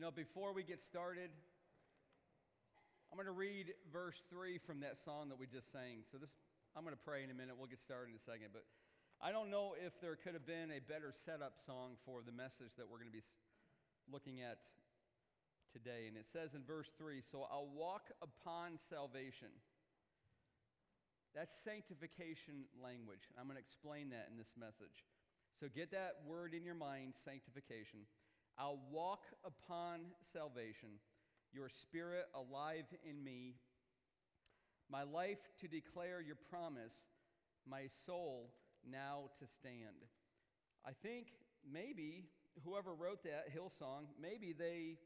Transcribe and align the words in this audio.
You 0.00 0.08
know, 0.08 0.16
before 0.16 0.56
we 0.56 0.64
get 0.64 0.80
started, 0.80 1.28
I'm 3.12 3.20
going 3.20 3.28
to 3.28 3.36
read 3.36 3.76
verse 3.92 4.16
3 4.32 4.56
from 4.56 4.80
that 4.80 4.96
song 4.96 5.28
that 5.28 5.36
we 5.36 5.44
just 5.44 5.68
sang. 5.76 6.08
So 6.08 6.16
this 6.16 6.32
I'm 6.72 6.88
going 6.88 6.96
to 6.96 7.04
pray 7.04 7.20
in 7.20 7.28
a 7.28 7.36
minute. 7.36 7.52
We'll 7.52 7.68
get 7.68 7.84
started 7.84 8.08
in 8.08 8.16
a 8.16 8.24
second, 8.24 8.48
but 8.56 8.64
I 9.20 9.28
don't 9.28 9.52
know 9.52 9.76
if 9.76 9.92
there 10.00 10.16
could 10.16 10.32
have 10.32 10.48
been 10.48 10.72
a 10.72 10.80
better 10.80 11.12
setup 11.12 11.60
song 11.60 12.00
for 12.08 12.24
the 12.24 12.32
message 12.32 12.72
that 12.80 12.88
we're 12.88 12.96
going 12.96 13.12
to 13.12 13.20
be 13.20 13.28
looking 14.08 14.40
at 14.40 14.64
today. 15.68 16.08
And 16.08 16.16
it 16.16 16.32
says 16.32 16.56
in 16.56 16.64
verse 16.64 16.88
3 16.96 17.20
So 17.20 17.44
I'll 17.52 17.68
walk 17.68 18.08
upon 18.24 18.80
salvation. 18.80 19.52
That's 21.36 21.52
sanctification 21.60 22.72
language. 22.80 23.28
I'm 23.36 23.44
going 23.44 23.60
to 23.60 23.66
explain 23.68 24.16
that 24.16 24.32
in 24.32 24.40
this 24.40 24.56
message. 24.56 25.04
So 25.60 25.68
get 25.68 25.92
that 25.92 26.24
word 26.24 26.56
in 26.56 26.64
your 26.64 26.80
mind 26.80 27.20
sanctification. 27.20 28.08
I'll 28.60 28.78
walk 28.92 29.22
upon 29.42 30.00
salvation, 30.34 31.00
your 31.50 31.70
spirit 31.70 32.26
alive 32.34 32.84
in 33.08 33.24
me 33.24 33.54
my 34.90 35.02
life 35.02 35.38
to 35.62 35.68
declare 35.68 36.20
your 36.20 36.36
promise, 36.50 36.92
my 37.66 37.84
soul 38.04 38.52
now 38.84 39.30
to 39.38 39.46
stand. 39.46 40.04
I 40.84 40.90
think 41.02 41.28
maybe 41.64 42.26
whoever 42.62 42.92
wrote 42.92 43.22
that 43.24 43.48
Hillsong, 43.48 44.12
maybe 44.20 44.52
they 44.52 44.98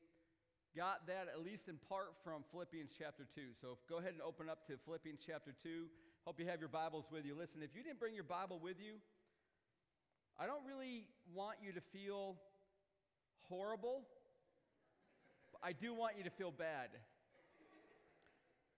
got 0.77 1.07
that 1.07 1.29
at 1.33 1.45
least 1.45 1.69
in 1.69 1.79
part 1.89 2.17
from 2.25 2.43
Philippians 2.51 2.91
chapter 2.99 3.25
2. 3.37 3.55
So 3.61 3.79
go 3.89 3.99
ahead 3.99 4.15
and 4.15 4.23
open 4.23 4.49
up 4.51 4.67
to 4.67 4.75
Philippians 4.85 5.21
chapter 5.25 5.55
2. 5.63 5.87
Hope 6.25 6.41
you 6.41 6.47
have 6.47 6.59
your 6.59 6.71
Bibles 6.71 7.05
with 7.13 7.25
you. 7.25 7.37
Listen, 7.39 7.63
if 7.63 7.71
you 7.77 7.85
didn't 7.85 8.01
bring 8.01 8.17
your 8.17 8.25
Bible 8.25 8.59
with 8.61 8.81
you, 8.81 8.95
I 10.41 10.47
don't 10.47 10.67
really 10.67 11.07
want 11.33 11.59
you 11.63 11.71
to 11.73 11.81
feel 11.93 12.35
horrible. 13.49 14.03
I 15.63 15.73
do 15.73 15.95
want 15.95 16.17
you 16.19 16.25
to 16.25 16.31
feel 16.31 16.51
bad 16.51 16.91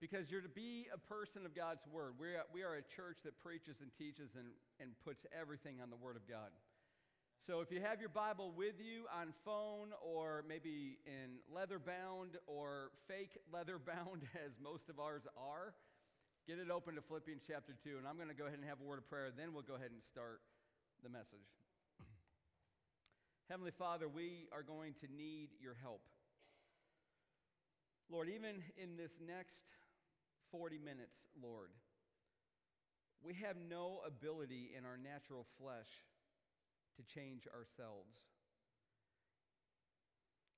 because 0.01 0.31
you're 0.31 0.43
to 0.43 0.49
be 0.49 0.87
a 0.93 0.99
person 0.99 1.47
of 1.47 1.55
God's 1.55 1.83
Word. 1.91 2.15
We 2.21 2.29
are, 2.37 2.45
we 2.53 2.63
are 2.63 2.75
a 2.75 2.83
church 2.83 3.19
that 3.25 3.39
preaches 3.41 3.81
and 3.81 3.91
teaches 3.97 4.31
and, 4.37 4.47
and 4.81 4.91
puts 5.05 5.25
everything 5.33 5.81
on 5.83 5.91
the 5.91 5.97
Word 5.97 6.17
of 6.17 6.29
God. 6.29 6.53
So 7.47 7.61
if 7.61 7.71
you 7.71 7.81
have 7.81 8.01
your 8.01 8.11
Bible 8.11 8.53
with 8.57 8.75
you 8.83 9.07
on 9.15 9.33
phone 9.45 9.95
or 10.03 10.45
maybe 10.49 10.99
in 11.07 11.39
leather 11.47 11.79
bound 11.79 12.39
or 12.47 12.91
fake 13.09 13.39
leather 13.53 13.79
bound, 13.79 14.27
as 14.45 14.53
most 14.63 14.89
of 14.89 14.99
ours 14.99 15.23
are, 15.39 15.73
get 16.47 16.59
it 16.59 16.71
open 16.71 16.97
to 16.97 17.03
Philippians 17.03 17.43
chapter 17.47 17.75
2. 17.85 17.99
And 17.99 18.07
I'm 18.07 18.17
going 18.17 18.29
to 18.29 18.35
go 18.35 18.47
ahead 18.47 18.59
and 18.59 18.69
have 18.69 18.81
a 18.81 18.85
word 18.85 18.99
of 18.99 19.09
prayer. 19.09 19.31
Then 19.31 19.55
we'll 19.55 19.67
go 19.67 19.75
ahead 19.75 19.91
and 19.91 20.03
start 20.03 20.41
the 21.03 21.09
message. 21.09 21.66
Heavenly 23.49 23.71
Father, 23.79 24.09
we 24.09 24.49
are 24.53 24.63
going 24.63 24.95
to 25.01 25.07
need 25.07 25.51
your 25.63 25.77
help. 25.81 26.03
Lord, 28.11 28.29
even 28.29 28.63
in 28.77 28.97
this 28.97 29.13
next 29.25 29.63
40 30.51 30.79
minutes, 30.79 31.23
Lord. 31.41 31.71
We 33.23 33.35
have 33.47 33.57
no 33.71 34.01
ability 34.07 34.71
in 34.77 34.85
our 34.85 34.99
natural 34.99 35.47
flesh 35.59 35.91
to 36.97 37.03
change 37.15 37.47
ourselves. 37.47 38.19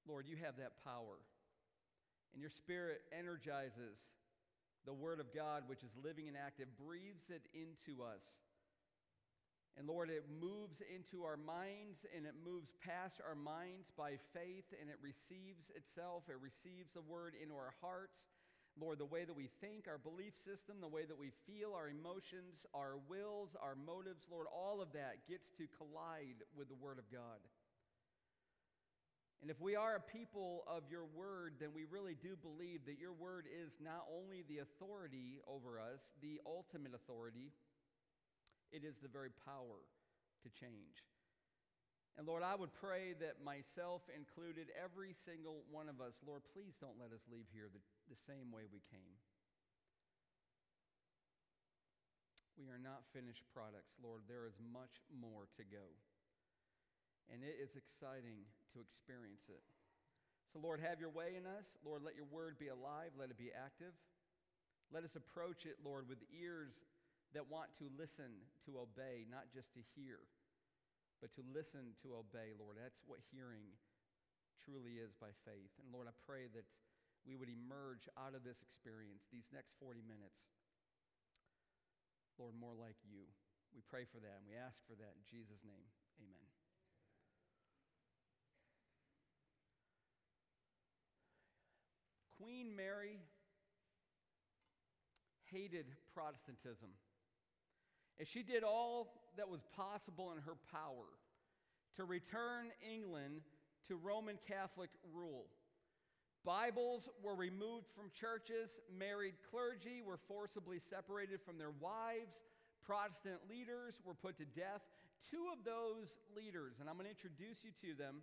Lord, 0.09 0.27
you 0.27 0.37
have 0.37 0.57
that 0.57 0.83
power. 0.85 1.21
And 2.33 2.41
your 2.41 2.51
spirit 2.51 3.01
energizes 3.13 4.01
the 4.87 4.95
word 4.95 5.21
of 5.21 5.35
God, 5.35 5.65
which 5.67 5.83
is 5.83 5.93
living 6.03 6.29
and 6.29 6.37
active, 6.37 6.69
breathes 6.81 7.29
it 7.29 7.45
into 7.53 8.03
us. 8.03 8.25
And 9.77 9.87
Lord, 9.87 10.11
it 10.11 10.25
moves 10.41 10.83
into 10.89 11.23
our 11.23 11.37
minds 11.37 12.07
and 12.15 12.27
it 12.27 12.35
moves 12.43 12.73
past 12.83 13.21
our 13.23 13.37
minds 13.37 13.93
by 13.97 14.19
faith 14.35 14.67
and 14.81 14.91
it 14.91 14.99
receives 15.03 15.71
itself. 15.77 16.25
It 16.29 16.41
receives 16.43 16.91
the 16.95 17.03
word 17.03 17.35
into 17.41 17.55
our 17.55 17.75
hearts 17.81 18.27
Lord, 18.81 18.99
the 18.99 19.11
way 19.11 19.25
that 19.25 19.35
we 19.35 19.51
think, 19.61 19.89
our 19.89 19.99
belief 19.99 20.35
system, 20.39 20.77
the 20.81 20.89
way 20.89 21.03
that 21.05 21.19
we 21.19 21.35
feel, 21.47 21.75
our 21.75 21.91
emotions, 21.91 22.63
our 22.75 22.95
wills, 23.11 23.57
our 23.61 23.75
motives, 23.75 24.27
Lord, 24.31 24.47
all 24.55 24.81
of 24.81 24.93
that 24.95 25.27
gets 25.27 25.51
to 25.59 25.67
collide 25.75 26.47
with 26.55 26.69
the 26.69 26.79
Word 26.79 26.99
of 26.99 27.11
God. 27.11 27.43
And 29.43 29.51
if 29.51 29.61
we 29.61 29.77
are 29.77 29.97
a 29.97 30.03
people 30.03 30.67
of 30.67 30.83
your 30.91 31.07
word, 31.15 31.55
then 31.61 31.71
we 31.71 31.87
really 31.87 32.19
do 32.19 32.35
believe 32.35 32.83
that 32.87 32.99
your 32.99 33.15
word 33.15 33.47
is 33.47 33.79
not 33.79 34.03
only 34.11 34.43
the 34.43 34.67
authority 34.67 35.39
over 35.47 35.79
us, 35.79 36.11
the 36.19 36.43
ultimate 36.43 36.91
authority, 36.91 37.55
it 38.73 38.85
is 38.85 38.97
the 39.01 39.09
very 39.09 39.31
power 39.45 39.81
to 40.45 40.49
change. 40.53 41.05
And 42.19 42.27
Lord, 42.27 42.43
I 42.43 42.59
would 42.59 42.75
pray 42.75 43.15
that 43.23 43.39
myself 43.47 44.03
included, 44.11 44.75
every 44.75 45.15
single 45.15 45.63
one 45.71 45.87
of 45.87 46.03
us, 46.03 46.19
Lord, 46.27 46.43
please 46.51 46.75
don't 46.83 46.99
let 46.99 47.15
us 47.15 47.23
leave 47.31 47.47
here 47.55 47.71
the, 47.71 47.79
the 48.11 48.19
same 48.27 48.51
way 48.51 48.67
we 48.67 48.83
came. 48.91 49.15
We 52.59 52.67
are 52.75 52.83
not 52.83 53.07
finished 53.15 53.47
products, 53.55 53.95
Lord. 54.03 54.27
There 54.27 54.51
is 54.51 54.59
much 54.59 54.99
more 55.15 55.47
to 55.55 55.63
go. 55.63 55.95
And 57.31 57.47
it 57.47 57.55
is 57.63 57.79
exciting 57.79 58.43
to 58.75 58.83
experience 58.83 59.47
it. 59.47 59.63
So, 60.51 60.59
Lord, 60.59 60.83
have 60.83 60.99
your 60.99 61.15
way 61.15 61.39
in 61.39 61.47
us. 61.47 61.79
Lord, 61.87 62.03
let 62.03 62.19
your 62.19 62.27
word 62.27 62.59
be 62.59 62.67
alive, 62.67 63.15
let 63.15 63.31
it 63.31 63.39
be 63.39 63.55
active. 63.55 63.95
Let 64.91 65.07
us 65.07 65.15
approach 65.15 65.71
it, 65.71 65.79
Lord, 65.87 66.09
with 66.11 66.19
ears 66.35 66.75
that 67.35 67.49
want 67.51 67.69
to 67.79 67.91
listen, 67.99 68.45
to 68.65 68.81
obey, 68.81 69.29
not 69.29 69.53
just 69.53 69.73
to 69.75 69.81
hear 69.97 70.25
but 71.21 71.35
to 71.35 71.43
listen 71.51 71.99
to 72.03 72.15
obey, 72.15 72.55
Lord. 72.55 72.79
That's 72.79 73.03
what 73.07 73.19
hearing 73.35 73.75
truly 74.63 75.03
is 75.03 75.15
by 75.19 75.35
faith. 75.43 75.71
And 75.83 75.91
Lord, 75.91 76.07
I 76.07 76.15
pray 76.27 76.47
that 76.55 76.67
we 77.27 77.35
would 77.35 77.51
emerge 77.51 78.07
out 78.15 78.39
of 78.39 78.47
this 78.47 78.63
experience, 78.63 79.27
these 79.35 79.51
next 79.51 79.75
40 79.83 80.01
minutes, 80.07 80.39
Lord, 82.39 82.55
more 82.55 82.75
like 82.79 82.97
you. 83.03 83.27
We 83.75 83.83
pray 83.91 84.07
for 84.07 84.23
that 84.23 84.39
and 84.39 84.47
we 84.47 84.55
ask 84.55 84.79
for 84.87 84.95
that 84.95 85.13
in 85.19 85.23
Jesus' 85.27 85.61
name. 85.67 85.91
Amen. 86.23 86.47
Queen 92.39 92.71
Mary 92.71 93.19
hated 95.51 95.91
Protestantism. 96.15 96.95
And 98.19 98.27
she 98.27 98.43
did 98.43 98.65
all 98.65 99.15
that 99.37 99.49
was 99.49 99.61
possible 99.77 100.33
in 100.33 100.43
her 100.43 100.57
power 100.73 101.07
to 101.97 102.05
return 102.05 102.71
England 102.83 103.43
to 103.87 103.97
Roman 103.97 104.39
Catholic 104.47 104.91
rule. 105.15 105.47
Bibles 106.45 107.09
were 107.23 107.35
removed 107.35 107.87
from 107.95 108.11
churches, 108.19 108.81
married 108.97 109.35
clergy 109.51 110.03
were 110.05 110.19
forcibly 110.29 110.79
separated 110.79 111.41
from 111.45 111.59
their 111.59 111.73
wives, 111.81 112.35
Protestant 112.89 113.37
leaders 113.51 114.01
were 114.03 114.15
put 114.15 114.39
to 114.39 114.47
death. 114.57 114.81
Two 115.31 115.53
of 115.53 115.61
those 115.61 116.09
leaders, 116.35 116.81
and 116.81 116.89
I'm 116.89 116.97
going 116.97 117.05
to 117.05 117.13
introduce 117.13 117.61
you 117.61 117.71
to 117.85 117.93
them 117.99 118.23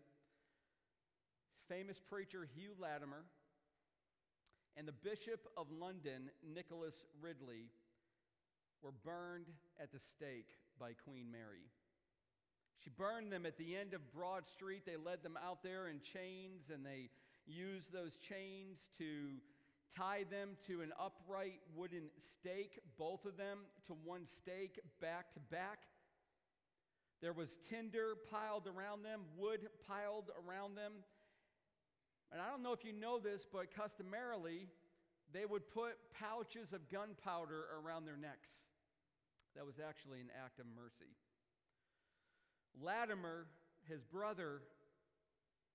famous 1.70 2.02
preacher 2.10 2.48
Hugh 2.56 2.74
Latimer 2.82 3.26
and 4.78 4.88
the 4.88 4.98
Bishop 5.06 5.46
of 5.56 5.68
London, 5.70 6.30
Nicholas 6.42 6.96
Ridley, 7.22 7.70
were 8.86 8.94
burned 9.04 9.48
at 9.82 9.92
the 9.92 9.98
stake 9.98 10.54
by 10.80 10.92
Queen 10.94 11.26
Mary. 11.32 11.66
She 12.84 12.92
burned 12.92 13.32
them 13.32 13.44
at 13.48 13.58
the 13.58 13.76
end 13.76 13.96
of 13.96 14.14
Broad 14.14 14.48
Street. 14.48 14.84
They 14.86 14.96
led 14.96 15.24
them 15.24 15.40
out 15.44 15.64
there 15.64 15.88
in 15.88 16.02
chains, 16.02 16.70
and 16.72 16.86
they 16.86 17.10
used 17.48 17.92
those 17.92 18.18
chains 18.18 18.78
to 19.00 19.42
tie 19.98 20.26
them 20.30 20.50
to 20.68 20.82
an 20.82 20.94
upright 21.02 21.62
wooden 21.76 22.12
stake, 22.20 22.80
both 23.00 23.26
of 23.26 23.38
them 23.38 23.66
to 23.88 23.94
one 24.04 24.24
stake 24.24 24.80
back 25.02 25.34
to 25.34 25.40
back. 25.50 25.80
There 27.24 27.34
was 27.34 27.58
tinder 27.68 28.14
piled 28.30 28.68
around 28.68 29.02
them, 29.02 29.22
wood 29.36 29.62
piled 29.88 30.30
around 30.46 30.76
them. 30.76 30.92
And 32.32 32.40
I 32.40 32.52
don't 32.52 32.62
know 32.62 32.74
if 32.74 32.86
you 32.86 32.94
know 32.94 33.18
this, 33.18 33.48
but 33.52 33.74
customarily, 33.74 34.68
they 35.34 35.46
would 35.46 35.72
put 35.72 35.94
pouches 36.20 36.72
of 36.72 36.92
gunpowder 36.92 37.66
around 37.82 38.06
their 38.06 38.18
necks. 38.18 38.62
That 39.56 39.66
was 39.66 39.76
actually 39.80 40.20
an 40.20 40.30
act 40.44 40.60
of 40.60 40.66
mercy. 40.76 41.16
Latimer, 42.82 43.48
his 43.88 44.04
brother, 44.04 44.62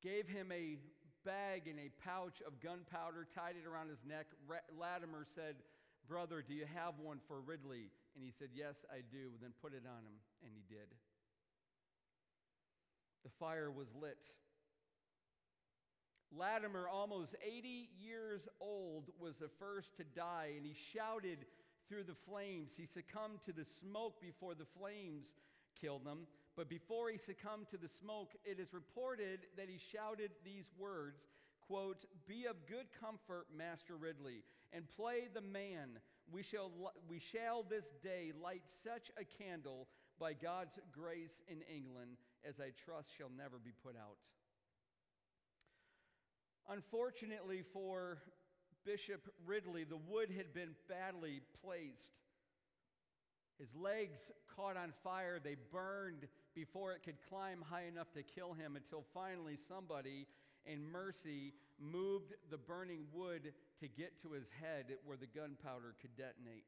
gave 0.03 0.29
him 0.29 0.53
a 0.53 0.77
bag 1.25 1.69
and 1.69 1.79
a 1.79 1.91
pouch 2.05 2.43
of 2.47 2.61
gunpowder, 2.61 3.27
tied 3.35 3.56
it 3.56 3.67
around 3.67 3.88
his 3.88 4.05
neck. 4.06 4.27
Latimer 4.77 5.27
said, 5.35 5.56
Brother, 6.09 6.44
do 6.47 6.55
you 6.55 6.67
have 6.75 6.94
one 7.00 7.21
for 7.29 7.41
Ridley? 7.41 7.88
And 8.17 8.25
he 8.25 8.32
said, 8.37 8.49
Yes, 8.55 8.85
I 8.91 9.00
do. 9.11 9.32
Then 9.41 9.53
put 9.62 9.73
it 9.73 9.85
on 9.87 10.05
him. 10.05 10.17
And 10.44 10.53
he 10.53 10.62
did. 10.69 10.88
The 13.25 13.31
fire 13.38 13.71
was 13.71 13.88
lit. 14.00 14.27
Latimer, 16.32 16.88
almost 16.88 17.35
80 17.44 17.91
years 17.99 18.43
old, 18.61 19.11
was 19.19 19.37
the 19.37 19.50
first 19.59 19.97
to 19.97 20.05
die, 20.05 20.53
and 20.56 20.65
he 20.65 20.75
shouted 20.94 21.38
through 21.90 22.04
the 22.04 22.14
flames. 22.14 22.72
He 22.76 22.87
succumbed 22.87 23.42
to 23.46 23.52
the 23.52 23.66
smoke 23.82 24.22
before 24.22 24.54
the 24.54 24.70
flames 24.78 25.26
killed 25.78 26.06
him. 26.06 26.28
But 26.56 26.69
before 26.69 27.10
he 27.10 27.19
succumbed 27.19 27.69
to 27.70 27.76
the 27.76 27.88
smoke, 27.88 28.31
it 28.44 28.60
is 28.60 28.72
reported 28.72 29.40
that 29.56 29.69
he 29.69 29.78
shouted 29.92 30.31
these 30.44 30.70
words 30.78 31.26
quote, 31.66 32.04
Be 32.26 32.46
of 32.46 32.56
good 32.66 32.87
comfort, 33.00 33.46
Master 33.56 33.96
Ridley, 33.96 34.42
and 34.72 34.88
play 34.96 35.28
the 35.32 35.40
man. 35.40 35.98
We 36.31 36.42
shall, 36.42 36.70
we 37.08 37.19
shall 37.19 37.64
this 37.64 37.94
day 38.02 38.32
light 38.40 38.62
such 38.84 39.10
a 39.19 39.25
candle 39.43 39.88
by 40.19 40.32
God's 40.34 40.78
grace 40.93 41.43
in 41.48 41.62
England 41.75 42.19
as 42.48 42.60
I 42.60 42.70
trust 42.84 43.08
shall 43.16 43.31
never 43.36 43.58
be 43.58 43.72
put 43.84 43.96
out. 43.96 44.19
Unfortunately 46.69 47.62
for 47.72 48.19
Bishop 48.85 49.21
Ridley, 49.47 49.85
the 49.85 49.97
wood 49.97 50.31
had 50.37 50.53
been 50.55 50.75
badly 50.88 51.41
placed. 51.62 52.12
His 53.59 53.75
legs 53.75 54.21
caught 54.56 54.77
on 54.77 54.93
fire. 55.05 55.38
They 55.43 55.56
burned 55.71 56.27
before 56.55 56.93
it 56.93 57.03
could 57.05 57.17
climb 57.29 57.62
high 57.62 57.85
enough 57.85 58.11
to 58.15 58.23
kill 58.23 58.55
him 58.55 58.77
until 58.77 59.05
finally 59.12 59.56
somebody, 59.69 60.27
in 60.65 60.91
mercy, 60.91 61.53
moved 61.79 62.32
the 62.50 62.59
burning 62.59 63.05
wood 63.12 63.53
to 63.81 63.88
get 63.88 64.21
to 64.23 64.32
his 64.32 64.49
head 64.61 64.87
where 65.05 65.17
the 65.17 65.27
gunpowder 65.27 65.94
could 66.00 66.17
detonate. 66.17 66.65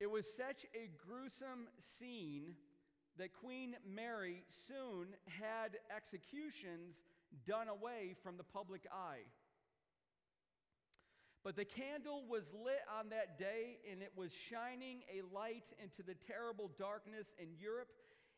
It 0.00 0.10
was 0.10 0.26
such 0.26 0.64
a 0.74 0.90
gruesome 1.06 1.68
scene 1.78 2.54
that 3.18 3.32
Queen 3.34 3.76
Mary 3.86 4.44
soon 4.66 5.08
had 5.26 5.76
executions 5.94 7.02
done 7.46 7.68
away 7.68 8.14
from 8.22 8.36
the 8.36 8.44
public 8.44 8.82
eye. 8.92 9.24
But 11.42 11.56
the 11.56 11.64
candle 11.64 12.24
was 12.28 12.52
lit 12.52 12.84
on 13.00 13.08
that 13.10 13.38
day, 13.38 13.80
and 13.90 14.02
it 14.02 14.12
was 14.14 14.30
shining 14.50 15.00
a 15.08 15.24
light 15.34 15.72
into 15.80 16.02
the 16.02 16.14
terrible 16.14 16.70
darkness 16.78 17.32
in 17.40 17.56
Europe, 17.56 17.88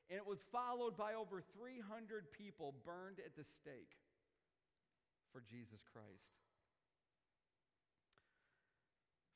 and 0.08 0.16
it 0.16 0.26
was 0.26 0.38
followed 0.52 0.96
by 0.96 1.14
over 1.14 1.42
300 1.58 2.30
people 2.30 2.74
burned 2.84 3.18
at 3.18 3.34
the 3.34 3.42
stake 3.42 3.98
for 5.32 5.42
Jesus 5.42 5.82
Christ. 5.92 6.38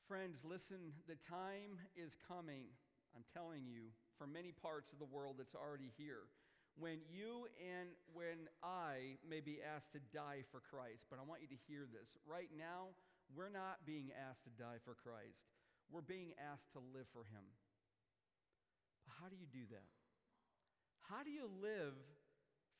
Friends, 0.07 0.39
listen, 0.47 0.95
the 1.09 1.19
time 1.27 1.75
is 1.99 2.15
coming, 2.23 2.71
I'm 3.11 3.27
telling 3.35 3.67
you, 3.67 3.91
for 4.17 4.25
many 4.25 4.55
parts 4.55 4.93
of 4.93 4.99
the 4.99 5.11
world 5.11 5.35
that's 5.37 5.55
already 5.55 5.91
here, 5.97 6.31
when 6.79 7.03
you 7.09 7.49
and 7.59 7.89
when 8.13 8.47
I 8.63 9.17
may 9.27 9.41
be 9.41 9.59
asked 9.59 9.91
to 9.93 10.01
die 10.13 10.45
for 10.47 10.61
Christ. 10.61 11.03
But 11.09 11.19
I 11.19 11.27
want 11.27 11.41
you 11.41 11.49
to 11.49 11.59
hear 11.67 11.83
this. 11.89 12.15
Right 12.23 12.49
now, 12.55 12.93
we're 13.35 13.53
not 13.53 13.85
being 13.85 14.11
asked 14.29 14.43
to 14.45 14.53
die 14.55 14.79
for 14.83 14.95
Christ, 14.95 15.49
we're 15.91 16.05
being 16.05 16.33
asked 16.51 16.71
to 16.73 16.79
live 16.79 17.07
for 17.13 17.23
Him. 17.23 17.45
But 19.05 19.15
how 19.21 19.29
do 19.29 19.35
you 19.35 19.47
do 19.47 19.65
that? 19.71 19.87
How 21.09 21.23
do 21.23 21.31
you 21.31 21.47
live 21.61 21.95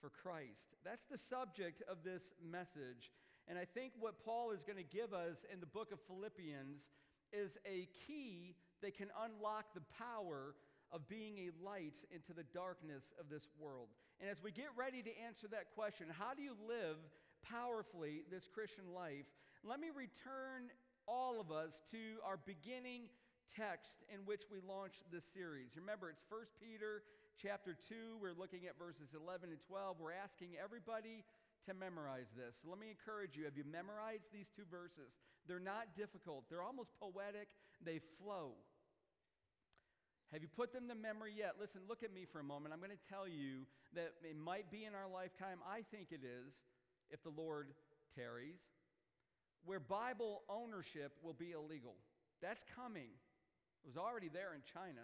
for 0.01 0.09
Christ? 0.09 0.75
That's 0.83 1.05
the 1.09 1.17
subject 1.17 1.81
of 1.89 2.03
this 2.03 2.33
message. 2.44 3.11
And 3.47 3.57
I 3.57 3.63
think 3.63 3.94
what 3.99 4.23
Paul 4.25 4.51
is 4.51 4.63
going 4.63 4.77
to 4.77 4.83
give 4.83 5.13
us 5.13 5.45
in 5.51 5.61
the 5.61 5.71
book 5.71 5.91
of 5.94 5.99
Philippians 6.07 6.91
is 7.31 7.57
a 7.65 7.88
key 8.05 8.55
that 8.81 8.97
can 8.97 9.07
unlock 9.23 9.73
the 9.73 9.88
power 9.97 10.55
of 10.91 11.07
being 11.07 11.38
a 11.39 11.65
light 11.65 11.99
into 12.11 12.33
the 12.33 12.44
darkness 12.53 13.13
of 13.19 13.29
this 13.29 13.47
world. 13.59 13.88
And 14.19 14.29
as 14.29 14.41
we 14.44 14.51
get 14.51 14.71
ready 14.75 15.01
to 15.03 15.11
answer 15.25 15.47
that 15.51 15.71
question, 15.75 16.07
how 16.11 16.33
do 16.33 16.41
you 16.41 16.55
live 16.67 16.97
powerfully 17.44 18.23
this 18.31 18.47
Christian 18.47 18.94
life? 18.95 19.27
Let 19.63 19.80
me 19.80 19.88
return 19.89 20.69
all 21.07 21.39
of 21.39 21.50
us 21.50 21.81
to 21.92 22.19
our 22.21 22.38
beginning 22.38 23.09
text 23.48 24.04
in 24.12 24.27
which 24.27 24.44
we 24.51 24.59
launched 24.62 25.07
this 25.09 25.24
series. 25.24 25.74
Remember, 25.80 26.12
it's 26.12 26.24
1 26.27 26.42
Peter 26.59 27.01
chapter 27.39 27.77
2. 27.88 28.19
We're 28.19 28.38
looking 28.38 28.68
at 28.68 28.77
verses 28.77 29.15
11 29.15 29.50
and 29.50 29.62
12. 29.65 29.98
We're 29.98 30.13
asking 30.13 30.59
everybody 30.59 31.24
to 31.65 31.74
memorize 31.74 32.30
this. 32.36 32.62
Let 32.68 32.77
me 32.77 32.92
encourage 32.92 33.39
you. 33.39 33.48
Have 33.48 33.57
you 33.57 33.63
memorized 33.65 34.30
these 34.36 34.51
two 34.51 34.68
verses? 34.69 35.15
They're 35.48 35.63
not 35.63 35.95
difficult, 35.95 36.44
they're 36.51 36.63
almost 36.63 36.92
poetic, 37.00 37.48
they 37.80 38.04
flow. 38.19 38.51
Have 40.36 40.44
you 40.44 40.51
put 40.51 40.75
them 40.75 40.92
to 40.92 40.95
memory 40.95 41.31
yet? 41.31 41.56
Listen, 41.56 41.88
look 41.88 42.04
at 42.04 42.12
me 42.12 42.27
for 42.27 42.44
a 42.44 42.44
moment. 42.44 42.75
I'm 42.75 42.83
going 42.83 42.92
to 42.92 43.07
tell 43.07 43.31
you 43.31 43.63
that 43.95 44.12
it 44.27 44.36
might 44.36 44.68
be 44.68 44.83
in 44.83 44.92
our 44.92 45.07
lifetime. 45.07 45.63
I 45.63 45.88
think 45.88 46.12
it 46.12 46.19
is, 46.19 46.51
if 47.09 47.24
the 47.24 47.31
Lord 47.31 47.71
tarries 48.12 48.59
where 49.68 49.84
Bible 49.84 50.48
ownership 50.48 51.12
will 51.22 51.36
be 51.36 51.52
illegal. 51.52 51.96
That's 52.42 52.64
coming. 52.74 53.12
It 53.84 53.88
was 53.88 53.98
already 53.98 54.31
there 54.31 54.56
in 54.56 54.64
China. 54.64 55.04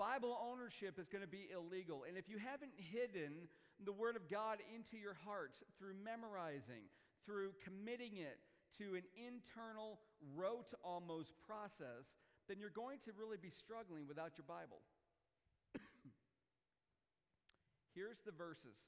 Bible 0.00 0.32
ownership 0.40 0.98
is 0.98 1.06
going 1.12 1.20
to 1.20 1.28
be 1.28 1.52
illegal. 1.52 2.08
And 2.08 2.16
if 2.16 2.24
you 2.24 2.40
haven't 2.40 2.72
hidden 2.74 3.52
the 3.84 3.92
Word 3.92 4.16
of 4.16 4.32
God 4.32 4.64
into 4.72 4.96
your 4.96 5.12
hearts 5.28 5.60
through 5.78 5.92
memorizing, 6.00 6.88
through 7.28 7.52
committing 7.60 8.16
it 8.16 8.40
to 8.80 8.96
an 8.96 9.04
internal, 9.12 10.00
rote 10.32 10.72
almost 10.82 11.36
process, 11.44 12.16
then 12.48 12.56
you're 12.58 12.72
going 12.72 12.96
to 13.04 13.12
really 13.12 13.36
be 13.36 13.52
struggling 13.52 14.08
without 14.08 14.40
your 14.40 14.48
Bible. 14.48 14.80
Here's 17.94 18.24
the 18.24 18.32
verses 18.32 18.80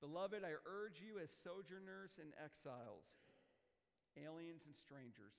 Beloved, 0.00 0.46
I 0.46 0.54
urge 0.62 1.02
you 1.02 1.18
as 1.18 1.26
sojourners 1.42 2.14
and 2.22 2.30
exiles, 2.38 3.02
aliens 4.14 4.62
and 4.62 4.74
strangers. 4.78 5.34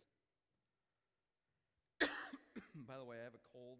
By 2.89 2.99
the 2.99 3.07
way, 3.07 3.23
I 3.23 3.23
have 3.23 3.39
a 3.39 3.45
cold, 3.55 3.79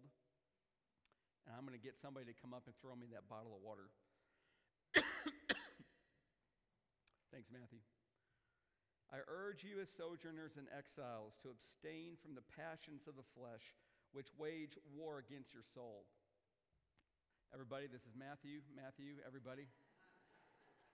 and 1.44 1.52
I'm 1.52 1.68
going 1.68 1.76
to 1.76 1.84
get 1.84 2.00
somebody 2.00 2.32
to 2.32 2.36
come 2.40 2.56
up 2.56 2.64
and 2.64 2.72
throw 2.80 2.96
me 2.96 3.12
that 3.12 3.28
bottle 3.28 3.52
of 3.52 3.60
water. 3.60 3.92
Thanks, 7.32 7.52
Matthew. 7.52 7.84
I 9.12 9.20
urge 9.28 9.60
you 9.60 9.84
as 9.84 9.92
sojourners 9.92 10.56
and 10.56 10.64
exiles 10.72 11.36
to 11.44 11.52
abstain 11.52 12.16
from 12.24 12.32
the 12.32 12.46
passions 12.56 13.04
of 13.04 13.20
the 13.20 13.26
flesh 13.36 13.76
which 14.16 14.32
wage 14.38 14.80
war 14.96 15.20
against 15.20 15.52
your 15.52 15.66
soul. 15.74 16.08
Everybody, 17.52 17.90
this 17.90 18.06
is 18.06 18.14
Matthew. 18.14 18.62
Matthew, 18.70 19.18
everybody. 19.26 19.66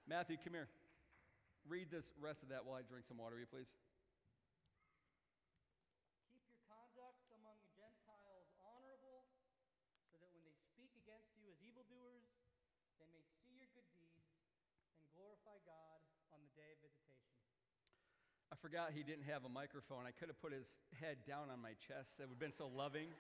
Matthew, 0.07 0.39
come 0.39 0.55
here. 0.55 0.71
Read 1.67 1.91
this 1.91 2.15
rest 2.23 2.47
of 2.47 2.55
that 2.55 2.63
while 2.63 2.79
I 2.79 2.87
drink 2.87 3.11
some 3.11 3.19
water, 3.19 3.43
you 3.43 3.51
please? 3.51 3.67
Keep 6.31 6.47
your 6.47 6.63
conduct 6.71 7.27
among 7.35 7.59
the 7.59 7.75
Gentiles 7.75 8.47
honorable, 8.63 9.27
so 10.07 10.15
that 10.23 10.31
when 10.31 10.47
they 10.47 10.55
speak 10.55 10.95
against 11.03 11.35
you 11.35 11.51
as 11.51 11.59
evildoers, 11.59 12.23
they 13.03 13.11
may 13.11 13.27
see 13.43 13.51
your 13.59 13.67
good 13.75 13.91
deeds 13.99 14.31
and 14.95 15.11
glorify 15.11 15.59
God 15.67 15.99
on 16.31 16.39
the 16.39 16.55
day 16.55 16.71
of 16.71 16.79
visitation. 16.87 17.43
I 18.55 18.57
forgot 18.63 18.95
he 18.95 19.03
didn't 19.03 19.27
have 19.27 19.43
a 19.43 19.51
microphone. 19.51 20.07
I 20.07 20.15
could 20.15 20.31
have 20.31 20.39
put 20.39 20.55
his 20.55 20.71
head 21.03 21.27
down 21.27 21.51
on 21.51 21.59
my 21.59 21.75
chest. 21.83 22.23
That 22.23 22.31
would 22.31 22.39
have 22.39 22.47
been 22.47 22.55
so 22.55 22.71
loving. 22.71 23.11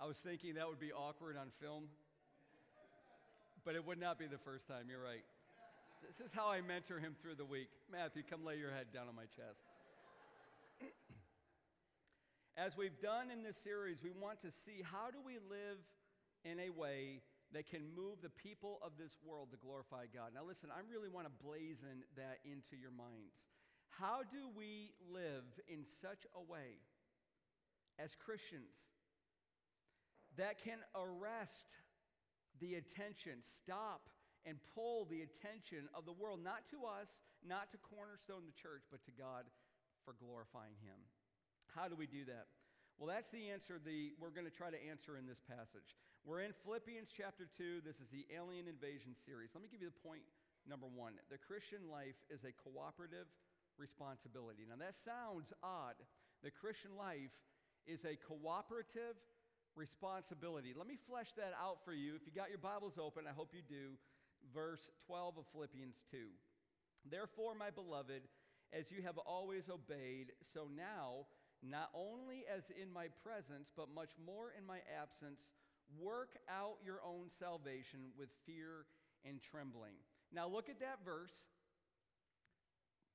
I 0.00 0.08
was 0.08 0.16
thinking 0.16 0.56
that 0.56 0.64
would 0.64 0.80
be 0.80 0.96
awkward 0.96 1.36
on 1.36 1.52
film 1.60 1.92
but 3.66 3.74
it 3.74 3.84
would 3.84 3.98
not 3.98 4.16
be 4.16 4.30
the 4.30 4.38
first 4.38 4.68
time. 4.68 4.86
You're 4.88 5.02
right. 5.02 5.26
This 6.06 6.22
is 6.22 6.30
how 6.30 6.46
I 6.46 6.62
mentor 6.62 7.02
him 7.02 7.18
through 7.20 7.34
the 7.34 7.44
week. 7.44 7.66
Matthew, 7.90 8.22
come 8.22 8.46
lay 8.46 8.62
your 8.62 8.70
head 8.70 8.94
down 8.94 9.10
on 9.10 9.16
my 9.18 9.26
chest. 9.26 9.66
As 12.56 12.78
we've 12.78 12.94
done 13.02 13.34
in 13.34 13.42
this 13.42 13.58
series, 13.58 13.98
we 14.06 14.14
want 14.14 14.40
to 14.46 14.54
see 14.54 14.86
how 14.86 15.10
do 15.10 15.18
we 15.18 15.42
live 15.50 15.82
in 16.46 16.62
a 16.62 16.70
way 16.70 17.26
that 17.50 17.66
can 17.66 17.82
move 17.90 18.22
the 18.22 18.30
people 18.30 18.78
of 18.86 18.94
this 18.94 19.18
world 19.26 19.50
to 19.50 19.58
glorify 19.58 20.06
God. 20.14 20.30
Now, 20.30 20.46
listen, 20.46 20.70
I 20.70 20.86
really 20.86 21.10
want 21.10 21.26
to 21.26 21.34
blazon 21.42 22.06
that 22.14 22.38
into 22.46 22.78
your 22.78 22.94
minds. 22.94 23.34
How 23.90 24.22
do 24.22 24.46
we 24.54 24.94
live 25.10 25.46
in 25.66 25.82
such 25.82 26.22
a 26.38 26.42
way 26.46 26.78
as 27.98 28.14
Christians 28.14 28.78
that 30.38 30.62
can 30.62 30.78
arrest 30.94 31.66
the 32.60 32.80
attention, 32.80 33.42
stop 33.42 34.08
and 34.46 34.56
pull 34.74 35.06
the 35.10 35.26
attention 35.26 35.90
of 35.90 36.06
the 36.06 36.14
world, 36.14 36.38
not 36.42 36.62
to 36.70 36.86
us, 36.86 37.18
not 37.42 37.70
to 37.74 37.78
Cornerstone 37.82 38.46
the 38.46 38.54
church, 38.54 38.86
but 38.90 39.02
to 39.04 39.12
God 39.14 39.42
for 40.06 40.14
glorifying 40.22 40.78
Him. 40.86 40.96
How 41.74 41.90
do 41.90 41.98
we 41.98 42.06
do 42.06 42.24
that? 42.30 42.46
Well, 42.96 43.10
that's 43.10 43.28
the 43.28 43.52
answer 43.52 43.76
the, 43.76 44.16
we're 44.16 44.32
going 44.32 44.48
to 44.48 44.54
try 44.54 44.72
to 44.72 44.80
answer 44.88 45.18
in 45.20 45.26
this 45.28 45.42
passage. 45.44 45.98
We're 46.24 46.46
in 46.46 46.56
Philippians 46.64 47.12
chapter 47.12 47.44
2. 47.44 47.84
This 47.84 48.00
is 48.00 48.08
the 48.08 48.24
alien 48.32 48.70
invasion 48.70 49.12
series. 49.12 49.52
Let 49.52 49.60
me 49.60 49.68
give 49.68 49.84
you 49.84 49.92
the 49.92 50.00
point 50.00 50.24
number 50.64 50.88
one. 50.88 51.18
The 51.28 51.36
Christian 51.36 51.90
life 51.92 52.16
is 52.32 52.46
a 52.48 52.56
cooperative 52.56 53.28
responsibility. 53.76 54.64
Now, 54.64 54.80
that 54.80 54.96
sounds 54.96 55.52
odd. 55.60 56.00
The 56.40 56.54
Christian 56.54 56.96
life 56.96 57.34
is 57.84 58.02
a 58.08 58.16
cooperative 58.16 59.20
responsibility. 59.76 60.72
Let 60.76 60.88
me 60.88 60.98
flesh 61.08 61.28
that 61.36 61.52
out 61.60 61.84
for 61.84 61.92
you. 61.92 62.16
If 62.16 62.26
you 62.26 62.32
got 62.32 62.48
your 62.48 62.58
Bibles 62.58 62.98
open, 62.98 63.24
I 63.28 63.32
hope 63.32 63.52
you 63.52 63.62
do. 63.62 63.94
Verse 64.54 64.80
12 65.06 65.38
of 65.38 65.44
Philippians 65.52 65.96
2. 66.10 66.26
Therefore, 67.08 67.54
my 67.54 67.70
beloved, 67.70 68.22
as 68.72 68.90
you 68.90 69.02
have 69.02 69.18
always 69.18 69.68
obeyed, 69.70 70.32
so 70.52 70.66
now, 70.74 71.26
not 71.62 71.90
only 71.94 72.44
as 72.48 72.64
in 72.80 72.92
my 72.92 73.06
presence, 73.22 73.70
but 73.76 73.92
much 73.94 74.10
more 74.24 74.52
in 74.56 74.66
my 74.66 74.80
absence, 74.90 75.40
work 76.00 76.34
out 76.50 76.78
your 76.84 76.98
own 77.04 77.30
salvation 77.30 78.10
with 78.18 78.28
fear 78.44 78.86
and 79.24 79.40
trembling. 79.40 79.94
Now 80.32 80.48
look 80.48 80.68
at 80.68 80.80
that 80.80 81.04
verse. 81.04 81.32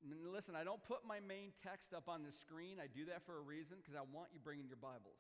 Listen, 0.01 0.56
I 0.56 0.63
don't 0.63 0.82
put 0.84 1.06
my 1.06 1.20
main 1.20 1.51
text 1.62 1.94
up 1.94 2.10
on 2.10 2.24
the 2.24 2.32
screen. 2.32 2.77
I 2.82 2.88
do 2.88 3.06
that 3.06 3.22
for 3.25 3.38
a 3.38 3.41
reason 3.41 3.77
because 3.77 3.94
I 3.94 4.01
want 4.01 4.30
you 4.34 4.39
bringing 4.39 4.68
your 4.68 4.82
Bibles. 4.82 5.20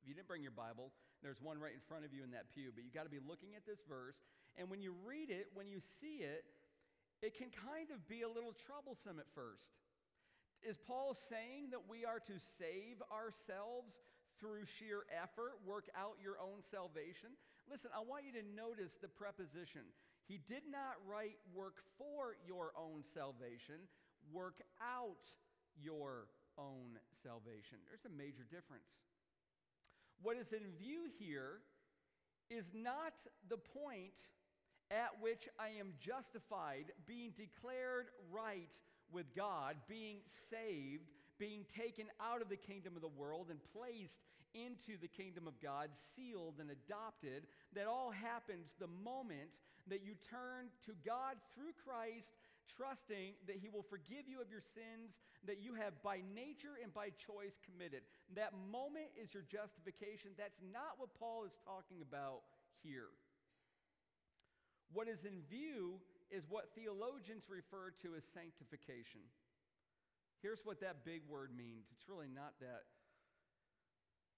If 0.00 0.08
you 0.08 0.14
didn't 0.14 0.28
bring 0.28 0.42
your 0.42 0.56
Bible, 0.56 0.92
there's 1.22 1.40
one 1.40 1.60
right 1.60 1.76
in 1.76 1.84
front 1.84 2.08
of 2.08 2.16
you 2.16 2.24
in 2.24 2.32
that 2.32 2.48
pew, 2.48 2.72
but 2.74 2.84
you've 2.84 2.96
got 2.96 3.04
to 3.04 3.12
be 3.12 3.20
looking 3.20 3.52
at 3.54 3.68
this 3.68 3.84
verse. 3.84 4.16
And 4.56 4.72
when 4.72 4.80
you 4.80 4.96
read 5.04 5.28
it, 5.28 5.52
when 5.52 5.68
you 5.68 5.80
see 6.00 6.24
it, 6.24 6.44
it 7.20 7.36
can 7.36 7.52
kind 7.52 7.92
of 7.92 8.00
be 8.08 8.24
a 8.24 8.28
little 8.28 8.56
troublesome 8.56 9.20
at 9.20 9.28
first. 9.36 9.76
Is 10.64 10.80
Paul 10.80 11.12
saying 11.28 11.72
that 11.72 11.84
we 11.84 12.04
are 12.04 12.20
to 12.20 12.36
save 12.56 13.00
ourselves 13.12 13.92
through 14.40 14.64
sheer 14.80 15.04
effort, 15.12 15.60
work 15.68 15.92
out 15.92 16.16
your 16.20 16.40
own 16.40 16.64
salvation? 16.64 17.36
Listen, 17.68 17.92
I 17.92 18.00
want 18.00 18.24
you 18.24 18.32
to 18.40 18.44
notice 18.56 18.96
the 18.96 19.08
preposition. 19.08 19.84
He 20.24 20.40
did 20.48 20.64
not 20.64 20.96
write 21.04 21.36
work 21.52 21.84
for 22.00 22.40
your 22.48 22.72
own 22.76 23.04
salvation, 23.04 23.84
work 24.32 24.60
out 24.80 25.28
your 25.76 26.28
own 26.56 26.96
salvation. 27.24 27.80
There's 27.88 28.04
a 28.08 28.16
major 28.16 28.44
difference. 28.48 29.00
What 30.22 30.36
is 30.36 30.52
in 30.52 30.70
view 30.78 31.04
here 31.18 31.60
is 32.50 32.72
not 32.74 33.14
the 33.48 33.56
point 33.56 34.24
at 34.90 35.10
which 35.20 35.48
I 35.58 35.68
am 35.78 35.94
justified, 36.00 36.92
being 37.06 37.32
declared 37.36 38.06
right 38.30 38.76
with 39.12 39.34
God, 39.34 39.76
being 39.88 40.18
saved, 40.50 41.10
being 41.38 41.64
taken 41.74 42.06
out 42.20 42.42
of 42.42 42.48
the 42.48 42.56
kingdom 42.56 42.96
of 42.96 43.02
the 43.02 43.08
world 43.08 43.46
and 43.50 43.60
placed 43.72 44.18
into 44.52 44.98
the 45.00 45.08
kingdom 45.08 45.46
of 45.46 45.60
God, 45.62 45.90
sealed 46.16 46.56
and 46.58 46.70
adopted. 46.70 47.46
That 47.74 47.86
all 47.86 48.10
happens 48.10 48.68
the 48.78 48.88
moment 48.88 49.60
that 49.88 50.02
you 50.04 50.14
turn 50.28 50.66
to 50.86 50.92
God 51.06 51.36
through 51.54 51.72
Christ 51.84 52.34
trusting 52.76 53.34
that 53.46 53.58
He 53.58 53.68
will 53.68 53.84
forgive 53.86 54.30
you 54.30 54.40
of 54.40 54.50
your 54.50 54.62
sins 54.62 55.20
that 55.46 55.58
you 55.58 55.74
have 55.74 55.98
by 56.02 56.22
nature 56.34 56.78
and 56.82 56.92
by 56.94 57.10
choice 57.18 57.58
committed. 57.66 58.06
That 58.36 58.54
moment 58.70 59.10
is 59.18 59.34
your 59.34 59.44
justification. 59.46 60.32
That's 60.38 60.60
not 60.72 60.98
what 60.98 61.14
Paul 61.18 61.44
is 61.44 61.56
talking 61.66 62.02
about 62.02 62.46
here. 62.82 63.10
What 64.92 65.06
is 65.08 65.24
in 65.24 65.42
view 65.48 66.00
is 66.30 66.46
what 66.48 66.74
theologians 66.74 67.50
refer 67.50 67.90
to 68.02 68.14
as 68.14 68.24
sanctification. 68.24 69.22
Here's 70.42 70.64
what 70.64 70.80
that 70.80 71.04
big 71.04 71.22
word 71.28 71.50
means 71.54 71.90
it's 71.92 72.08
really 72.08 72.30
not 72.32 72.54
that 72.60 72.88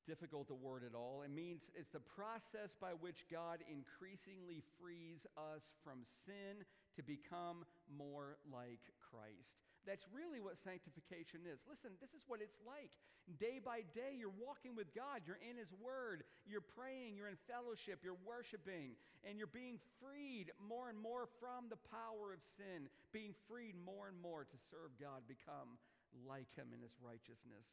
difficult 0.07 0.51
a 0.51 0.55
word 0.55 0.83
at 0.83 0.97
all. 0.97 1.23
It 1.23 1.31
means 1.31 1.71
it's 1.75 1.91
the 1.91 2.03
process 2.03 2.75
by 2.81 2.91
which 2.99 3.25
God 3.31 3.61
increasingly 3.71 4.63
frees 4.81 5.27
us 5.39 5.63
from 5.85 6.03
sin 6.27 6.67
to 6.97 7.03
become 7.03 7.65
more 7.89 8.37
like 8.49 8.83
Christ. 9.01 9.61
That's 9.83 10.07
really 10.15 10.39
what 10.39 10.59
sanctification 10.59 11.43
is. 11.43 11.59
Listen, 11.67 11.99
this 11.99 12.15
is 12.15 12.23
what 12.31 12.39
it's 12.39 12.59
like. 12.63 12.95
Day 13.39 13.59
by 13.59 13.83
day, 13.95 14.15
you're 14.15 14.35
walking 14.35 14.75
with 14.75 14.91
God. 14.95 15.27
You're 15.27 15.43
in 15.43 15.59
His 15.59 15.71
Word. 15.75 16.23
You're 16.47 16.63
praying. 16.63 17.19
You're 17.19 17.31
in 17.31 17.39
fellowship. 17.51 18.03
You're 18.03 18.19
worshiping. 18.23 18.95
And 19.27 19.39
you're 19.39 19.51
being 19.51 19.83
freed 19.99 20.55
more 20.63 20.91
and 20.91 20.99
more 20.99 21.27
from 21.43 21.67
the 21.71 21.79
power 21.91 22.35
of 22.35 22.43
sin, 22.47 22.91
being 23.11 23.35
freed 23.47 23.75
more 23.79 24.07
and 24.11 24.19
more 24.19 24.47
to 24.47 24.59
serve 24.71 24.95
God, 24.99 25.27
become 25.27 25.79
like 26.27 26.51
Him 26.55 26.71
in 26.75 26.83
His 26.83 26.95
righteousness. 27.03 27.67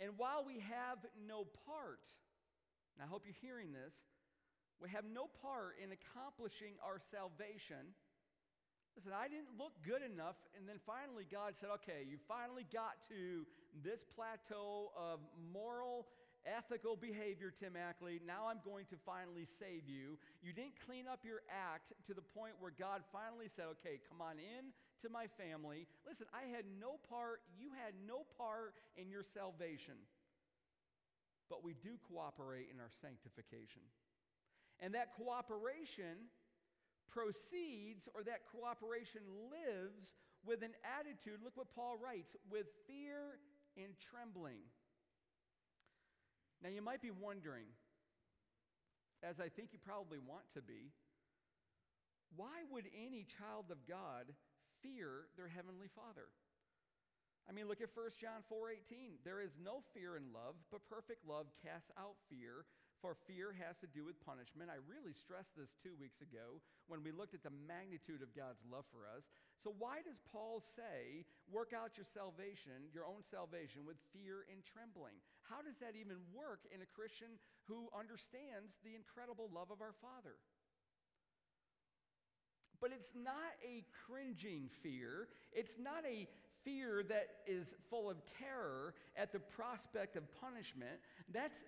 And 0.00 0.16
while 0.16 0.44
we 0.44 0.60
have 0.68 1.00
no 1.28 1.48
part, 1.68 2.04
and 2.96 3.04
I 3.04 3.08
hope 3.08 3.24
you're 3.24 3.40
hearing 3.40 3.72
this, 3.72 3.96
we 4.82 4.90
have 4.90 5.06
no 5.06 5.30
part 5.38 5.78
in 5.78 5.94
accomplishing 5.94 6.74
our 6.82 6.98
salvation. 6.98 7.94
Listen, 8.98 9.14
I 9.14 9.30
didn't 9.30 9.54
look 9.54 9.72
good 9.86 10.02
enough, 10.02 10.36
and 10.58 10.66
then 10.66 10.82
finally 10.82 11.22
God 11.22 11.54
said, 11.54 11.70
okay, 11.80 12.02
you 12.02 12.18
finally 12.26 12.66
got 12.74 12.98
to 13.14 13.46
this 13.80 14.02
plateau 14.02 14.90
of 14.98 15.22
moral, 15.54 16.10
ethical 16.44 16.98
behavior, 16.98 17.54
Tim 17.54 17.78
Ackley. 17.78 18.18
Now 18.26 18.50
I'm 18.50 18.58
going 18.66 18.84
to 18.90 18.98
finally 19.06 19.46
save 19.46 19.86
you. 19.86 20.18
You 20.42 20.50
didn't 20.52 20.74
clean 20.82 21.06
up 21.06 21.22
your 21.22 21.46
act 21.46 21.94
to 22.10 22.12
the 22.12 22.26
point 22.34 22.58
where 22.58 22.74
God 22.74 23.06
finally 23.14 23.46
said, 23.46 23.70
okay, 23.78 24.02
come 24.10 24.18
on 24.18 24.42
in 24.42 24.74
to 25.00 25.08
my 25.08 25.30
family. 25.38 25.86
Listen, 26.02 26.26
I 26.34 26.50
had 26.50 26.66
no 26.82 26.98
part, 27.06 27.40
you 27.54 27.70
had 27.78 27.94
no 28.02 28.26
part 28.34 28.74
in 28.98 29.08
your 29.08 29.22
salvation, 29.22 29.94
but 31.46 31.62
we 31.62 31.78
do 31.78 31.94
cooperate 32.10 32.66
in 32.68 32.82
our 32.82 32.90
sanctification. 32.90 33.86
And 34.82 34.94
that 34.94 35.14
cooperation 35.14 36.26
proceeds, 37.08 38.08
or 38.14 38.24
that 38.24 38.42
cooperation 38.50 39.22
lives 39.46 40.10
with 40.44 40.62
an 40.62 40.74
attitude, 40.82 41.38
look 41.44 41.56
what 41.56 41.70
Paul 41.70 41.96
writes, 42.02 42.34
with 42.50 42.66
fear 42.90 43.38
and 43.78 43.94
trembling. 44.10 44.58
Now, 46.62 46.70
you 46.70 46.82
might 46.82 47.00
be 47.00 47.14
wondering, 47.14 47.70
as 49.22 49.38
I 49.38 49.48
think 49.48 49.70
you 49.72 49.78
probably 49.78 50.18
want 50.18 50.50
to 50.54 50.62
be, 50.62 50.90
why 52.34 52.66
would 52.70 52.90
any 52.90 53.24
child 53.38 53.70
of 53.70 53.78
God 53.86 54.34
fear 54.82 55.30
their 55.36 55.48
heavenly 55.48 55.86
Father? 55.94 56.26
I 57.48 57.52
mean, 57.52 57.66
look 57.68 57.80
at 57.80 57.90
1 57.94 58.18
John 58.20 58.42
4:18. 58.50 59.18
There 59.24 59.40
is 59.40 59.58
no 59.62 59.82
fear 59.94 60.16
in 60.16 60.32
love, 60.32 60.54
but 60.70 60.86
perfect 60.88 61.26
love 61.26 61.46
casts 61.62 61.90
out 61.98 62.16
fear, 62.30 62.64
for 63.02 63.18
fear 63.26 63.50
has 63.58 63.74
to 63.82 63.90
do 63.90 64.06
with 64.06 64.22
punishment. 64.22 64.70
I 64.70 64.78
really 64.86 65.10
stressed 65.10 65.58
this 65.58 65.74
two 65.82 65.98
weeks 65.98 66.22
ago 66.22 66.62
when 66.86 67.02
we 67.02 67.10
looked 67.10 67.34
at 67.34 67.42
the 67.42 67.50
magnitude 67.66 68.22
of 68.22 68.30
God's 68.30 68.62
love 68.62 68.86
for 68.94 69.02
us. 69.10 69.26
So, 69.58 69.74
why 69.74 70.06
does 70.06 70.22
Paul 70.30 70.62
say, 70.62 71.26
work 71.50 71.74
out 71.74 71.98
your 71.98 72.06
salvation, 72.06 72.86
your 72.94 73.04
own 73.04 73.26
salvation, 73.26 73.82
with 73.82 73.98
fear 74.14 74.46
and 74.46 74.62
trembling? 74.62 75.18
How 75.42 75.66
does 75.66 75.82
that 75.82 75.98
even 75.98 76.22
work 76.30 76.62
in 76.70 76.78
a 76.80 76.88
Christian 76.94 77.42
who 77.66 77.90
understands 77.90 78.78
the 78.86 78.94
incredible 78.94 79.50
love 79.50 79.74
of 79.74 79.82
our 79.82 79.98
Father? 79.98 80.38
But 82.78 82.94
it's 82.94 83.14
not 83.18 83.58
a 83.66 83.82
cringing 84.06 84.70
fear. 84.82 85.26
It's 85.52 85.78
not 85.78 86.06
a 86.06 86.26
fear 86.64 87.02
that 87.08 87.46
is 87.46 87.74
full 87.90 88.10
of 88.10 88.18
terror 88.38 88.94
at 89.16 89.32
the 89.32 89.38
prospect 89.38 90.16
of 90.16 90.24
punishment. 90.40 90.98
That's 91.32 91.62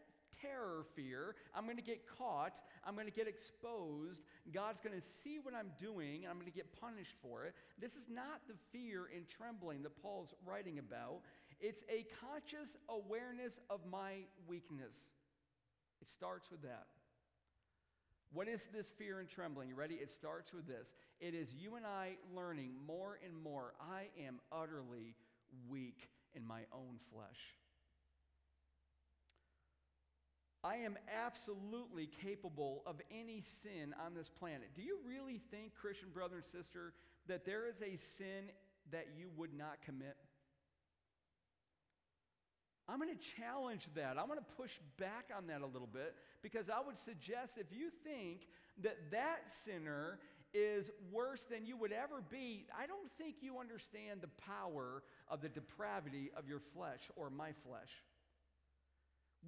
terror 0.45 0.85
fear. 0.95 1.35
I'm 1.55 1.65
going 1.65 1.77
to 1.77 1.83
get 1.83 2.03
caught. 2.07 2.61
I'm 2.85 2.95
going 2.95 3.07
to 3.07 3.13
get 3.13 3.29
exposed. 3.29 4.21
God's 4.53 4.81
going 4.81 4.95
to 4.99 5.05
see 5.05 5.39
what 5.43 5.55
I'm 5.55 5.71
doing, 5.81 6.23
and 6.23 6.31
I'm 6.31 6.37
going 6.37 6.51
to 6.51 6.57
get 6.57 6.79
punished 6.81 7.15
for 7.23 7.45
it. 7.45 7.55
This 7.81 7.93
is 7.93 8.09
not 8.11 8.41
the 8.47 8.55
fear 8.73 9.09
and 9.15 9.25
trembling 9.29 9.83
that 9.83 10.01
Paul's 10.03 10.35
writing 10.47 10.79
about. 10.79 11.21
It's 11.61 11.83
a 11.89 12.07
conscious 12.21 12.77
awareness 12.89 13.61
of 13.71 13.81
my 13.91 14.27
weakness. 14.47 14.95
It 16.01 16.11
starts 16.11 16.51
with 16.51 16.63
that. 16.63 16.87
What 18.33 18.49
is 18.49 18.67
this 18.75 18.89
fear 18.99 19.21
and 19.21 19.29
trembling? 19.29 19.69
You 19.69 19.77
ready? 19.77 19.95
It 19.95 20.11
starts 20.11 20.53
with 20.53 20.67
this. 20.67 20.95
It 21.21 21.35
is 21.35 21.55
you 21.55 21.77
and 21.77 21.87
I 21.87 22.17
learning 22.35 22.73
more 22.85 23.21
and 23.25 23.33
more. 23.43 23.75
I 23.81 24.09
am 24.27 24.41
utterly 24.51 25.15
weak 25.69 26.11
in 26.35 26.45
my 26.45 26.63
own 26.73 26.99
flesh. 27.13 27.55
I 30.65 30.77
am 30.77 30.97
absolutely 31.25 32.09
capable 32.23 32.83
of 32.87 32.97
any 33.11 33.43
sin 33.43 33.95
on 34.05 34.15
this 34.15 34.31
planet. 34.31 34.71
Do 34.75 34.83
you 34.83 34.99
really 35.07 35.43
think, 35.51 35.75
Christian 35.75 36.09
brother 36.09 36.37
and 36.37 36.47
sister, 36.47 36.95
that 37.29 37.45
there 37.45 37.69
is 37.69 37.83
a 37.83 37.97
sin 37.97 38.51
that 38.91 39.09
you 39.19 39.29
would 39.37 39.53
not 39.53 39.83
commit? 39.85 40.17
I'm 42.89 42.99
going 42.99 43.15
to 43.15 43.25
challenge 43.41 43.87
that. 43.95 44.17
I'm 44.19 44.27
going 44.27 44.39
to 44.39 44.57
push 44.57 44.73
back 44.99 45.31
on 45.37 45.47
that 45.49 45.61
a 45.61 45.67
little 45.67 45.89
bit 45.91 46.15
because 46.43 46.71
I 46.71 46.81
would 46.85 46.99
suggest 46.99 47.59
if 47.59 47.67
you 47.71 47.91
think 48.03 48.49
that 48.83 48.97
that 49.11 49.51
sinner 49.51 50.19
is 50.55 50.91
worse 51.13 51.41
than 51.51 51.67
you 51.67 51.77
would 51.77 51.93
ever 51.93 52.23
be, 52.31 52.67
I 52.79 52.87
don't 52.87 53.11
think 53.19 53.37
you 53.41 53.59
understand 53.59 54.21
the 54.23 54.31
power 54.47 55.03
of 55.29 55.43
the 55.43 55.49
depravity 55.49 56.31
of 56.37 56.49
your 56.49 56.61
flesh 56.75 57.01
or 57.17 57.29
my 57.29 57.51
flesh. 57.67 57.91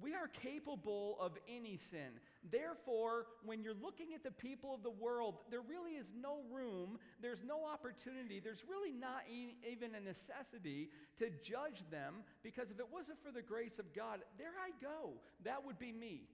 We 0.01 0.13
are 0.13 0.27
capable 0.27 1.17
of 1.19 1.33
any 1.49 1.77
sin. 1.77 2.19
Therefore, 2.51 3.25
when 3.43 3.63
you're 3.63 3.73
looking 3.81 4.13
at 4.13 4.23
the 4.23 4.31
people 4.31 4.73
of 4.73 4.83
the 4.83 4.91
world, 4.91 5.35
there 5.49 5.61
really 5.61 5.91
is 5.91 6.07
no 6.19 6.41
room, 6.51 6.99
there's 7.21 7.43
no 7.43 7.65
opportunity, 7.65 8.39
there's 8.39 8.63
really 8.69 8.93
not 8.93 9.23
even 9.29 9.95
a 9.95 9.99
necessity 9.99 10.89
to 11.17 11.29
judge 11.43 11.83
them 11.89 12.15
because 12.43 12.69
if 12.69 12.79
it 12.79 12.87
wasn't 12.91 13.17
for 13.23 13.31
the 13.31 13.41
grace 13.41 13.79
of 13.79 13.93
God, 13.93 14.19
there 14.37 14.53
I 14.63 14.71
go. 14.81 15.13
That 15.43 15.65
would 15.65 15.79
be 15.79 15.91
me, 15.91 16.29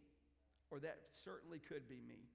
or 0.70 0.80
that 0.80 0.98
certainly 1.24 1.60
could 1.60 1.88
be 1.88 2.02
me. 2.08 2.28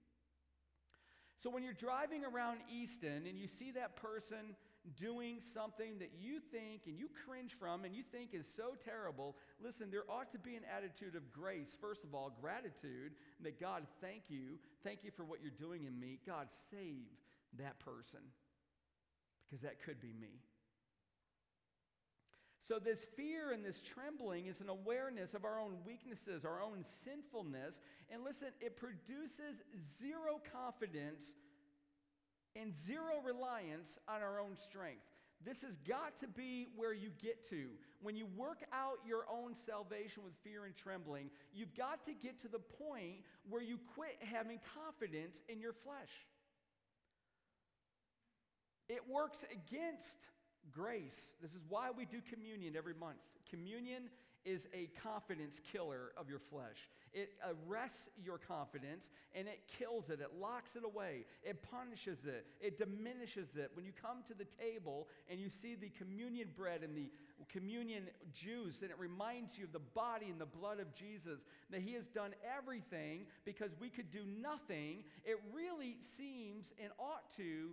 So 1.42 1.50
when 1.50 1.62
you're 1.62 1.72
driving 1.72 2.24
around 2.24 2.58
Easton 2.72 3.26
and 3.28 3.38
you 3.38 3.46
see 3.46 3.70
that 3.72 3.96
person 3.96 4.56
doing 4.96 5.40
something 5.40 5.98
that 5.98 6.12
you 6.18 6.40
think 6.40 6.82
and 6.86 6.98
you 6.98 7.08
cringe 7.26 7.54
from 7.58 7.84
and 7.84 7.94
you 7.94 8.02
think 8.02 8.34
is 8.34 8.48
so 8.56 8.74
terrible, 8.84 9.36
listen, 9.60 9.90
there 9.90 10.04
ought 10.08 10.30
to 10.32 10.38
be 10.38 10.56
an 10.56 10.62
attitude 10.74 11.14
of 11.14 11.30
grace. 11.30 11.76
First 11.80 12.04
of 12.04 12.14
all, 12.14 12.36
gratitude 12.40 13.12
that 13.42 13.60
God, 13.60 13.86
thank 14.00 14.24
you. 14.28 14.58
Thank 14.84 15.04
you 15.04 15.10
for 15.10 15.24
what 15.24 15.40
you're 15.42 15.50
doing 15.50 15.84
in 15.84 15.98
me. 15.98 16.18
God, 16.26 16.48
save. 16.70 17.06
that 17.56 17.78
person 17.80 18.20
because 19.48 19.62
that 19.62 19.82
could 19.82 20.00
be 20.00 20.12
me. 20.20 20.42
So, 22.66 22.78
this 22.78 23.06
fear 23.16 23.52
and 23.52 23.64
this 23.64 23.80
trembling 23.80 24.46
is 24.46 24.60
an 24.60 24.68
awareness 24.68 25.32
of 25.32 25.46
our 25.46 25.58
own 25.58 25.78
weaknesses, 25.86 26.44
our 26.44 26.60
own 26.60 26.84
sinfulness. 26.84 27.80
And 28.10 28.22
listen, 28.22 28.48
it 28.60 28.76
produces 28.76 29.62
zero 29.98 30.38
confidence 30.52 31.32
and 32.56 32.74
zero 32.74 33.20
reliance 33.24 33.98
on 34.08 34.22
our 34.22 34.40
own 34.40 34.56
strength. 34.56 35.04
This 35.44 35.62
has 35.62 35.76
got 35.76 36.16
to 36.18 36.26
be 36.26 36.68
where 36.74 36.92
you 36.92 37.10
get 37.22 37.48
to. 37.50 37.68
When 38.02 38.16
you 38.16 38.26
work 38.36 38.64
out 38.72 38.98
your 39.06 39.24
own 39.30 39.54
salvation 39.54 40.24
with 40.24 40.32
fear 40.42 40.64
and 40.64 40.76
trembling, 40.76 41.30
you've 41.54 41.74
got 41.76 42.04
to 42.06 42.12
get 42.12 42.40
to 42.42 42.48
the 42.48 42.58
point 42.58 43.22
where 43.48 43.62
you 43.62 43.78
quit 43.94 44.16
having 44.20 44.58
confidence 44.74 45.42
in 45.48 45.60
your 45.60 45.72
flesh. 45.72 46.10
It 48.88 49.02
works 49.08 49.44
against 49.52 50.16
grace. 50.72 51.34
This 51.40 51.52
is 51.52 51.60
why 51.68 51.90
we 51.96 52.04
do 52.04 52.18
communion 52.32 52.74
every 52.76 52.94
month. 52.94 53.18
Communion 53.48 54.10
is 54.48 54.66
a 54.72 54.88
confidence 55.02 55.60
killer 55.72 56.12
of 56.16 56.30
your 56.30 56.38
flesh. 56.38 56.88
It 57.12 57.32
arrests 57.44 58.08
your 58.22 58.38
confidence 58.38 59.10
and 59.34 59.46
it 59.46 59.60
kills 59.78 60.08
it. 60.08 60.20
It 60.20 60.40
locks 60.40 60.74
it 60.74 60.84
away. 60.84 61.26
It 61.42 61.62
punishes 61.70 62.24
it. 62.24 62.46
It 62.60 62.78
diminishes 62.78 63.56
it. 63.56 63.70
When 63.74 63.84
you 63.84 63.92
come 63.92 64.22
to 64.28 64.34
the 64.34 64.46
table 64.58 65.08
and 65.30 65.38
you 65.38 65.50
see 65.50 65.74
the 65.74 65.90
communion 65.90 66.48
bread 66.56 66.82
and 66.82 66.96
the 66.96 67.10
communion 67.52 68.04
juice, 68.32 68.82
and 68.82 68.90
it 68.90 68.98
reminds 68.98 69.58
you 69.58 69.64
of 69.64 69.72
the 69.72 69.78
body 69.78 70.26
and 70.30 70.40
the 70.40 70.46
blood 70.46 70.80
of 70.80 70.94
Jesus, 70.94 71.46
that 71.70 71.82
He 71.82 71.92
has 71.94 72.06
done 72.06 72.32
everything 72.56 73.26
because 73.44 73.70
we 73.78 73.90
could 73.90 74.10
do 74.10 74.24
nothing, 74.40 75.04
it 75.24 75.38
really 75.54 75.96
seems 76.00 76.72
and 76.82 76.90
ought 76.98 77.30
to 77.36 77.70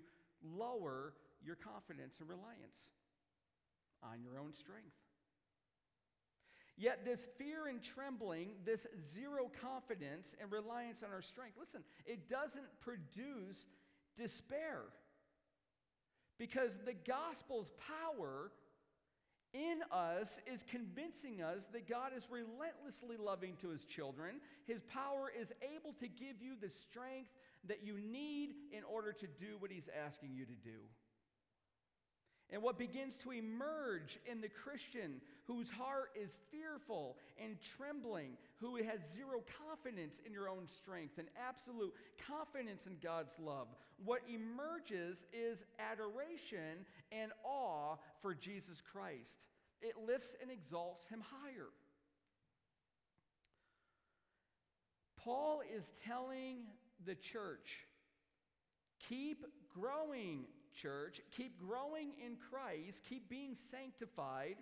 lower 0.58 1.14
your 1.44 1.56
confidence 1.56 2.16
and 2.20 2.30
reliance 2.30 2.92
on 4.04 4.22
your 4.22 4.40
own 4.40 4.54
strength. 4.54 5.05
Yet, 6.78 7.06
this 7.06 7.26
fear 7.38 7.68
and 7.68 7.82
trembling, 7.82 8.50
this 8.66 8.86
zero 9.14 9.50
confidence 9.62 10.36
and 10.42 10.52
reliance 10.52 11.04
on 11.04 11.12
our 11.12 11.22
strength, 11.22 11.56
listen, 11.58 11.82
it 12.06 12.28
doesn't 12.28 12.66
produce 12.82 13.66
despair. 14.18 14.82
Because 16.38 16.78
the 16.86 16.94
gospel's 16.94 17.72
power 17.88 18.52
in 19.54 19.80
us 19.90 20.40
is 20.52 20.66
convincing 20.70 21.42
us 21.42 21.66
that 21.72 21.88
God 21.88 22.12
is 22.16 22.28
relentlessly 22.30 23.16
loving 23.16 23.56
to 23.62 23.70
his 23.70 23.86
children. 23.86 24.42
His 24.68 24.82
power 24.84 25.32
is 25.40 25.54
able 25.62 25.94
to 25.94 26.08
give 26.10 26.42
you 26.42 26.56
the 26.60 26.70
strength 26.70 27.32
that 27.68 27.84
you 27.84 28.00
need 28.00 28.50
in 28.74 28.84
order 28.84 29.14
to 29.14 29.28
do 29.28 29.56
what 29.60 29.72
he's 29.72 29.88
asking 30.06 30.32
you 30.36 30.46
to 30.46 30.52
do. 30.52 30.80
And 32.52 32.62
what 32.62 32.78
begins 32.78 33.16
to 33.24 33.32
emerge 33.32 34.20
in 34.26 34.40
the 34.40 34.50
Christian 34.50 35.20
whose 35.46 35.70
heart 35.70 36.12
is 36.16 36.30
fearful 36.52 37.18
and 37.44 37.58
trembling, 37.78 38.38
who 38.60 38.76
has 38.78 39.00
zero 39.12 39.44
confidence 39.68 40.22
in 40.26 40.32
your 40.32 40.48
own 40.48 40.68
strength 40.68 41.18
and 41.18 41.28
absolute 41.48 41.94
confidence 42.28 42.88
in 42.88 42.98
God's 43.02 43.38
love, 43.40 43.68
what 44.04 44.22
emerges 44.28 45.26
is 45.34 45.64
adoration 45.80 46.86
and 47.12 47.32
awe 47.44 47.96
for 48.22 48.34
Jesus 48.34 48.82
Christ. 48.92 49.46
It 49.82 49.96
lifts 50.08 50.36
and 50.42 50.52
exalts 50.52 51.08
him 51.08 51.22
higher. 51.22 51.70
Paul 55.18 55.62
is 55.76 55.90
telling 56.06 56.58
the 57.06 57.16
church 57.16 57.80
keep 59.10 59.44
growing, 59.74 60.46
church. 60.76 61.22
Keep 61.36 61.60
growing 61.60 62.12
in 62.24 62.38
Christ. 62.50 63.04
Keep 63.08 63.30
being 63.30 63.56
sanctified. 63.56 64.58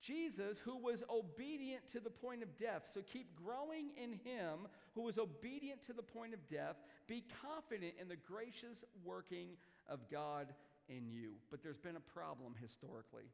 Jesus, 0.00 0.58
who 0.64 0.76
was 0.78 1.04
obedient 1.08 1.88
to 1.92 2.00
the 2.00 2.10
point 2.10 2.42
of 2.42 2.58
death. 2.58 2.90
So 2.92 3.02
keep 3.02 3.36
growing 3.36 3.90
in 3.96 4.12
him 4.24 4.66
who 4.94 5.02
was 5.02 5.16
obedient 5.16 5.80
to 5.86 5.92
the 5.92 6.02
point 6.02 6.34
of 6.34 6.40
death. 6.48 6.76
Be 7.06 7.24
confident 7.40 7.94
in 8.00 8.08
the 8.08 8.16
gracious 8.16 8.84
working 9.04 9.50
of 9.88 10.00
God 10.10 10.48
in 10.88 11.08
you. 11.08 11.34
But 11.50 11.62
there's 11.62 11.78
been 11.78 11.96
a 11.96 12.00
problem 12.00 12.54
historically. 12.60 13.30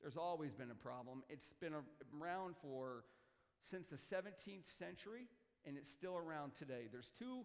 There's 0.00 0.16
always 0.16 0.52
been 0.52 0.70
a 0.70 0.74
problem. 0.74 1.22
It's 1.28 1.52
been 1.60 1.74
around 2.20 2.54
for 2.62 3.04
since 3.60 3.86
the 3.86 3.96
17th 3.96 4.66
century, 4.78 5.28
and 5.64 5.76
it's 5.76 5.88
still 5.88 6.16
around 6.16 6.54
today. 6.54 6.88
There's 6.90 7.10
two 7.18 7.44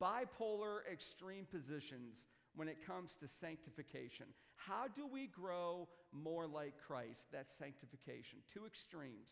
bipolar 0.00 0.78
extreme 0.90 1.44
positions 1.44 2.16
when 2.54 2.68
it 2.68 2.84
comes 2.86 3.14
to 3.20 3.28
sanctification. 3.28 4.26
How 4.56 4.86
do 4.94 5.06
we 5.06 5.26
grow 5.26 5.88
more 6.12 6.46
like 6.46 6.74
Christ? 6.86 7.28
That's 7.32 7.56
sanctification. 7.56 8.40
Two 8.52 8.66
extremes. 8.66 9.28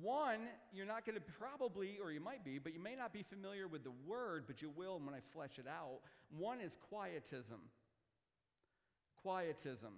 One, 0.00 0.40
you're 0.72 0.86
not 0.86 1.06
going 1.06 1.16
to 1.16 1.24
probably, 1.38 1.98
or 2.02 2.12
you 2.12 2.20
might 2.20 2.44
be, 2.44 2.58
but 2.58 2.74
you 2.74 2.80
may 2.80 2.94
not 2.94 3.12
be 3.12 3.22
familiar 3.22 3.66
with 3.66 3.82
the 3.82 3.92
word, 4.06 4.44
but 4.46 4.60
you 4.60 4.70
will 4.76 4.98
when 4.98 5.14
I 5.14 5.20
flesh 5.32 5.58
it 5.58 5.66
out. 5.66 6.00
One 6.36 6.60
is 6.60 6.76
quietism. 6.90 7.60
Quietism 9.22 9.94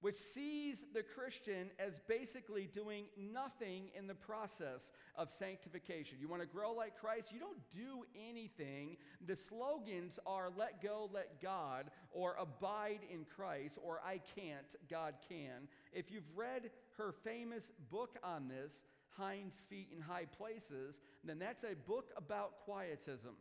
which 0.00 0.16
sees 0.16 0.84
the 0.94 1.02
Christian 1.02 1.70
as 1.78 2.00
basically 2.06 2.68
doing 2.72 3.04
nothing 3.16 3.84
in 3.96 4.06
the 4.06 4.14
process 4.14 4.92
of 5.16 5.32
sanctification. 5.32 6.18
You 6.20 6.28
want 6.28 6.42
to 6.42 6.48
grow 6.48 6.72
like 6.72 6.98
Christ? 6.98 7.32
You 7.32 7.40
don't 7.40 7.58
do 7.74 8.04
anything. 8.28 8.96
The 9.26 9.36
slogans 9.36 10.18
are 10.26 10.50
let 10.56 10.82
go, 10.82 11.08
let 11.12 11.40
God, 11.40 11.90
or 12.12 12.36
abide 12.38 13.00
in 13.12 13.24
Christ, 13.24 13.78
or 13.82 14.00
I 14.04 14.20
can't, 14.38 14.76
God 14.90 15.14
can. 15.28 15.68
If 15.92 16.10
you've 16.10 16.36
read 16.36 16.70
her 16.98 17.12
famous 17.24 17.72
book 17.90 18.16
on 18.22 18.48
this, 18.48 18.82
Hinds 19.16 19.56
Feet 19.70 19.88
in 19.94 20.00
High 20.00 20.26
Places, 20.26 21.00
then 21.24 21.38
that's 21.38 21.64
a 21.64 21.74
book 21.86 22.10
about 22.16 22.58
quietism. 22.64 23.34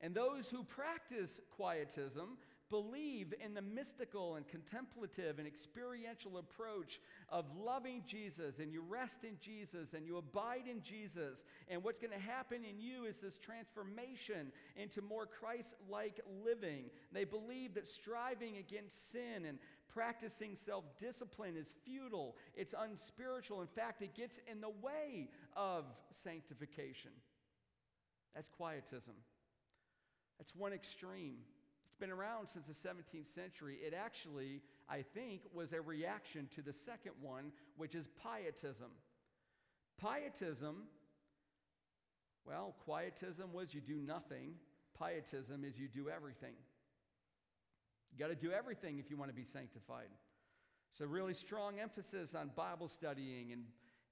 And 0.00 0.14
those 0.14 0.48
who 0.48 0.62
practice 0.62 1.40
quietism 1.56 2.38
believe 2.70 3.34
in 3.44 3.54
the 3.54 3.62
mystical 3.62 4.36
and 4.36 4.46
contemplative 4.46 5.38
and 5.38 5.46
experiential 5.46 6.38
approach 6.38 7.00
of 7.28 7.44
loving 7.56 8.02
Jesus 8.06 8.58
and 8.58 8.72
you 8.72 8.82
rest 8.88 9.24
in 9.24 9.36
Jesus 9.40 9.94
and 9.94 10.06
you 10.06 10.16
abide 10.16 10.64
in 10.70 10.82
Jesus. 10.82 11.44
And 11.68 11.82
what's 11.82 11.98
going 11.98 12.12
to 12.12 12.18
happen 12.18 12.64
in 12.64 12.80
you 12.80 13.04
is 13.04 13.20
this 13.20 13.38
transformation 13.38 14.52
into 14.76 15.02
more 15.02 15.26
Christ 15.26 15.76
like 15.88 16.20
living. 16.44 16.84
They 17.12 17.24
believe 17.24 17.74
that 17.74 17.88
striving 17.88 18.58
against 18.58 19.12
sin 19.12 19.44
and 19.46 19.58
practicing 19.88 20.54
self 20.54 20.84
discipline 20.98 21.56
is 21.56 21.72
futile, 21.84 22.36
it's 22.54 22.74
unspiritual. 22.78 23.60
In 23.62 23.66
fact, 23.66 24.02
it 24.02 24.14
gets 24.14 24.38
in 24.50 24.60
the 24.60 24.72
way 24.82 25.28
of 25.56 25.84
sanctification. 26.10 27.10
That's 28.34 28.48
quietism. 28.50 29.14
That's 30.38 30.54
one 30.54 30.72
extreme 30.72 31.38
been 31.98 32.10
around 32.10 32.48
since 32.48 32.66
the 32.66 32.88
17th 32.88 33.32
century. 33.34 33.78
It 33.84 33.94
actually, 33.94 34.62
I 34.88 35.02
think, 35.02 35.42
was 35.52 35.72
a 35.72 35.80
reaction 35.80 36.48
to 36.54 36.62
the 36.62 36.72
second 36.72 37.12
one, 37.20 37.52
which 37.76 37.94
is 37.94 38.08
pietism. 38.22 38.90
Pietism, 40.00 40.84
well, 42.46 42.74
quietism 42.84 43.52
was 43.52 43.74
you 43.74 43.80
do 43.80 43.96
nothing, 43.96 44.54
pietism 44.98 45.64
is 45.64 45.78
you 45.78 45.88
do 45.88 46.08
everything. 46.08 46.54
You 48.12 48.18
got 48.18 48.28
to 48.28 48.34
do 48.34 48.52
everything 48.52 48.98
if 48.98 49.10
you 49.10 49.16
want 49.16 49.30
to 49.30 49.36
be 49.36 49.44
sanctified. 49.44 50.08
So, 50.96 51.04
really 51.04 51.34
strong 51.34 51.78
emphasis 51.78 52.34
on 52.34 52.50
Bible 52.56 52.88
studying 52.88 53.52
and, 53.52 53.64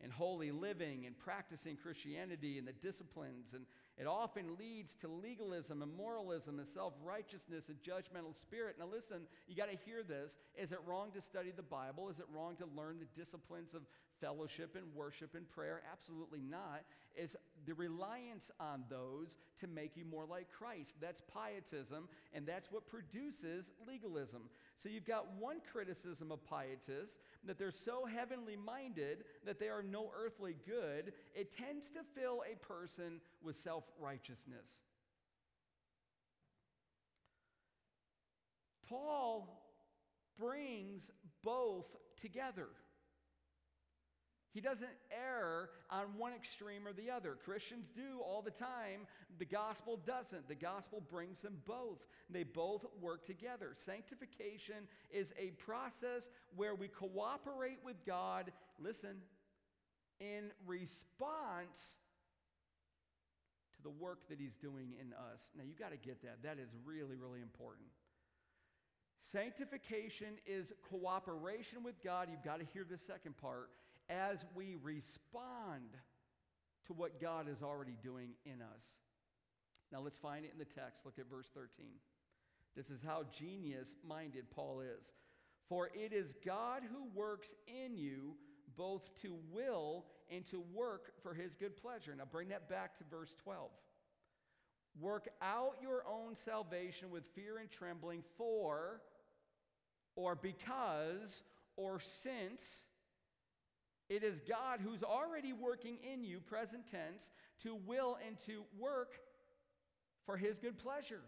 and 0.02 0.12
holy 0.12 0.52
living 0.52 1.06
and 1.06 1.18
practicing 1.18 1.76
Christianity 1.76 2.58
and 2.58 2.68
the 2.68 2.72
disciplines 2.72 3.54
and 3.54 3.64
it 3.98 4.06
often 4.06 4.56
leads 4.58 4.94
to 4.96 5.08
legalism 5.08 5.80
and 5.80 5.94
moralism 5.96 6.58
and 6.58 6.68
self 6.68 6.92
righteousness 7.02 7.68
and 7.68 7.78
judgmental 7.78 8.34
spirit. 8.34 8.76
Now, 8.78 8.86
listen, 8.86 9.22
you 9.48 9.56
got 9.56 9.70
to 9.70 9.78
hear 9.86 10.02
this. 10.02 10.36
Is 10.54 10.72
it 10.72 10.78
wrong 10.86 11.10
to 11.12 11.20
study 11.20 11.50
the 11.54 11.62
Bible? 11.62 12.10
Is 12.10 12.18
it 12.18 12.26
wrong 12.34 12.56
to 12.56 12.66
learn 12.76 12.98
the 12.98 13.06
disciplines 13.18 13.72
of 13.72 13.82
fellowship 14.20 14.76
and 14.76 14.84
worship 14.94 15.34
and 15.34 15.48
prayer? 15.50 15.82
Absolutely 15.92 16.40
not. 16.40 16.82
It's 17.14 17.36
the 17.66 17.74
reliance 17.74 18.50
on 18.60 18.84
those 18.90 19.36
to 19.60 19.66
make 19.66 19.96
you 19.96 20.04
more 20.04 20.26
like 20.26 20.50
Christ. 20.50 20.94
That's 21.00 21.22
pietism, 21.32 22.08
and 22.32 22.46
that's 22.46 22.70
what 22.70 22.86
produces 22.86 23.70
legalism. 23.86 24.42
So 24.82 24.88
you've 24.88 25.06
got 25.06 25.26
one 25.38 25.58
criticism 25.72 26.30
of 26.30 26.40
pietists 26.48 27.18
that 27.44 27.58
they're 27.58 27.70
so 27.70 28.04
heavenly 28.04 28.56
minded 28.56 29.24
that 29.44 29.58
they 29.58 29.68
are 29.68 29.82
no 29.82 30.10
earthly 30.16 30.56
good. 30.66 31.12
It 31.34 31.56
tends 31.56 31.88
to 31.90 32.00
fill 32.14 32.42
a 32.50 32.56
person 32.64 33.20
with 33.42 33.56
self 33.56 33.84
righteousness. 33.98 34.82
Paul 38.88 39.62
brings 40.38 41.10
both 41.42 41.86
together. 42.20 42.68
He 44.56 44.62
doesn't 44.62 44.88
err 45.12 45.68
on 45.90 46.06
one 46.16 46.32
extreme 46.32 46.86
or 46.86 46.94
the 46.94 47.10
other. 47.10 47.36
Christians 47.44 47.90
do 47.94 48.22
all 48.24 48.40
the 48.40 48.50
time. 48.50 49.06
The 49.38 49.44
gospel 49.44 50.00
doesn't. 50.06 50.48
The 50.48 50.54
gospel 50.54 51.02
brings 51.10 51.42
them 51.42 51.58
both. 51.66 52.06
They 52.30 52.42
both 52.42 52.86
work 52.98 53.22
together. 53.22 53.74
Sanctification 53.76 54.88
is 55.10 55.34
a 55.38 55.50
process 55.62 56.30
where 56.56 56.74
we 56.74 56.88
cooperate 56.88 57.80
with 57.84 57.96
God, 58.06 58.50
listen, 58.80 59.18
in 60.20 60.50
response 60.66 61.98
to 63.76 63.82
the 63.82 63.90
work 63.90 64.20
that 64.30 64.40
He's 64.40 64.54
doing 64.54 64.94
in 64.98 65.12
us. 65.12 65.50
Now, 65.54 65.64
you 65.64 65.74
got 65.78 65.90
to 65.90 65.98
get 65.98 66.22
that. 66.22 66.38
That 66.42 66.58
is 66.58 66.70
really, 66.86 67.16
really 67.16 67.42
important. 67.42 67.88
Sanctification 69.20 70.38
is 70.46 70.72
cooperation 70.88 71.82
with 71.82 72.02
God. 72.02 72.28
You've 72.30 72.42
got 72.42 72.60
to 72.60 72.66
hear 72.72 72.86
the 72.88 72.96
second 72.96 73.36
part 73.36 73.68
as 74.08 74.38
we 74.54 74.76
respond 74.82 75.96
to 76.86 76.92
what 76.92 77.20
God 77.20 77.48
is 77.48 77.62
already 77.62 77.96
doing 78.02 78.30
in 78.44 78.62
us. 78.62 78.82
Now 79.92 80.00
let's 80.00 80.18
find 80.18 80.44
it 80.44 80.52
in 80.52 80.58
the 80.58 80.64
text. 80.64 81.04
Look 81.04 81.18
at 81.18 81.30
verse 81.30 81.48
13. 81.54 81.86
This 82.76 82.90
is 82.90 83.02
how 83.02 83.24
genius 83.36 83.94
minded 84.06 84.50
Paul 84.50 84.80
is. 84.80 85.12
For 85.68 85.90
it 85.94 86.12
is 86.12 86.34
God 86.44 86.82
who 86.90 87.08
works 87.18 87.54
in 87.66 87.96
you 87.96 88.36
both 88.76 89.08
to 89.22 89.34
will 89.52 90.04
and 90.30 90.46
to 90.48 90.62
work 90.74 91.12
for 91.22 91.34
his 91.34 91.56
good 91.56 91.76
pleasure. 91.76 92.14
Now 92.16 92.24
bring 92.30 92.48
that 92.48 92.68
back 92.68 92.98
to 92.98 93.04
verse 93.10 93.34
12. 93.42 93.70
Work 95.00 95.28
out 95.42 95.76
your 95.80 96.04
own 96.06 96.36
salvation 96.36 97.10
with 97.10 97.24
fear 97.34 97.58
and 97.58 97.70
trembling, 97.70 98.22
for, 98.38 99.02
or 100.14 100.34
because, 100.34 101.42
or 101.76 102.00
since 102.00 102.85
it 104.08 104.22
is 104.22 104.40
God 104.40 104.80
who's 104.82 105.02
already 105.02 105.52
working 105.52 105.98
in 106.12 106.24
you, 106.24 106.40
present 106.40 106.90
tense, 106.90 107.30
to 107.62 107.74
will 107.86 108.18
and 108.26 108.36
to 108.46 108.62
work 108.78 109.14
for 110.24 110.36
his 110.36 110.58
good 110.58 110.78
pleasure. 110.78 111.22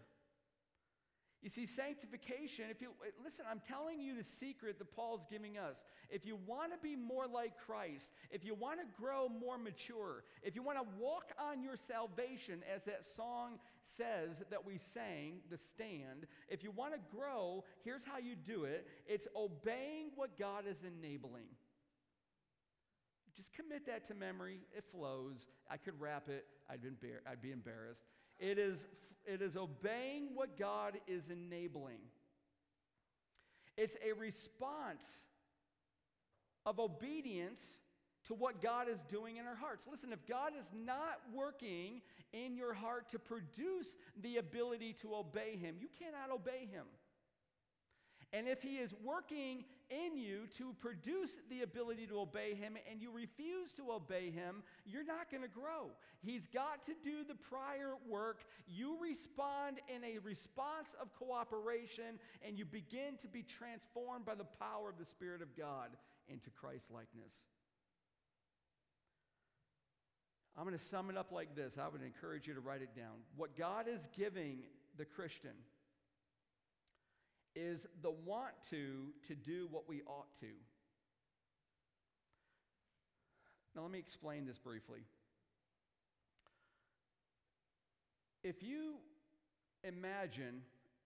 You 1.41 1.49
see, 1.49 1.65
sanctification, 1.65 2.65
if 2.69 2.81
you 2.81 2.89
listen, 3.23 3.45
I'm 3.49 3.61
telling 3.65 4.01
you 4.01 4.13
the 4.13 4.25
secret 4.25 4.77
that 4.77 4.93
Paul's 4.93 5.25
giving 5.29 5.57
us. 5.57 5.85
If 6.09 6.25
you 6.25 6.37
want 6.45 6.73
to 6.73 6.77
be 6.83 6.97
more 6.97 7.27
like 7.27 7.53
Christ, 7.65 8.09
if 8.29 8.43
you 8.43 8.53
want 8.53 8.81
to 8.81 8.85
grow 9.01 9.29
more 9.29 9.57
mature, 9.57 10.25
if 10.43 10.53
you 10.53 10.61
want 10.61 10.79
to 10.79 10.85
walk 10.99 11.31
on 11.39 11.63
your 11.63 11.77
salvation, 11.77 12.61
as 12.75 12.83
that 12.83 13.05
song 13.15 13.59
says 13.83 14.43
that 14.49 14.65
we 14.65 14.77
sang, 14.77 15.39
The 15.49 15.57
Stand, 15.57 16.27
if 16.49 16.61
you 16.61 16.71
want 16.71 16.93
to 16.93 16.99
grow, 17.15 17.63
here's 17.85 18.03
how 18.03 18.17
you 18.17 18.35
do 18.35 18.65
it 18.65 18.85
it's 19.07 19.27
obeying 19.33 20.11
what 20.15 20.37
God 20.37 20.65
is 20.69 20.83
enabling. 20.83 21.47
Just 23.39 23.53
commit 23.53 23.85
that 23.85 24.03
to 24.07 24.13
memory. 24.13 24.59
It 24.75 24.83
flows. 24.91 25.47
I 25.71 25.77
could 25.77 25.97
rap 25.97 26.27
it. 26.27 26.45
I'd, 26.69 26.81
I'd 27.25 27.41
be 27.41 27.51
embarrassed. 27.53 28.03
It 28.37 28.59
is, 28.59 28.85
it 29.25 29.41
is 29.41 29.55
obeying 29.55 30.31
what 30.33 30.59
God 30.59 30.97
is 31.07 31.29
enabling. 31.29 31.99
It's 33.77 33.95
a 34.05 34.11
response 34.11 35.23
of 36.65 36.81
obedience 36.81 37.79
to 38.27 38.33
what 38.33 38.61
God 38.61 38.89
is 38.89 38.99
doing 39.09 39.37
in 39.37 39.45
our 39.45 39.55
hearts. 39.55 39.87
Listen, 39.89 40.11
if 40.11 40.27
God 40.27 40.51
is 40.59 40.65
not 40.75 41.21
working 41.33 42.01
in 42.33 42.57
your 42.57 42.73
heart 42.73 43.09
to 43.11 43.19
produce 43.19 43.87
the 44.21 44.35
ability 44.35 44.91
to 45.01 45.15
obey 45.15 45.55
Him, 45.55 45.75
you 45.79 45.87
cannot 45.97 46.29
obey 46.29 46.67
Him. 46.69 46.83
And 48.31 48.47
if 48.47 48.61
he 48.61 48.75
is 48.75 48.93
working 49.03 49.63
in 49.89 50.15
you 50.17 50.41
to 50.57 50.75
produce 50.79 51.39
the 51.49 51.61
ability 51.61 52.05
to 52.07 52.19
obey 52.19 52.53
him 52.53 52.77
and 52.89 53.01
you 53.01 53.11
refuse 53.11 53.71
to 53.73 53.91
obey 53.91 54.29
him, 54.29 54.61
you're 54.85 55.05
not 55.05 55.31
going 55.31 55.41
to 55.41 55.49
grow. 55.49 55.89
He's 56.21 56.45
got 56.45 56.83
to 56.83 56.93
do 57.03 57.23
the 57.27 57.33
prior 57.33 57.93
work. 58.07 58.45
You 58.67 58.97
respond 59.01 59.79
in 59.87 60.03
a 60.03 60.19
response 60.19 60.95
of 61.01 61.11
cooperation 61.15 62.19
and 62.45 62.57
you 62.57 62.65
begin 62.65 63.17
to 63.21 63.27
be 63.27 63.41
transformed 63.43 64.25
by 64.25 64.35
the 64.35 64.45
power 64.59 64.89
of 64.89 64.99
the 64.99 65.05
Spirit 65.05 65.41
of 65.41 65.57
God 65.57 65.89
into 66.27 66.51
Christ 66.51 66.91
likeness. 66.91 67.33
I'm 70.55 70.65
going 70.65 70.77
to 70.77 70.83
sum 70.83 71.09
it 71.09 71.17
up 71.17 71.31
like 71.31 71.55
this. 71.55 71.77
I 71.79 71.87
would 71.87 72.03
encourage 72.03 72.45
you 72.45 72.53
to 72.53 72.59
write 72.59 72.81
it 72.81 72.95
down. 72.95 73.23
What 73.37 73.57
God 73.57 73.87
is 73.87 74.07
giving 74.15 74.59
the 74.97 75.05
Christian 75.05 75.53
is 77.55 77.85
the 78.01 78.11
want 78.25 78.53
to 78.69 79.07
to 79.27 79.35
do 79.35 79.67
what 79.71 79.87
we 79.87 80.01
ought 80.07 80.31
to. 80.39 80.47
Now, 83.75 83.83
let 83.83 83.91
me 83.91 83.99
explain 83.99 84.45
this 84.45 84.57
briefly. 84.57 84.99
If 88.43 88.63
you 88.63 88.95
imagine 89.83 90.61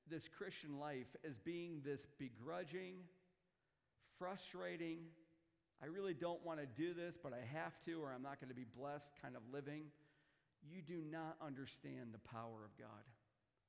this 0.09 0.23
Christian 0.37 0.79
life 0.79 1.07
as 1.27 1.37
being 1.39 1.81
this 1.83 2.05
begrudging, 2.19 2.95
frustrating, 4.19 4.99
I 5.81 5.87
really 5.87 6.13
don't 6.13 6.43
want 6.45 6.59
to 6.59 6.65
do 6.65 6.93
this, 6.93 7.15
but 7.21 7.33
I 7.33 7.43
have 7.57 7.73
to, 7.85 8.01
or 8.01 8.11
I'm 8.13 8.23
not 8.23 8.39
going 8.39 8.49
to 8.49 8.55
be 8.55 8.65
blessed 8.77 9.09
kind 9.21 9.35
of 9.35 9.41
living, 9.51 9.83
you 10.63 10.81
do 10.81 11.01
not 11.11 11.35
understand 11.45 12.13
the 12.13 12.23
power 12.29 12.63
of 12.63 12.77
God. 12.77 13.03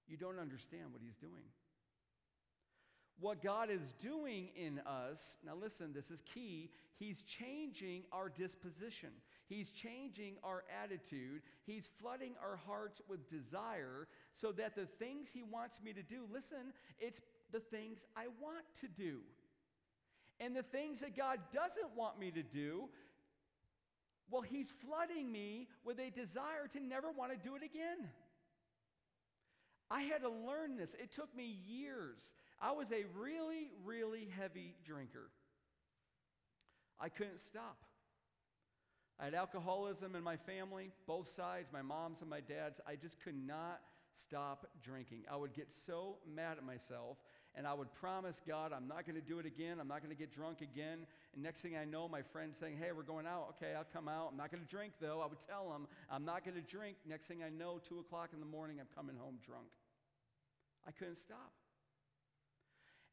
You 0.07 0.17
don't 0.17 0.39
understand 0.39 0.93
what 0.93 1.03
He's 1.03 1.17
doing. 1.17 1.49
What 3.21 3.43
God 3.43 3.71
is 3.71 3.95
doing 4.01 4.49
in 4.57 4.81
us, 4.81 5.37
now 5.47 5.55
listen, 5.55 5.93
this 5.95 6.11
is 6.11 6.23
key. 6.23 6.71
He's 6.99 7.23
changing 7.23 8.03
our 8.13 8.29
disposition, 8.29 9.11
He's 9.47 9.71
changing 9.71 10.37
our 10.43 10.65
attitude, 10.83 11.43
He's 11.65 11.89
flooding 12.01 12.35
our 12.43 12.57
hearts 12.57 13.01
with 13.09 13.31
desire 13.31 14.09
so 14.37 14.53
that 14.53 14.75
the 14.75 14.87
things 14.87 15.31
He 15.33 15.43
wants 15.43 15.79
me 15.83 15.93
to 15.93 16.03
do, 16.03 16.23
listen, 16.33 16.73
it's 16.99 17.21
the 17.53 17.61
things 17.61 18.07
I 18.17 18.27
want 18.41 18.65
to 18.81 18.89
do. 18.89 19.21
And 20.41 20.57
the 20.57 20.65
things 20.65 21.01
that 21.01 21.17
God 21.17 21.39
doesn't 21.53 21.97
want 21.97 22.19
me 22.19 22.33
to 22.33 22.43
do, 22.43 22.89
well, 24.31 24.43
He's 24.43 24.73
flooding 24.85 25.31
me 25.31 25.69
with 25.85 26.01
a 26.01 26.11
desire 26.11 26.67
to 26.73 26.81
never 26.81 27.13
want 27.13 27.31
to 27.31 27.39
do 27.39 27.55
it 27.55 27.63
again. 27.63 28.09
I 29.91 30.03
had 30.03 30.23
to 30.23 30.31
learn 30.31 30.77
this. 30.77 30.95
It 30.95 31.13
took 31.13 31.35
me 31.37 31.59
years. 31.67 32.21
I 32.61 32.73
was 32.73 32.93
a 32.93 33.05
really, 33.19 33.71
really 33.85 34.29
heavy 34.39 34.75
drinker. 34.85 35.31
I 37.01 37.09
couldn't 37.09 37.41
stop. 37.41 37.79
I 39.21 39.25
had 39.25 39.35
alcoholism 39.35 40.17
in 40.17 40.23
my 40.23 40.37
family, 40.37 40.91
both 41.07 41.33
sides, 41.35 41.69
my 41.73 41.83
mom's 41.83 42.21
and 42.21 42.31
my 42.31 42.41
dad's. 42.41 42.81
I 42.87 42.97
just 42.97 43.21
could 43.23 43.37
not 43.37 43.81
stop 44.13 44.67
drinking. 44.83 45.23
I 45.31 45.37
would 45.37 45.55
get 45.55 45.69
so 45.87 46.17
mad 46.35 46.57
at 46.59 46.65
myself, 46.65 47.19
and 47.55 47.67
I 47.67 47.75
would 47.75 47.93
promise 47.95 48.41
God, 48.47 48.73
I'm 48.73 48.89
not 48.89 49.07
going 49.07 49.21
to 49.21 49.27
do 49.27 49.39
it 49.39 49.47
again. 49.47 49.79
I'm 49.81 49.87
not 49.87 50.03
going 50.03 50.15
to 50.15 50.19
get 50.19 50.35
drunk 50.35 50.61
again. 50.63 51.07
And 51.35 51.43
next 51.43 51.61
thing 51.61 51.77
I 51.77 51.85
know, 51.85 52.09
my 52.09 52.23
friend 52.23 52.55
saying, 52.55 52.77
Hey, 52.81 52.91
we're 52.91 53.03
going 53.03 53.27
out. 53.27 53.55
Okay, 53.57 53.75
I'll 53.75 53.87
come 53.93 54.09
out. 54.09 54.31
I'm 54.33 54.37
not 54.37 54.51
going 54.51 54.63
to 54.63 54.69
drink, 54.69 54.95
though. 55.01 55.21
I 55.21 55.27
would 55.27 55.43
tell 55.49 55.73
him, 55.73 55.87
I'm 56.11 56.25
not 56.25 56.45
going 56.45 56.57
to 56.57 56.63
drink. 56.63 56.97
Next 57.09 57.29
thing 57.29 57.43
I 57.45 57.51
know, 57.51 57.81
2 57.89 58.01
o'clock 58.01 58.31
in 58.33 58.41
the 58.41 58.47
morning, 58.47 58.79
I'm 58.81 58.89
coming 58.95 59.17
home 59.17 59.39
drunk. 59.47 59.69
I 60.87 60.91
couldn't 60.91 61.19
stop. 61.19 61.53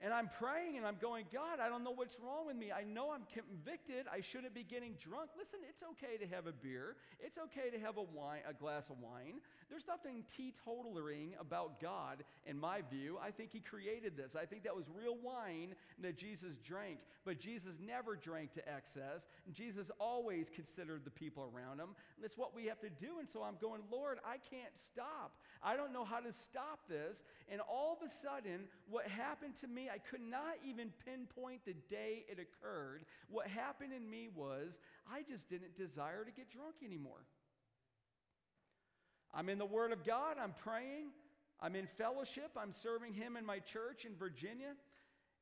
And 0.03 0.11
I'm 0.11 0.29
praying 0.39 0.77
and 0.77 0.85
I'm 0.85 0.97
going, 0.99 1.25
God, 1.31 1.59
I 1.61 1.69
don't 1.69 1.83
know 1.83 1.91
what's 1.91 2.17
wrong 2.19 2.47
with 2.47 2.55
me. 2.55 2.71
I 2.71 2.83
know 2.83 3.11
I'm 3.11 3.21
convicted. 3.31 4.07
I 4.11 4.21
shouldn't 4.21 4.55
be 4.55 4.63
getting 4.63 4.95
drunk. 4.99 5.29
Listen, 5.37 5.59
it's 5.69 5.83
okay 5.83 6.17
to 6.17 6.35
have 6.35 6.47
a 6.47 6.51
beer. 6.51 6.95
It's 7.19 7.37
okay 7.37 7.69
to 7.69 7.79
have 7.85 7.97
a 7.97 8.01
wine, 8.01 8.41
a 8.49 8.53
glass 8.53 8.89
of 8.89 8.97
wine. 8.99 9.35
There's 9.69 9.85
nothing 9.87 10.23
teetotalaring 10.33 11.39
about 11.39 11.79
God 11.79 12.23
in 12.47 12.59
my 12.59 12.81
view. 12.89 13.19
I 13.23 13.29
think 13.29 13.51
he 13.51 13.59
created 13.59 14.17
this. 14.17 14.35
I 14.35 14.45
think 14.45 14.63
that 14.63 14.75
was 14.75 14.85
real 14.97 15.17
wine 15.21 15.75
that 16.01 16.17
Jesus 16.17 16.57
drank. 16.65 16.97
But 17.23 17.39
Jesus 17.39 17.75
never 17.79 18.15
drank 18.15 18.53
to 18.53 18.67
excess. 18.67 19.27
Jesus 19.53 19.91
always 19.99 20.49
considered 20.49 21.01
the 21.05 21.11
people 21.11 21.43
around 21.43 21.79
him. 21.79 21.93
And 22.15 22.23
that's 22.23 22.37
what 22.37 22.55
we 22.55 22.65
have 22.65 22.79
to 22.79 22.89
do. 22.89 23.19
And 23.19 23.29
so 23.29 23.43
I'm 23.43 23.57
going, 23.61 23.81
Lord, 23.91 24.17
I 24.25 24.37
can't 24.49 24.73
stop. 24.73 25.37
I 25.63 25.77
don't 25.77 25.93
know 25.93 26.05
how 26.05 26.19
to 26.19 26.33
stop 26.33 26.79
this. 26.89 27.21
And 27.51 27.61
all 27.61 27.95
of 28.01 28.05
a 28.05 28.09
sudden, 28.09 28.61
what 28.89 29.07
happened 29.07 29.55
to 29.57 29.67
me, 29.67 29.89
I 29.91 29.97
could 29.97 30.21
not 30.21 30.55
even 30.65 30.91
pinpoint 31.05 31.65
the 31.65 31.75
day 31.89 32.25
it 32.29 32.39
occurred. 32.39 33.03
What 33.29 33.47
happened 33.47 33.91
in 33.93 34.09
me 34.09 34.29
was 34.33 34.79
I 35.11 35.23
just 35.27 35.49
didn't 35.49 35.77
desire 35.77 36.23
to 36.23 36.31
get 36.31 36.49
drunk 36.49 36.75
anymore. 36.83 37.25
I'm 39.33 39.49
in 39.49 39.57
the 39.57 39.65
Word 39.65 39.91
of 39.91 40.05
God, 40.05 40.37
I'm 40.41 40.53
praying, 40.63 41.11
I'm 41.59 41.75
in 41.75 41.87
fellowship, 41.97 42.51
I'm 42.57 42.73
serving 42.73 43.13
Him 43.13 43.37
in 43.37 43.45
my 43.45 43.59
church 43.59 44.05
in 44.05 44.15
Virginia. 44.15 44.75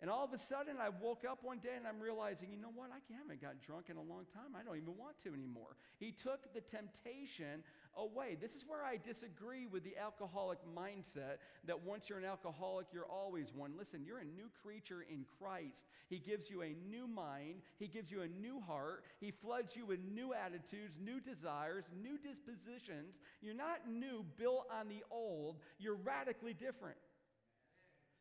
And 0.02 0.10
all 0.10 0.24
of 0.24 0.32
a 0.32 0.40
sudden, 0.40 0.78
I 0.80 0.90
woke 1.02 1.26
up 1.30 1.40
one 1.44 1.60
day 1.60 1.76
and 1.76 1.86
I'm 1.86 2.00
realizing, 2.00 2.48
you 2.52 2.58
know 2.58 2.72
what? 2.74 2.88
I 2.88 3.04
haven't 3.20 3.42
got 3.42 3.60
drunk 3.60 3.88
in 3.90 3.98
a 3.98 4.02
long 4.02 4.24
time. 4.34 4.56
I 4.56 4.64
don't 4.64 4.78
even 4.78 4.96
want 4.96 5.20
to 5.24 5.34
anymore. 5.34 5.76
He 6.00 6.14
took 6.14 6.54
the 6.54 6.62
temptation 6.62 7.68
away. 7.98 8.38
This 8.40 8.56
is 8.56 8.64
where 8.68 8.84
I 8.84 8.98
disagree 8.98 9.66
with 9.66 9.84
the 9.84 9.98
alcoholic 9.98 10.60
mindset 10.78 11.38
that 11.66 11.82
once 11.82 12.10
you're 12.10 12.20
an 12.20 12.26
alcoholic, 12.26 12.88
you're 12.94 13.06
always 13.06 13.54
one. 13.54 13.74
Listen, 13.78 14.04
you're 14.06 14.20
a 14.20 14.26
new 14.26 14.50
creature 14.64 15.06
in 15.10 15.26
Christ. 15.40 15.86
He 16.10 16.20
gives 16.20 16.50
you 16.50 16.62
a 16.62 16.76
new 16.90 17.08
mind, 17.08 17.62
He 17.78 17.88
gives 17.88 18.12
you 18.12 18.22
a 18.22 18.28
new 18.28 18.60
heart, 18.60 19.04
He 19.20 19.32
floods 19.32 19.76
you 19.76 19.86
with 19.86 20.00
new 20.00 20.34
attitudes, 20.34 20.98
new 21.02 21.20
desires, 21.20 21.86
new 22.02 22.18
dispositions. 22.18 23.20
You're 23.42 23.54
not 23.54 23.90
new, 23.90 24.26
built 24.38 24.66
on 24.72 24.88
the 24.88 25.04
old, 25.12 25.58
you're 25.80 25.96
radically 25.96 26.54
different. 26.54 26.98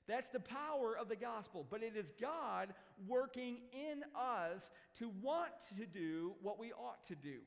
That's 0.09 0.31
the 0.31 0.41
power 0.41 0.97
of 0.99 1.09
the 1.09 1.17
gospel. 1.17 1.67
But 1.69 1.83
it 1.83 1.95
is 1.95 2.13
God 2.19 2.73
working 3.07 3.59
in 3.73 4.03
us 4.19 4.71
to 4.99 5.11
want 5.23 5.53
to 5.77 5.87
do 5.87 6.33
what 6.43 6.59
we 6.59 6.73
ought 6.73 7.07
to 7.09 7.15
do. 7.15 7.41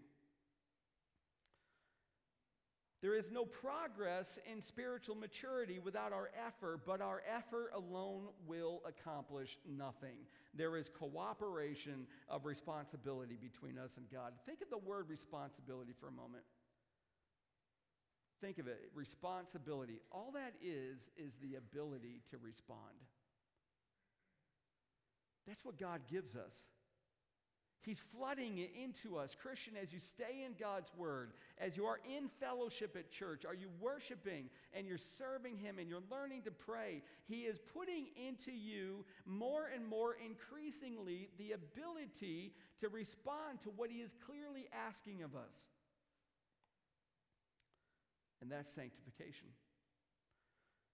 There 3.02 3.16
is 3.16 3.32
no 3.32 3.46
progress 3.46 4.38
in 4.52 4.62
spiritual 4.62 5.16
maturity 5.16 5.80
without 5.80 6.14
our 6.14 6.30
effort, 6.48 6.82
but 6.86 7.02
our 7.02 7.24
effort 7.28 7.72
alone 7.76 8.28
will 8.46 8.84
accomplish 8.88 9.58
nothing. 9.68 10.18
There 10.54 10.78
is 10.78 10.88
cooperation 10.88 12.06
of 12.30 12.46
responsibility 12.46 13.38
between 13.42 13.80
us 13.80 13.98
and 13.98 14.06
God. 14.12 14.34
Think 14.46 14.62
of 14.62 14.70
the 14.70 14.78
word 14.78 15.10
responsibility 15.10 15.94
for 16.00 16.10
a 16.10 16.12
moment. 16.12 16.44
Think 18.40 18.60
of 18.60 18.68
it 18.68 18.92
responsibility. 18.94 20.00
All 20.12 20.32
that 20.34 20.54
is, 20.62 21.10
is 21.18 21.38
the 21.42 21.56
ability 21.56 22.22
to 22.30 22.38
respond. 22.38 22.80
That's 25.48 25.66
what 25.66 25.80
God 25.80 26.02
gives 26.10 26.36
us. 26.36 26.56
He's 27.84 28.02
flooding 28.16 28.60
it 28.60 28.72
into 28.82 29.18
us. 29.18 29.36
Christian, 29.42 29.74
as 29.82 29.92
you 29.92 30.00
stay 30.00 30.44
in 30.46 30.54
God's 30.60 30.92
word, 30.96 31.32
as 31.58 31.76
you 31.76 31.86
are 31.86 32.00
in 32.06 32.30
fellowship 32.40 32.96
at 32.96 33.10
church, 33.10 33.44
are 33.44 33.56
you 33.56 33.70
worshiping 33.80 34.50
and 34.74 34.88
you're 34.88 35.00
serving 35.18 35.58
Him 35.58 35.80
and 35.80 35.90
you're 35.90 36.04
learning 36.12 36.44
to 36.44 36.52
pray? 36.52 37.02
He 37.28 37.42
is 37.42 37.58
putting 37.74 38.08
into 38.16 38.52
you 38.52 39.04
more 39.26 39.70
and 39.74 39.86
more 39.86 40.16
increasingly 40.24 41.30
the 41.40 41.54
ability 41.54 42.54
to 42.82 42.90
respond 42.90 43.62
to 43.64 43.70
what 43.70 43.90
He 43.90 43.98
is 43.98 44.14
clearly 44.26 44.68
asking 44.88 45.24
of 45.24 45.36
us. 45.36 45.56
And 48.42 48.52
that's 48.52 48.72
sanctification. 48.72 49.48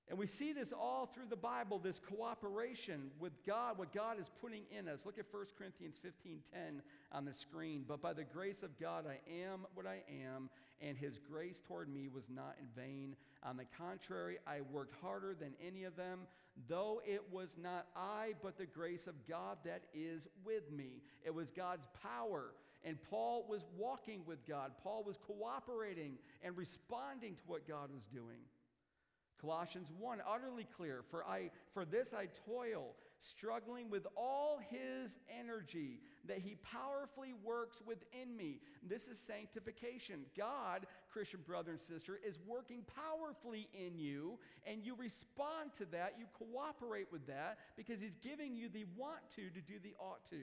And 0.10 0.18
we 0.18 0.26
see 0.26 0.54
this 0.54 0.72
all 0.72 1.06
through 1.06 1.26
the 1.30 1.36
Bible, 1.36 1.80
this 1.80 2.00
cooperation 2.00 3.12
with 3.20 3.34
God, 3.46 3.78
what 3.78 3.92
God 3.94 4.20
is 4.20 4.28
putting 4.42 4.64
in 4.72 4.88
us. 4.88 5.02
Look 5.06 5.20
at 5.20 5.26
1 5.30 5.46
Corinthians 5.58 5.98
15:10 5.98 6.82
on 7.12 7.26
the 7.26 7.34
screen. 7.34 7.84
But 7.86 8.02
by 8.02 8.14
the 8.14 8.24
grace 8.24 8.64
of 8.64 8.80
God 8.80 9.06
I 9.06 9.20
am 9.30 9.68
what 9.74 9.86
I 9.86 10.04
am, 10.26 10.50
and 10.80 10.98
his 10.98 11.18
grace 11.20 11.60
toward 11.68 11.90
me 11.90 12.08
was 12.08 12.30
not 12.30 12.56
in 12.58 12.68
vain. 12.82 13.18
On 13.44 13.58
the 13.58 13.66
contrary, 13.66 14.40
I 14.48 14.62
worked 14.62 14.96
harder 15.02 15.36
than 15.36 15.54
any 15.60 15.84
of 15.84 15.98
them, 15.98 16.26
though 16.70 17.02
it 17.06 17.24
was 17.30 17.58
not 17.58 17.88
I, 17.94 18.36
but 18.42 18.58
the 18.58 18.66
grace 18.66 19.08
of 19.08 19.28
God 19.28 19.58
that 19.66 19.84
is 19.94 20.26
with 20.46 20.72
me. 20.72 21.02
It 21.26 21.34
was 21.34 21.52
God's 21.52 21.88
power. 22.02 22.54
And 22.86 22.98
Paul 23.10 23.46
was 23.50 23.66
walking 23.76 24.24
with 24.26 24.46
God. 24.46 24.72
Paul 24.84 25.04
was 25.04 25.18
cooperating 25.18 26.18
and 26.42 26.56
responding 26.56 27.36
to 27.36 27.42
what 27.48 27.68
God 27.68 27.92
was 27.92 28.04
doing. 28.06 28.40
Colossians 29.40 29.90
1 30.00 30.20
utterly 30.28 30.68
clear 30.76 31.04
for 31.10 31.24
I 31.26 31.52
for 31.74 31.86
this 31.86 32.14
I 32.14 32.28
toil 32.46 32.96
struggling 33.22 33.90
with 33.90 34.06
all 34.16 34.60
his 34.70 35.20
energy 35.40 36.00
that 36.28 36.40
he 36.40 36.56
powerfully 36.56 37.34
works 37.44 37.78
within 37.86 38.36
me. 38.36 38.60
This 38.88 39.08
is 39.08 39.20
sanctification. 39.20 40.22
God, 40.38 40.86
Christian 41.12 41.40
brother 41.46 41.72
and 41.72 41.82
sister, 41.82 42.20
is 42.26 42.40
working 42.46 42.84
powerfully 42.96 43.70
in 43.74 44.00
you 44.00 44.40
and 44.66 44.84
you 44.84 44.96
respond 44.96 45.74
to 45.76 45.86
that, 45.86 46.16
you 46.18 46.26
cooperate 46.38 47.08
with 47.12 47.26
that 47.28 47.58
because 47.76 48.00
he's 48.00 48.18
giving 48.18 48.56
you 48.56 48.70
the 48.70 48.86
want 48.96 49.22
to 49.36 49.50
to 49.50 49.62
do 49.62 49.76
the 49.82 49.94
ought 50.00 50.24
to. 50.30 50.42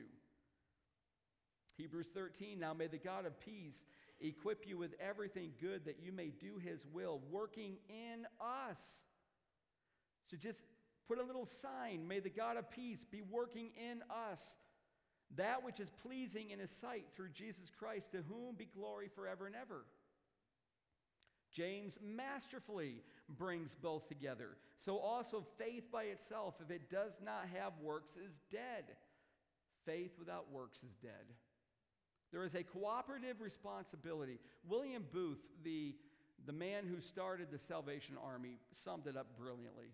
Hebrews 1.76 2.07
13 2.14 2.59
Now 2.59 2.72
may 2.72 2.87
the 2.87 2.98
God 2.98 3.26
of 3.26 3.38
peace 3.40 3.85
equip 4.28 4.66
you 4.66 4.78
with 4.78 4.94
everything 5.00 5.52
good 5.60 5.84
that 5.84 5.98
you 6.02 6.12
may 6.12 6.28
do 6.28 6.58
his 6.58 6.87
will, 6.92 7.20
working 7.30 7.76
in 7.88 8.26
us. 8.40 8.80
So 10.30 10.37
just 10.37 10.62
put 11.06 11.18
a 11.18 11.22
little 11.22 11.46
sign. 11.46 12.08
May 12.08 12.20
the 12.20 12.30
God 12.30 12.56
of 12.56 12.70
peace 12.70 13.04
be 13.10 13.22
working 13.22 13.70
in 13.78 14.02
us 14.30 14.56
that 15.37 15.64
which 15.64 15.80
is 15.80 15.90
pleasing 16.02 16.50
in 16.50 16.58
his 16.58 16.70
sight 16.70 17.06
through 17.14 17.30
Jesus 17.30 17.70
Christ, 17.76 18.12
to 18.12 18.22
whom 18.28 18.54
be 18.56 18.66
glory 18.66 19.08
forever 19.14 19.46
and 19.46 19.56
ever. 19.56 19.84
James 21.52 21.98
masterfully 22.02 23.02
brings 23.28 23.74
both 23.80 24.08
together. 24.08 24.56
So 24.84 24.98
also, 24.98 25.46
faith 25.58 25.90
by 25.90 26.04
itself, 26.04 26.56
if 26.60 26.70
it 26.70 26.90
does 26.90 27.20
not 27.24 27.46
have 27.54 27.72
works, 27.82 28.16
is 28.16 28.32
dead. 28.50 28.96
Faith 29.87 30.12
without 30.18 30.50
works 30.52 30.78
is 30.78 30.94
dead. 31.02 31.34
There 32.35 32.44
is 32.44 32.57
a 32.57 32.64
cooperative 32.64 33.40
responsibility. 33.40 34.40
William 34.68 35.05
Booth, 35.12 35.38
the, 35.62 35.94
the 36.47 36.53
man 36.53 36.85
who 36.85 37.01
started 37.01 37.47
the 37.53 37.59
Salvation 37.59 38.16
Army, 38.20 38.59
summed 38.73 39.07
it 39.07 39.16
up 39.16 39.38
brilliantly. 39.38 39.87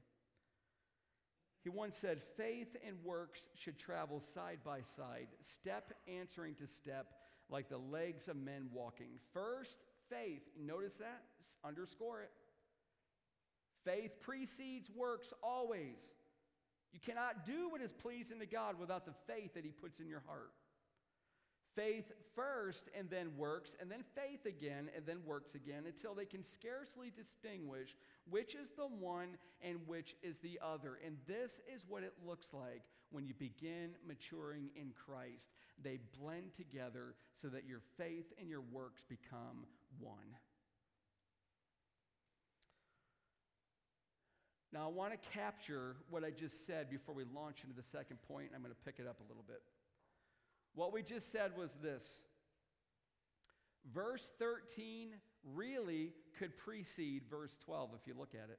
He 1.63 1.69
once 1.69 1.99
said, 1.99 2.23
Faith 2.39 2.75
and 2.87 2.97
works 3.05 3.41
should 3.55 3.79
travel 3.79 4.23
side 4.35 4.61
by 4.65 4.81
side, 4.81 5.27
step 5.43 5.93
answering 6.09 6.55
to 6.55 6.67
step, 6.67 7.09
like 7.51 7.69
the 7.69 7.77
legs 7.77 8.27
of 8.27 8.37
men 8.37 8.71
walking. 8.73 9.19
First, 9.35 9.77
faith. 10.09 10.41
Notice 10.59 10.97
that? 10.97 11.21
Underscore 11.63 12.23
it. 12.23 12.31
Faith 13.85 14.13
precedes 14.23 14.89
works 14.97 15.35
always. 15.43 16.11
You 16.95 17.01
cannot 17.01 17.45
do 17.45 17.69
what 17.69 17.83
is 17.83 17.93
pleasing 17.93 18.39
to 18.39 18.47
God 18.47 18.81
without 18.81 19.05
the 19.05 19.13
faith 19.27 19.53
that 19.53 19.65
He 19.67 19.73
puts 19.73 20.01
in 20.01 20.09
your 20.09 20.23
heart. 20.27 20.53
Faith 21.75 22.11
first 22.35 22.89
and 22.99 23.09
then 23.11 23.31
works, 23.37 23.77
and 23.81 23.91
then 23.91 24.03
faith 24.15 24.47
again 24.47 24.89
and 24.97 25.07
then 25.07 25.19
works 25.25 25.55
again 25.55 25.85
until 25.87 26.15
they 26.15 26.25
can 26.25 26.43
scarcely 26.43 27.13
distinguish 27.17 27.97
which 28.29 28.55
is 28.55 28.71
the 28.71 28.87
one 28.87 29.37
and 29.63 29.79
which 29.87 30.17
is 30.23 30.39
the 30.39 30.59
other. 30.63 30.99
And 31.05 31.17
this 31.27 31.61
is 31.73 31.85
what 31.89 32.03
it 32.03 32.15
looks 32.27 32.53
like 32.53 32.83
when 33.11 33.27
you 33.27 33.35
begin 33.35 33.91
maturing 34.07 34.71
in 34.77 34.93
Christ. 34.95 35.49
They 35.83 35.99
blend 36.21 36.55
together 36.55 37.15
so 37.41 37.49
that 37.49 37.67
your 37.67 37.81
faith 37.97 38.33
and 38.39 38.49
your 38.49 38.63
works 38.73 39.03
become 39.09 39.67
one. 39.99 40.37
Now, 44.73 44.85
I 44.85 44.89
want 44.89 45.13
to 45.13 45.29
capture 45.31 45.97
what 46.11 46.23
I 46.23 46.31
just 46.31 46.65
said 46.65 46.89
before 46.89 47.13
we 47.13 47.25
launch 47.35 47.65
into 47.65 47.75
the 47.75 47.83
second 47.83 48.19
point. 48.29 48.51
I'm 48.55 48.63
going 48.63 48.73
to 48.73 48.85
pick 48.85 49.01
it 49.01 49.09
up 49.09 49.19
a 49.19 49.29
little 49.29 49.43
bit. 49.49 49.63
What 50.75 50.93
we 50.93 51.03
just 51.03 51.33
said 51.33 51.53
was 51.57 51.75
this 51.83 52.21
verse 53.93 54.27
13 54.39 55.11
really 55.55 56.13
could 56.39 56.57
precede 56.57 57.23
verse 57.31 57.53
12 57.65 57.91
if 58.01 58.07
you 58.07 58.15
look 58.19 58.35
at 58.35 58.51
it. 58.51 58.59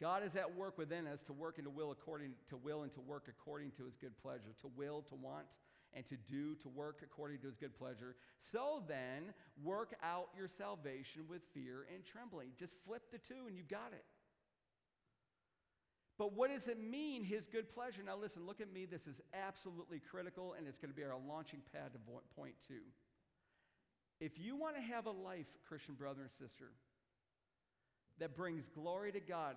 God 0.00 0.24
is 0.24 0.34
at 0.34 0.56
work 0.56 0.78
within 0.78 1.06
us 1.06 1.22
to 1.22 1.32
work 1.32 1.58
and 1.58 1.64
to 1.64 1.70
will 1.70 1.92
according 1.92 2.32
to 2.48 2.56
will 2.56 2.82
and 2.82 2.92
to 2.94 3.00
work 3.00 3.26
according 3.28 3.70
to 3.76 3.84
his 3.84 3.94
good 3.96 4.16
pleasure, 4.20 4.54
to 4.60 4.70
will, 4.76 5.02
to 5.02 5.14
want, 5.14 5.46
and 5.94 6.04
to 6.08 6.16
do, 6.16 6.56
to 6.56 6.68
work 6.68 7.02
according 7.04 7.38
to 7.38 7.46
his 7.46 7.56
good 7.56 7.76
pleasure. 7.78 8.16
So 8.50 8.82
then, 8.88 9.32
work 9.62 9.94
out 10.02 10.28
your 10.36 10.48
salvation 10.48 11.22
with 11.28 11.42
fear 11.54 11.86
and 11.94 12.04
trembling. 12.04 12.48
Just 12.58 12.74
flip 12.84 13.02
the 13.12 13.18
two 13.18 13.46
and 13.46 13.56
you've 13.56 13.68
got 13.68 13.92
it. 13.92 14.04
But 16.18 16.34
what 16.34 16.50
does 16.50 16.68
it 16.68 16.78
mean, 16.78 17.24
his 17.24 17.46
good 17.48 17.72
pleasure? 17.72 18.02
Now, 18.04 18.16
listen, 18.16 18.46
look 18.46 18.60
at 18.60 18.72
me. 18.72 18.84
This 18.84 19.06
is 19.06 19.20
absolutely 19.32 19.98
critical, 19.98 20.54
and 20.56 20.66
it's 20.68 20.78
going 20.78 20.90
to 20.90 20.96
be 20.96 21.04
our 21.04 21.18
launching 21.28 21.60
pad 21.72 21.92
to 21.94 21.98
point 22.36 22.54
two. 22.68 22.82
If 24.20 24.38
you 24.38 24.54
want 24.54 24.76
to 24.76 24.82
have 24.82 25.06
a 25.06 25.10
life, 25.10 25.46
Christian 25.66 25.94
brother 25.94 26.20
and 26.22 26.30
sister, 26.30 26.70
that 28.18 28.36
brings 28.36 28.68
glory 28.68 29.10
to 29.12 29.20
God, 29.20 29.56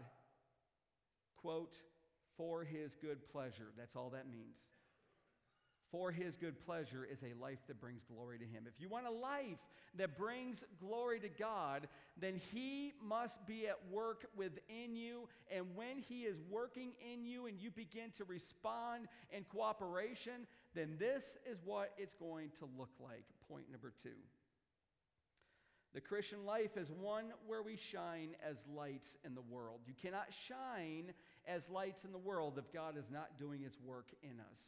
quote, 1.37 1.75
for 2.37 2.63
his 2.63 2.95
good 3.01 3.29
pleasure, 3.31 3.71
that's 3.77 3.95
all 3.95 4.09
that 4.09 4.29
means 4.29 4.67
for 5.91 6.11
his 6.11 6.37
good 6.37 6.59
pleasure 6.65 7.07
is 7.09 7.19
a 7.23 7.39
life 7.41 7.59
that 7.67 7.79
brings 7.79 8.03
glory 8.03 8.37
to 8.39 8.45
him. 8.45 8.63
If 8.67 8.81
you 8.81 8.89
want 8.89 9.07
a 9.07 9.11
life 9.11 9.59
that 9.97 10.17
brings 10.17 10.63
glory 10.79 11.19
to 11.21 11.29
God, 11.29 11.87
then 12.19 12.39
he 12.53 12.93
must 13.03 13.45
be 13.45 13.67
at 13.67 13.79
work 13.91 14.27
within 14.35 14.95
you. 14.95 15.27
And 15.49 15.65
when 15.75 15.99
he 15.99 16.21
is 16.23 16.37
working 16.49 16.93
in 17.13 17.25
you 17.25 17.45
and 17.45 17.59
you 17.59 17.71
begin 17.71 18.11
to 18.17 18.23
respond 18.25 19.07
in 19.31 19.43
cooperation, 19.45 20.47
then 20.73 20.95
this 20.99 21.37
is 21.49 21.59
what 21.63 21.93
it's 21.97 22.15
going 22.15 22.49
to 22.59 22.67
look 22.77 22.91
like. 22.99 23.23
Point 23.49 23.65
number 23.71 23.93
two. 24.03 24.09
The 25.93 26.01
Christian 26.01 26.45
life 26.45 26.75
is 26.75 26.91
one 26.91 27.27
where 27.47 27.63
we 27.63 27.77
shine 27.77 28.35
as 28.45 28.57
lights 28.75 29.15
in 29.23 29.33
the 29.33 29.41
world. 29.49 29.79
You 29.87 29.93
cannot 30.01 30.27
shine 30.45 31.13
as 31.47 31.69
lights 31.69 32.03
in 32.03 32.11
the 32.11 32.17
world 32.17 32.57
if 32.57 32.73
God 32.73 32.97
is 32.97 33.09
not 33.09 33.39
doing 33.39 33.61
his 33.61 33.77
work 33.81 34.07
in 34.21 34.41
us. 34.51 34.59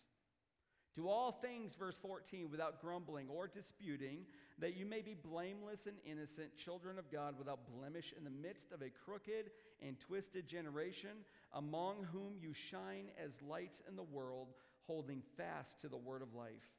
Do 0.98 1.08
all 1.08 1.32
things, 1.32 1.76
verse 1.78 1.96
14, 2.02 2.50
without 2.50 2.82
grumbling 2.82 3.28
or 3.30 3.48
disputing, 3.48 4.26
that 4.58 4.76
you 4.76 4.84
may 4.84 5.04
be 5.04 5.14
blameless 5.14 5.86
and 5.86 5.96
innocent, 6.04 6.58
children 6.58 6.98
of 6.98 7.12
God, 7.12 7.36
without 7.38 7.60
blemish, 7.72 8.16
in 8.18 8.24
the 8.24 8.32
midst 8.32 8.72
of 8.72 8.82
a 8.82 8.90
crooked 8.90 9.52
and 9.80 10.00
twisted 10.00 10.48
generation, 10.48 11.12
among 11.54 12.08
whom 12.12 12.34
you 12.42 12.52
shine 12.52 13.12
as 13.24 13.40
lights 13.48 13.84
in 13.88 13.96
the 13.96 14.02
world, 14.02 14.48
holding 14.88 15.22
fast 15.38 15.80
to 15.82 15.88
the 15.88 15.96
word 15.96 16.24
of 16.24 16.34
life. 16.34 16.74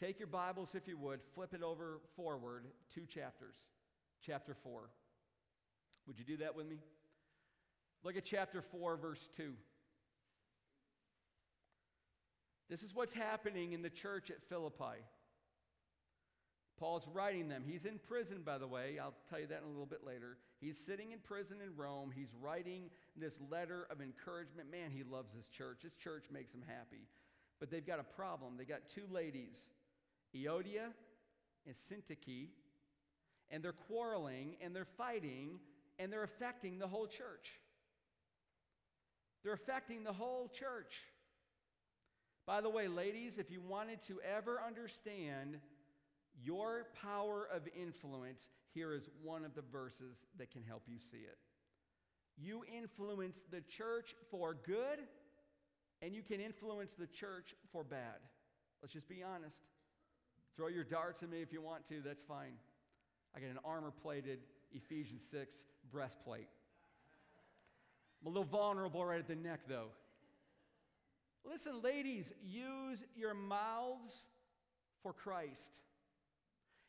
Take 0.00 0.18
your 0.18 0.28
Bibles, 0.28 0.70
if 0.72 0.88
you 0.88 0.96
would, 0.96 1.20
flip 1.34 1.52
it 1.52 1.62
over 1.62 2.00
forward 2.16 2.64
two 2.94 3.04
chapters. 3.04 3.56
Chapter 4.24 4.56
4. 4.64 4.88
Would 6.06 6.18
you 6.18 6.24
do 6.24 6.38
that 6.38 6.56
with 6.56 6.66
me? 6.66 6.78
Look 8.02 8.16
at 8.16 8.24
chapter 8.24 8.62
4, 8.62 8.96
verse 8.96 9.28
2. 9.36 9.52
This 12.70 12.84
is 12.84 12.94
what's 12.94 13.12
happening 13.12 13.72
in 13.72 13.82
the 13.82 13.90
church 13.90 14.30
at 14.30 14.40
Philippi. 14.48 15.02
Paul's 16.78 17.06
writing 17.12 17.48
them. 17.48 17.64
He's 17.66 17.84
in 17.84 17.98
prison, 17.98 18.42
by 18.44 18.58
the 18.58 18.66
way. 18.66 18.98
I'll 18.98 19.16
tell 19.28 19.40
you 19.40 19.48
that 19.48 19.58
in 19.58 19.64
a 19.64 19.68
little 19.68 19.84
bit 19.84 20.06
later. 20.06 20.38
He's 20.60 20.78
sitting 20.78 21.10
in 21.10 21.18
prison 21.18 21.58
in 21.62 21.76
Rome. 21.76 22.12
He's 22.14 22.32
writing 22.40 22.88
this 23.16 23.40
letter 23.50 23.88
of 23.90 24.00
encouragement. 24.00 24.70
Man, 24.70 24.92
he 24.92 25.02
loves 25.02 25.32
his 25.34 25.46
church. 25.48 25.82
His 25.82 25.94
church 25.94 26.26
makes 26.32 26.54
him 26.54 26.62
happy. 26.66 27.08
But 27.58 27.70
they've 27.70 27.86
got 27.86 27.98
a 27.98 28.04
problem. 28.04 28.54
They 28.56 28.64
got 28.64 28.88
two 28.88 29.04
ladies, 29.10 29.68
Euodia 30.34 30.92
and 31.66 31.74
Syntyche, 31.74 32.48
and 33.50 33.62
they're 33.62 33.72
quarreling 33.72 34.56
and 34.62 34.74
they're 34.74 34.86
fighting 34.96 35.58
and 35.98 36.10
they're 36.10 36.22
affecting 36.22 36.78
the 36.78 36.86
whole 36.86 37.08
church. 37.08 37.50
They're 39.42 39.52
affecting 39.54 40.04
the 40.04 40.12
whole 40.12 40.48
church. 40.48 40.94
By 42.50 42.60
the 42.60 42.68
way, 42.68 42.88
ladies, 42.88 43.38
if 43.38 43.48
you 43.48 43.60
wanted 43.60 44.00
to 44.08 44.18
ever 44.36 44.60
understand 44.66 45.58
your 46.42 46.86
power 47.00 47.46
of 47.54 47.62
influence, 47.80 48.48
here 48.74 48.92
is 48.92 49.08
one 49.22 49.44
of 49.44 49.54
the 49.54 49.62
verses 49.70 50.16
that 50.36 50.50
can 50.50 50.64
help 50.64 50.82
you 50.88 50.96
see 50.98 51.18
it. 51.18 51.38
You 52.36 52.64
influence 52.76 53.42
the 53.52 53.60
church 53.60 54.16
for 54.32 54.56
good, 54.66 54.98
and 56.02 56.12
you 56.12 56.22
can 56.22 56.40
influence 56.40 56.90
the 56.98 57.06
church 57.06 57.54
for 57.70 57.84
bad. 57.84 58.18
Let's 58.82 58.94
just 58.94 59.08
be 59.08 59.22
honest. 59.22 59.60
Throw 60.56 60.66
your 60.66 60.82
darts 60.82 61.22
at 61.22 61.30
me 61.30 61.42
if 61.42 61.52
you 61.52 61.62
want 61.62 61.86
to, 61.86 62.00
that's 62.04 62.22
fine. 62.22 62.54
I 63.32 63.38
got 63.38 63.50
an 63.50 63.60
armor 63.64 63.92
plated 64.02 64.40
Ephesians 64.72 65.22
6 65.30 65.54
breastplate. 65.92 66.48
I'm 68.20 68.26
a 68.26 68.30
little 68.30 68.42
vulnerable 68.42 69.04
right 69.04 69.20
at 69.20 69.28
the 69.28 69.36
neck, 69.36 69.60
though. 69.68 69.90
Listen, 71.44 71.82
ladies, 71.82 72.32
use 72.42 72.98
your 73.16 73.34
mouths 73.34 74.14
for 75.02 75.12
Christ. 75.12 75.72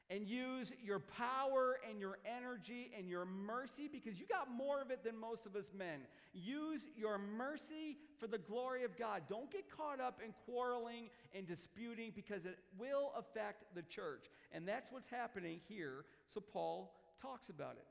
And 0.09 0.27
use 0.27 0.69
your 0.83 0.99
power 0.99 1.79
and 1.89 2.01
your 2.01 2.17
energy 2.25 2.91
and 2.97 3.07
your 3.07 3.23
mercy 3.23 3.87
because 3.89 4.19
you 4.19 4.25
got 4.27 4.51
more 4.51 4.81
of 4.81 4.91
it 4.91 5.05
than 5.05 5.17
most 5.17 5.45
of 5.45 5.55
us 5.55 5.67
men. 5.73 6.01
Use 6.33 6.81
your 6.97 7.17
mercy 7.17 7.95
for 8.19 8.27
the 8.27 8.37
glory 8.37 8.83
of 8.83 8.97
God. 8.97 9.21
Don't 9.29 9.49
get 9.49 9.71
caught 9.71 10.01
up 10.01 10.19
in 10.23 10.33
quarreling 10.45 11.09
and 11.33 11.47
disputing 11.47 12.11
because 12.13 12.45
it 12.45 12.57
will 12.77 13.13
affect 13.17 13.73
the 13.73 13.83
church. 13.83 14.25
And 14.51 14.67
that's 14.67 14.91
what's 14.91 15.07
happening 15.07 15.61
here. 15.69 16.03
So 16.33 16.41
Paul 16.41 16.93
talks 17.21 17.47
about 17.47 17.77
it. 17.77 17.87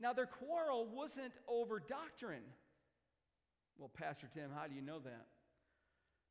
Now, 0.00 0.14
their 0.14 0.24
quarrel 0.24 0.88
wasn't 0.90 1.34
over 1.46 1.78
doctrine. 1.78 2.44
Well, 3.80 3.90
Pastor 3.92 4.28
Tim, 4.32 4.50
how 4.54 4.68
do 4.68 4.74
you 4.74 4.82
know 4.82 5.00
that? 5.00 5.26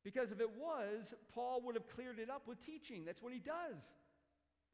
Because 0.04 0.32
if 0.32 0.40
it 0.40 0.50
was, 0.50 1.12
Paul 1.34 1.60
would 1.64 1.74
have 1.74 1.88
cleared 1.88 2.18
it 2.18 2.30
up 2.30 2.46
with 2.46 2.64
teaching. 2.64 3.04
That's 3.04 3.20
what 3.20 3.32
he 3.32 3.40
does 3.40 3.92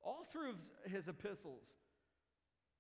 all 0.03 0.25
through 0.31 0.55
his 0.85 1.09
epistles. 1.09 1.65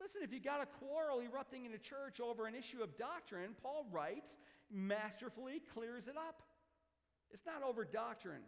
Listen, 0.01 0.21
if 0.23 0.33
you 0.33 0.41
got 0.41 0.63
a 0.63 0.67
quarrel 0.67 1.21
erupting 1.21 1.65
in 1.65 1.73
a 1.73 1.79
church 1.79 2.21
over 2.21 2.47
an 2.47 2.55
issue 2.55 2.83
of 2.83 2.97
doctrine, 2.97 3.51
Paul 3.63 3.87
writes, 3.91 4.37
masterfully 4.71 5.63
clears 5.75 6.07
it 6.07 6.17
up. 6.17 6.43
It's 7.33 7.47
not 7.47 7.63
over 7.67 7.85
doctrine. 7.85 8.43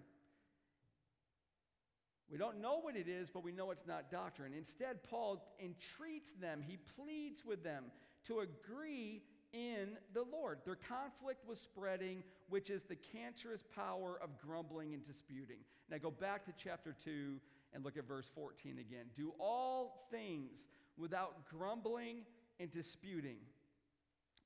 We 2.31 2.37
don't 2.37 2.61
know 2.61 2.79
what 2.81 2.95
it 2.95 3.09
is, 3.09 3.31
but 3.33 3.43
we 3.43 3.53
know 3.53 3.71
it's 3.71 3.87
not 3.87 4.11
doctrine. 4.11 4.53
Instead, 4.57 5.03
Paul 5.03 5.43
entreats 5.59 6.33
them, 6.33 6.63
he 6.65 6.79
pleads 6.95 7.45
with 7.45 7.65
them 7.65 7.85
to 8.27 8.41
agree 8.41 9.23
in 9.53 9.97
the 10.15 10.25
Lord. 10.31 10.59
Their 10.65 10.77
conflict 10.77 11.47
was 11.47 11.59
spreading, 11.59 12.23
which 12.49 12.71
is 12.71 12.85
the 12.85 12.97
cancerous 12.97 13.63
power 13.75 14.19
of 14.23 14.39
grumbling 14.39 14.95
and 14.95 15.05
disputing. 15.05 15.59
Now 15.91 15.99
go 15.99 16.11
back 16.11 16.45
to 16.47 16.53
chapter 16.63 16.95
2 17.05 17.37
and 17.75 17.85
look 17.85 17.97
at 17.97 18.07
verse 18.07 18.27
14 18.35 18.79
again. 18.79 19.07
Do 19.17 19.33
all 19.39 20.07
things 20.11 20.67
without 20.97 21.49
grumbling 21.49 22.19
and 22.61 22.71
disputing. 22.71 23.39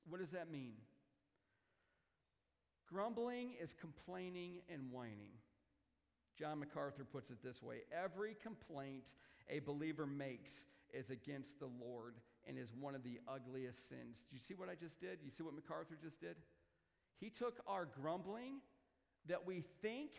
What 0.07 0.19
does 0.19 0.31
that 0.31 0.51
mean? 0.51 0.73
Grumbling 2.87 3.53
is 3.61 3.73
complaining 3.73 4.61
and 4.71 4.91
whining. 4.91 5.31
John 6.37 6.59
MacArthur 6.59 7.05
puts 7.05 7.29
it 7.29 7.37
this 7.43 7.61
way 7.61 7.81
Every 7.91 8.35
complaint 8.41 9.13
a 9.49 9.59
believer 9.59 10.05
makes 10.05 10.65
is 10.93 11.09
against 11.09 11.59
the 11.59 11.69
Lord 11.81 12.15
and 12.47 12.57
is 12.57 12.73
one 12.79 12.95
of 12.95 13.03
the 13.03 13.19
ugliest 13.27 13.87
sins. 13.87 14.23
Do 14.29 14.35
you 14.35 14.39
see 14.39 14.53
what 14.53 14.69
I 14.69 14.75
just 14.75 14.99
did? 14.99 15.19
You 15.23 15.31
see 15.31 15.43
what 15.43 15.53
MacArthur 15.53 15.97
just 16.01 16.19
did? 16.19 16.35
He 17.19 17.29
took 17.29 17.61
our 17.67 17.85
grumbling 17.85 18.55
that 19.27 19.45
we 19.45 19.63
think 19.81 20.11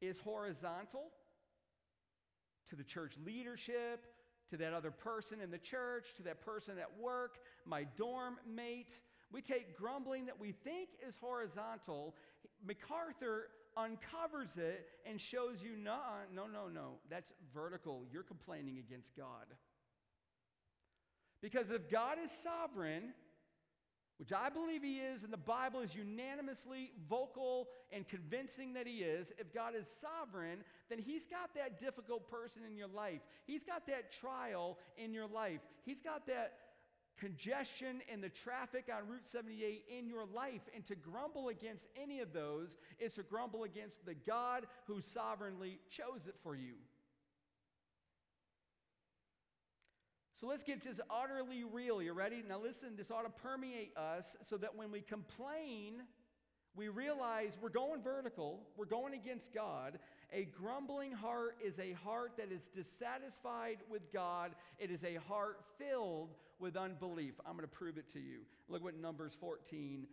is 0.00 0.18
horizontal 0.18 1.10
to 2.68 2.76
the 2.76 2.84
church 2.84 3.14
leadership, 3.24 4.06
to 4.50 4.56
that 4.56 4.72
other 4.72 4.90
person 4.90 5.40
in 5.40 5.50
the 5.50 5.58
church, 5.58 6.06
to 6.16 6.22
that 6.22 6.44
person 6.44 6.74
at 6.78 6.98
work, 6.98 7.38
my 7.64 7.84
dorm 7.96 8.38
mate. 8.46 9.00
We 9.30 9.42
take 9.42 9.76
grumbling 9.76 10.26
that 10.26 10.40
we 10.40 10.52
think 10.52 10.88
is 11.06 11.16
horizontal. 11.20 12.14
MacArthur 12.66 13.48
uncovers 13.76 14.56
it 14.56 14.86
and 15.06 15.20
shows 15.20 15.62
you 15.62 15.76
no, 15.76 15.98
no, 16.34 16.46
no, 16.46 16.68
no. 16.72 16.94
That's 17.10 17.32
vertical. 17.54 18.04
You're 18.10 18.22
complaining 18.22 18.78
against 18.78 19.14
God. 19.16 19.46
Because 21.40 21.70
if 21.70 21.88
God 21.90 22.16
is 22.22 22.30
sovereign, 22.30 23.14
which 24.18 24.32
I 24.32 24.48
believe 24.48 24.82
he 24.82 24.96
is, 24.98 25.22
and 25.22 25.32
the 25.32 25.36
Bible 25.36 25.80
is 25.80 25.94
unanimously 25.94 26.90
vocal 27.08 27.68
and 27.92 28.06
convincing 28.08 28.72
that 28.74 28.86
he 28.86 28.98
is, 28.98 29.32
if 29.38 29.54
God 29.54 29.74
is 29.78 29.86
sovereign, 29.86 30.58
then 30.90 30.98
he's 30.98 31.26
got 31.26 31.54
that 31.54 31.78
difficult 31.78 32.28
person 32.28 32.62
in 32.68 32.76
your 32.76 32.88
life. 32.88 33.20
He's 33.46 33.62
got 33.62 33.86
that 33.86 34.12
trial 34.12 34.78
in 34.96 35.14
your 35.14 35.28
life. 35.28 35.60
He's 35.84 36.02
got 36.02 36.26
that 36.26 36.54
congestion 37.18 38.00
in 38.12 38.20
the 38.20 38.28
traffic 38.28 38.86
on 38.94 39.08
Route 39.08 39.28
78 39.28 39.84
in 39.96 40.08
your 40.08 40.24
life. 40.34 40.62
And 40.74 40.84
to 40.86 40.96
grumble 40.96 41.48
against 41.48 41.86
any 42.00 42.20
of 42.20 42.32
those 42.32 42.76
is 42.98 43.14
to 43.14 43.22
grumble 43.22 43.64
against 43.64 44.04
the 44.04 44.14
God 44.14 44.66
who 44.86 45.00
sovereignly 45.00 45.78
chose 45.90 46.26
it 46.26 46.36
for 46.42 46.56
you. 46.56 46.74
So 50.40 50.46
let's 50.46 50.62
get 50.62 50.82
just 50.82 51.00
utterly 51.10 51.64
real. 51.64 52.00
You 52.00 52.12
ready? 52.12 52.44
Now 52.48 52.60
listen, 52.60 52.90
this 52.96 53.10
ought 53.10 53.22
to 53.22 53.42
permeate 53.42 53.96
us 53.96 54.36
so 54.48 54.56
that 54.58 54.76
when 54.76 54.92
we 54.92 55.00
complain, 55.00 56.02
we 56.76 56.88
realize 56.88 57.54
we're 57.60 57.70
going 57.70 58.02
vertical, 58.02 58.60
we're 58.76 58.84
going 58.84 59.14
against 59.14 59.52
God. 59.52 59.98
A 60.32 60.44
grumbling 60.44 61.10
heart 61.10 61.56
is 61.64 61.80
a 61.80 61.92
heart 62.04 62.34
that 62.38 62.52
is 62.52 62.68
dissatisfied 62.72 63.78
with 63.90 64.12
God, 64.12 64.52
it 64.78 64.92
is 64.92 65.02
a 65.02 65.16
heart 65.16 65.58
filled 65.76 66.34
with 66.60 66.76
unbelief. 66.76 67.34
I'm 67.44 67.54
going 67.54 67.62
to 67.62 67.68
prove 67.68 67.98
it 67.98 68.12
to 68.12 68.20
you. 68.20 68.40
Look 68.68 68.84
what 68.84 68.96
Numbers 68.96 69.36
14 69.40 70.06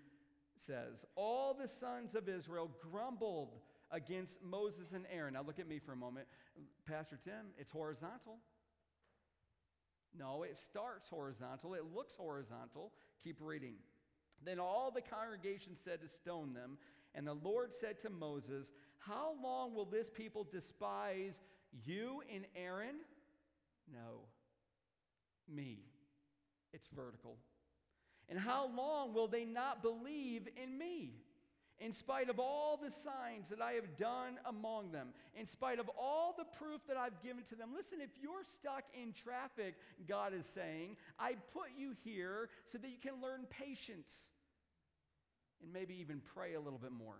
says. 0.56 1.06
All 1.16 1.54
the 1.54 1.68
sons 1.68 2.16
of 2.16 2.28
Israel 2.28 2.72
grumbled 2.92 3.60
against 3.92 4.42
Moses 4.44 4.92
and 4.94 5.06
Aaron. 5.12 5.36
Now 5.36 5.44
look 5.44 5.60
at 5.60 5.68
me 5.68 5.78
for 5.78 5.92
a 5.92 5.98
moment. 5.98 6.26
Pastor 6.88 7.20
Tim, 7.24 7.52
it's 7.60 7.72
horizontal. 7.72 8.40
No, 10.18 10.44
it 10.44 10.58
starts 10.58 11.10
horizontal. 11.10 11.74
It 11.74 11.84
looks 11.94 12.14
horizontal. 12.16 12.92
Keep 13.24 13.38
reading. 13.42 13.76
Then 14.44 14.60
all 14.60 14.92
the 14.92 15.02
congregation 15.02 15.76
said 15.76 16.02
to 16.02 16.08
stone 16.08 16.54
them. 16.54 16.78
And 17.14 17.26
the 17.26 17.34
Lord 17.34 17.74
said 17.74 18.00
to 18.00 18.10
Moses, 18.10 18.72
How 19.00 19.34
long 19.42 19.74
will 19.74 19.86
this 19.86 20.10
people 20.10 20.48
despise 20.50 21.40
you 21.86 22.22
and 22.34 22.46
Aaron? 22.56 22.96
No, 23.92 24.22
me. 25.54 25.80
It's 26.74 26.88
vertical. 26.88 27.38
And 28.28 28.40
how 28.40 28.70
long 28.76 29.14
will 29.14 29.28
they 29.28 29.46
not 29.46 29.82
believe 29.82 30.48
in 30.62 30.78
me? 30.78 31.14
In 31.80 31.92
spite 31.92 32.30
of 32.30 32.40
all 32.40 32.80
the 32.82 32.90
signs 32.90 33.50
that 33.50 33.62
I 33.62 33.74
have 33.74 33.98
done 33.98 34.40
among 34.46 34.92
them, 34.92 35.10
in 35.38 35.46
spite 35.46 35.80
of 35.80 35.90
all 36.00 36.34
the 36.38 36.46
proof 36.58 36.82
that 36.88 36.98
I've 36.98 37.22
given 37.22 37.44
to 37.46 37.56
them. 37.56 37.70
Listen, 37.76 38.00
if 38.02 38.12
you're 38.22 38.46
stuck 38.60 38.84
in 38.94 39.14
traffic, 39.14 39.76
God 40.08 40.34
is 40.34 40.46
saying, 40.46 40.96
I 41.20 41.36
put 41.54 41.70
you 41.78 41.94
here 42.04 42.50
so 42.72 42.78
that 42.78 42.88
you 42.88 42.98
can 43.02 43.22
learn 43.22 43.46
patience 43.50 44.30
and 45.62 45.74
maybe 45.74 45.96
even 46.00 46.22
pray 46.34 46.54
a 46.54 46.60
little 46.60 46.80
bit 46.80 46.92
more. 46.92 47.18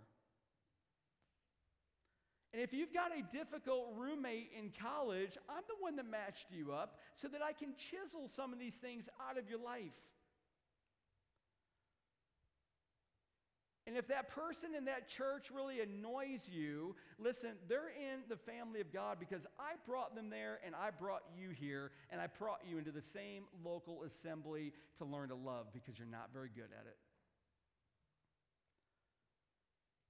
And 2.52 2.62
if 2.62 2.72
you've 2.72 2.94
got 2.94 3.10
a 3.12 3.36
difficult 3.36 3.92
roommate 3.98 4.50
in 4.58 4.72
college, 4.80 5.36
I'm 5.46 5.64
the 5.68 5.74
one 5.78 5.96
that 5.96 6.10
matched 6.10 6.46
you 6.50 6.72
up 6.72 6.96
so 7.14 7.28
that 7.28 7.42
I 7.42 7.52
can 7.52 7.74
chisel 7.90 8.30
some 8.34 8.52
of 8.52 8.58
these 8.58 8.76
things 8.76 9.10
out 9.28 9.36
of 9.36 9.50
your 9.50 9.58
life. 9.58 9.92
And 13.86 13.96
if 13.96 14.08
that 14.08 14.28
person 14.28 14.74
in 14.76 14.84
that 14.86 15.08
church 15.08 15.46
really 15.54 15.80
annoys 15.80 16.40
you, 16.52 16.96
listen, 17.20 17.50
they're 17.68 17.90
in 17.90 18.22
the 18.28 18.36
family 18.36 18.80
of 18.80 18.92
God 18.92 19.18
because 19.20 19.46
I 19.60 19.74
brought 19.86 20.16
them 20.16 20.28
there 20.28 20.58
and 20.66 20.74
I 20.74 20.90
brought 20.90 21.22
you 21.38 21.50
here 21.50 21.92
and 22.10 22.20
I 22.20 22.26
brought 22.26 22.62
you 22.68 22.78
into 22.78 22.90
the 22.90 23.02
same 23.02 23.44
local 23.64 24.02
assembly 24.02 24.72
to 24.98 25.04
learn 25.04 25.28
to 25.28 25.36
love 25.36 25.66
because 25.72 25.98
you're 25.98 26.08
not 26.08 26.30
very 26.32 26.50
good 26.52 26.70
at 26.78 26.86
it. 26.86 26.96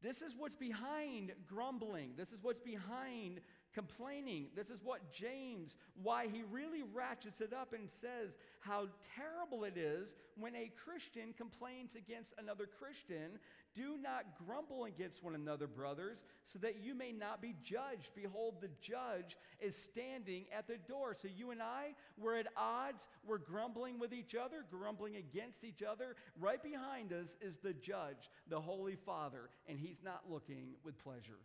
This 0.02 0.22
is 0.22 0.34
what's 0.36 0.56
behind 0.56 1.32
grumbling. 1.48 2.10
This 2.16 2.30
is 2.30 2.38
what's 2.42 2.60
behind 2.60 3.40
complaining. 3.74 4.46
This 4.54 4.70
is 4.70 4.80
what 4.84 5.12
James, 5.12 5.74
why 6.02 6.28
he 6.28 6.42
really 6.50 6.82
ratchets 6.94 7.40
it 7.40 7.52
up 7.52 7.72
and 7.72 7.90
says 7.90 8.36
how 8.60 8.86
terrible 9.16 9.64
it 9.64 9.76
is 9.76 10.14
when 10.36 10.54
a 10.54 10.70
Christian 10.84 11.34
complains 11.36 11.94
against 11.94 12.34
another 12.38 12.66
Christian 12.66 13.38
do 13.76 13.98
not 14.02 14.24
grumble 14.46 14.86
against 14.86 15.22
one 15.22 15.34
another, 15.34 15.66
brothers, 15.66 16.18
so 16.52 16.58
that 16.60 16.82
you 16.82 16.94
may 16.94 17.12
not 17.12 17.42
be 17.42 17.54
judged. 17.62 18.10
Behold, 18.14 18.54
the 18.60 18.70
judge 18.80 19.36
is 19.60 19.76
standing 19.76 20.46
at 20.56 20.66
the 20.66 20.78
door. 20.88 21.14
So 21.20 21.28
you 21.36 21.50
and 21.50 21.60
I, 21.62 21.94
we're 22.18 22.38
at 22.38 22.46
odds. 22.56 23.06
We're 23.24 23.38
grumbling 23.38 23.98
with 23.98 24.12
each 24.12 24.34
other, 24.34 24.64
grumbling 24.70 25.16
against 25.16 25.62
each 25.62 25.82
other. 25.82 26.16
Right 26.40 26.62
behind 26.62 27.12
us 27.12 27.36
is 27.40 27.58
the 27.62 27.74
judge, 27.74 28.30
the 28.48 28.60
Holy 28.60 28.96
Father, 28.96 29.50
and 29.68 29.78
he's 29.78 30.02
not 30.02 30.22
looking 30.30 30.70
with 30.84 30.98
pleasure. 31.04 31.38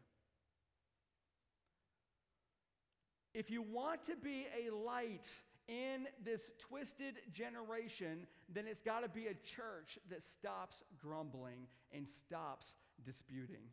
If 3.33 3.49
you 3.49 3.61
want 3.61 4.03
to 4.05 4.15
be 4.15 4.45
a 4.65 4.73
light, 4.73 5.27
in 5.71 6.07
this 6.23 6.51
twisted 6.59 7.15
generation, 7.33 8.27
then 8.53 8.65
it's 8.67 8.81
got 8.81 9.03
to 9.03 9.09
be 9.09 9.27
a 9.27 9.33
church 9.33 9.97
that 10.09 10.21
stops 10.21 10.83
grumbling 11.01 11.67
and 11.93 12.07
stops 12.07 12.75
disputing. 13.05 13.63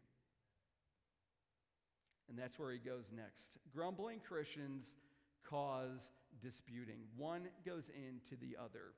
And 2.28 2.38
that's 2.38 2.56
where 2.58 2.70
he 2.70 2.78
goes 2.78 3.06
next. 3.14 3.50
Grumbling 3.74 4.20
Christians 4.20 4.96
cause 5.44 5.98
disputing. 6.40 7.00
One 7.16 7.48
goes 7.66 7.90
into 7.94 8.40
the 8.40 8.56
other. 8.62 8.92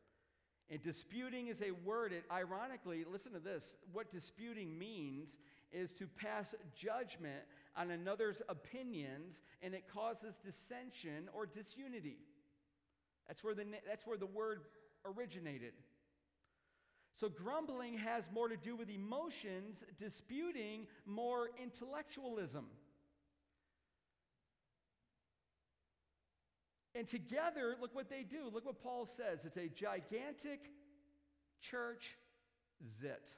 And 0.68 0.82
disputing 0.82 1.48
is 1.48 1.62
a 1.62 1.70
word, 1.84 2.12
it 2.12 2.24
ironically, 2.30 3.04
listen 3.10 3.32
to 3.32 3.40
this, 3.40 3.76
what 3.92 4.12
disputing 4.12 4.78
means 4.78 5.38
is 5.72 5.92
to 5.94 6.06
pass 6.06 6.54
judgment 6.76 7.42
on 7.76 7.90
another's 7.90 8.42
opinions, 8.48 9.40
and 9.62 9.74
it 9.74 9.84
causes 9.92 10.34
dissension 10.44 11.28
or 11.32 11.46
disunity. 11.46 12.18
That's 13.30 13.44
where 13.44 13.54
the, 13.54 13.64
that's 13.86 14.04
where 14.04 14.16
the 14.16 14.26
word 14.26 14.62
originated. 15.06 15.72
So, 17.14 17.28
grumbling 17.28 17.96
has 17.98 18.24
more 18.34 18.48
to 18.48 18.56
do 18.56 18.74
with 18.74 18.90
emotions, 18.90 19.84
disputing 20.00 20.88
more 21.06 21.50
intellectualism. 21.62 22.66
And 26.96 27.06
together, 27.06 27.76
look 27.80 27.94
what 27.94 28.10
they 28.10 28.24
do. 28.28 28.50
Look 28.52 28.66
what 28.66 28.82
Paul 28.82 29.06
says. 29.06 29.44
It's 29.44 29.56
a 29.56 29.68
gigantic 29.68 30.68
church 31.60 32.16
zit. 33.00 33.30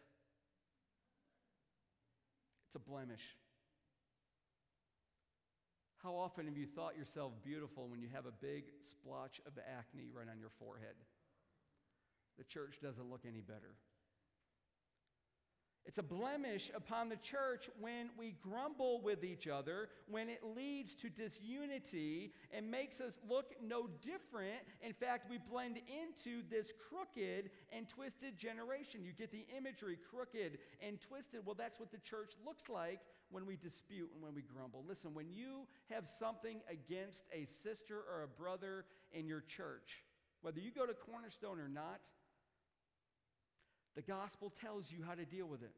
It's 2.66 2.76
a 2.76 2.78
blemish. 2.78 3.20
How 6.02 6.16
often 6.16 6.46
have 6.46 6.56
you 6.56 6.66
thought 6.66 6.96
yourself 6.96 7.32
beautiful 7.44 7.86
when 7.88 8.00
you 8.02 8.08
have 8.12 8.26
a 8.26 8.32
big 8.32 8.64
splotch 8.90 9.40
of 9.46 9.52
acne 9.58 10.08
right 10.12 10.26
on 10.28 10.40
your 10.40 10.50
forehead? 10.58 10.96
The 12.38 12.44
church 12.44 12.78
doesn't 12.82 13.08
look 13.08 13.22
any 13.24 13.40
better. 13.40 13.76
It's 15.84 15.98
a 15.98 16.02
blemish 16.02 16.70
upon 16.74 17.08
the 17.08 17.16
church 17.16 17.68
when 17.80 18.10
we 18.16 18.36
grumble 18.40 19.00
with 19.00 19.24
each 19.24 19.48
other, 19.48 19.88
when 20.08 20.28
it 20.28 20.40
leads 20.56 20.94
to 20.96 21.10
disunity 21.10 22.32
and 22.52 22.70
makes 22.70 23.00
us 23.00 23.18
look 23.28 23.54
no 23.60 23.88
different. 24.00 24.62
In 24.80 24.92
fact, 24.92 25.28
we 25.28 25.38
blend 25.38 25.78
into 25.78 26.42
this 26.48 26.70
crooked 26.88 27.50
and 27.72 27.88
twisted 27.88 28.38
generation. 28.38 29.04
You 29.04 29.12
get 29.12 29.32
the 29.32 29.44
imagery 29.56 29.98
crooked 30.10 30.58
and 30.80 31.00
twisted. 31.00 31.40
Well, 31.44 31.56
that's 31.56 31.80
what 31.80 31.90
the 31.90 31.98
church 31.98 32.32
looks 32.46 32.68
like 32.68 33.00
when 33.32 33.46
we 33.46 33.56
dispute 33.56 34.10
and 34.14 34.22
when 34.22 34.34
we 34.34 34.42
grumble. 34.42 34.84
Listen, 34.86 35.14
when 35.14 35.30
you 35.32 35.66
have 35.90 36.08
something 36.08 36.60
against 36.70 37.24
a 37.32 37.46
sister 37.46 37.96
or 37.96 38.22
a 38.22 38.28
brother 38.28 38.84
in 39.12 39.26
your 39.26 39.40
church, 39.40 40.04
whether 40.42 40.60
you 40.60 40.70
go 40.70 40.86
to 40.86 40.94
Cornerstone 40.94 41.58
or 41.58 41.68
not, 41.68 42.08
the 43.96 44.02
gospel 44.02 44.52
tells 44.60 44.90
you 44.90 44.98
how 45.06 45.14
to 45.14 45.24
deal 45.24 45.46
with 45.46 45.62
it. 45.62 45.74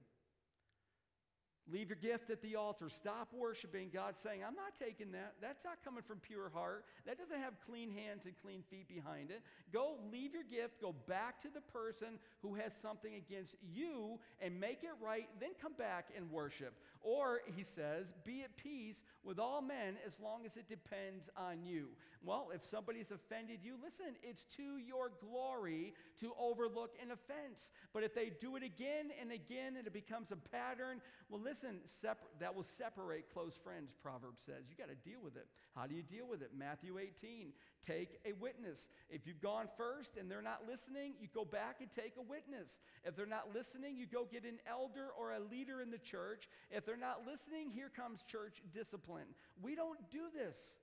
Leave 1.72 1.88
your 1.88 1.96
gift 1.96 2.28
at 2.28 2.42
the 2.42 2.56
altar. 2.56 2.90
Stop 2.90 3.28
worshiping 3.32 3.88
God, 3.90 4.18
saying, 4.18 4.40
I'm 4.46 4.54
not 4.54 4.76
taking 4.78 5.12
that. 5.12 5.32
That's 5.40 5.64
not 5.64 5.82
coming 5.82 6.02
from 6.02 6.18
pure 6.18 6.50
heart. 6.52 6.84
That 7.06 7.16
doesn't 7.16 7.40
have 7.40 7.54
clean 7.66 7.90
hands 7.90 8.26
and 8.26 8.34
clean 8.42 8.62
feet 8.68 8.86
behind 8.86 9.30
it. 9.30 9.40
Go 9.72 9.96
leave 10.12 10.34
your 10.34 10.44
gift, 10.44 10.82
go 10.82 10.94
back 11.08 11.40
to 11.40 11.48
the 11.48 11.62
person 11.62 12.18
who 12.42 12.54
has 12.54 12.76
something 12.76 13.14
against 13.14 13.54
you 13.62 14.18
and 14.42 14.60
make 14.60 14.82
it 14.82 14.92
right, 15.00 15.26
then 15.40 15.50
come 15.60 15.72
back 15.72 16.08
and 16.14 16.30
worship. 16.30 16.74
Or, 17.04 17.40
he 17.54 17.62
says, 17.62 18.06
be 18.24 18.42
at 18.42 18.56
peace 18.56 19.02
with 19.22 19.38
all 19.38 19.60
men 19.60 19.96
as 20.06 20.18
long 20.18 20.46
as 20.46 20.56
it 20.56 20.68
depends 20.70 21.28
on 21.36 21.62
you. 21.62 21.88
Well, 22.24 22.48
if 22.54 22.64
somebody's 22.64 23.10
offended 23.10 23.58
you, 23.62 23.74
listen, 23.82 24.16
it's 24.22 24.44
to 24.56 24.78
your 24.78 25.12
glory 25.20 25.92
to 26.20 26.32
overlook 26.40 26.96
an 27.02 27.10
offense. 27.10 27.72
But 27.92 28.04
if 28.04 28.14
they 28.14 28.32
do 28.40 28.56
it 28.56 28.62
again 28.62 29.10
and 29.20 29.30
again 29.32 29.76
and 29.76 29.86
it 29.86 29.92
becomes 29.92 30.32
a 30.32 30.36
pattern, 30.36 31.02
well, 31.28 31.42
listen, 31.42 31.80
separ- 31.84 32.26
that 32.40 32.54
will 32.54 32.64
separate 32.64 33.30
close 33.34 33.54
friends, 33.62 33.92
Proverbs 34.02 34.42
says. 34.46 34.64
You 34.70 34.76
got 34.76 34.88
to 34.88 35.08
deal 35.08 35.20
with 35.22 35.36
it. 35.36 35.46
How 35.76 35.86
do 35.86 35.94
you 35.94 36.02
deal 36.02 36.26
with 36.26 36.40
it? 36.40 36.52
Matthew 36.56 36.98
18, 36.98 37.52
take 37.86 38.18
a 38.24 38.32
witness. 38.32 38.88
If 39.10 39.26
you've 39.26 39.40
gone 39.40 39.68
first 39.76 40.16
and 40.16 40.30
they're 40.30 40.42
not 40.42 40.62
listening, 40.68 41.14
you 41.20 41.28
go 41.34 41.44
back 41.44 41.76
and 41.80 41.90
take 41.90 42.14
a 42.18 42.22
witness. 42.22 42.80
If 43.04 43.16
they're 43.16 43.26
not 43.26 43.54
listening, 43.54 43.96
you 43.96 44.06
go 44.06 44.26
get 44.30 44.44
an 44.44 44.58
elder 44.68 45.08
or 45.18 45.32
a 45.32 45.40
leader 45.40 45.80
in 45.80 45.90
the 45.90 45.98
church. 45.98 46.48
If 46.70 46.86
they're 46.86 46.96
not 46.96 47.22
listening, 47.26 47.70
here 47.70 47.90
comes 47.94 48.22
church 48.22 48.62
discipline. 48.72 49.26
We 49.62 49.74
don't 49.74 49.98
do 50.10 50.22
this. 50.34 50.76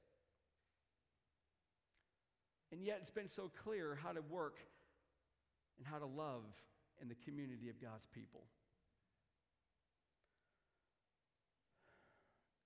And 2.72 2.86
yet 2.86 3.00
it's 3.02 3.12
been 3.12 3.30
so 3.30 3.52
clear 3.64 3.98
how 4.02 4.12
to 4.12 4.22
work 4.22 4.58
and 5.78 5.86
how 5.86 6.00
to 6.00 6.06
love 6.06 6.44
in 7.02 7.10
the 7.10 7.16
community 7.26 7.70
of 7.70 7.82
God's 7.82 8.08
people. 8.14 8.44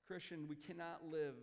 Christian, 0.08 0.46
we 0.48 0.56
cannot 0.56 1.02
live 1.10 1.34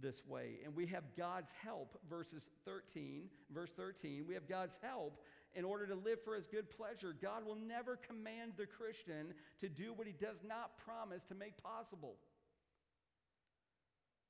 this 0.00 0.22
way. 0.26 0.58
And 0.64 0.74
we 0.74 0.86
have 0.86 1.04
God's 1.16 1.50
help, 1.62 1.98
verses 2.08 2.50
13, 2.64 3.24
verse 3.52 3.70
13. 3.76 4.24
We 4.26 4.34
have 4.34 4.48
God's 4.48 4.76
help 4.82 5.20
in 5.54 5.64
order 5.64 5.86
to 5.86 5.94
live 5.94 6.22
for 6.24 6.34
his 6.34 6.46
good 6.46 6.70
pleasure. 6.70 7.14
God 7.20 7.44
will 7.44 7.56
never 7.56 7.96
command 7.96 8.52
the 8.56 8.66
Christian 8.66 9.34
to 9.60 9.68
do 9.68 9.92
what 9.92 10.06
he 10.06 10.12
does 10.12 10.38
not 10.46 10.78
promise 10.78 11.24
to 11.24 11.34
make 11.34 11.62
possible. 11.62 12.16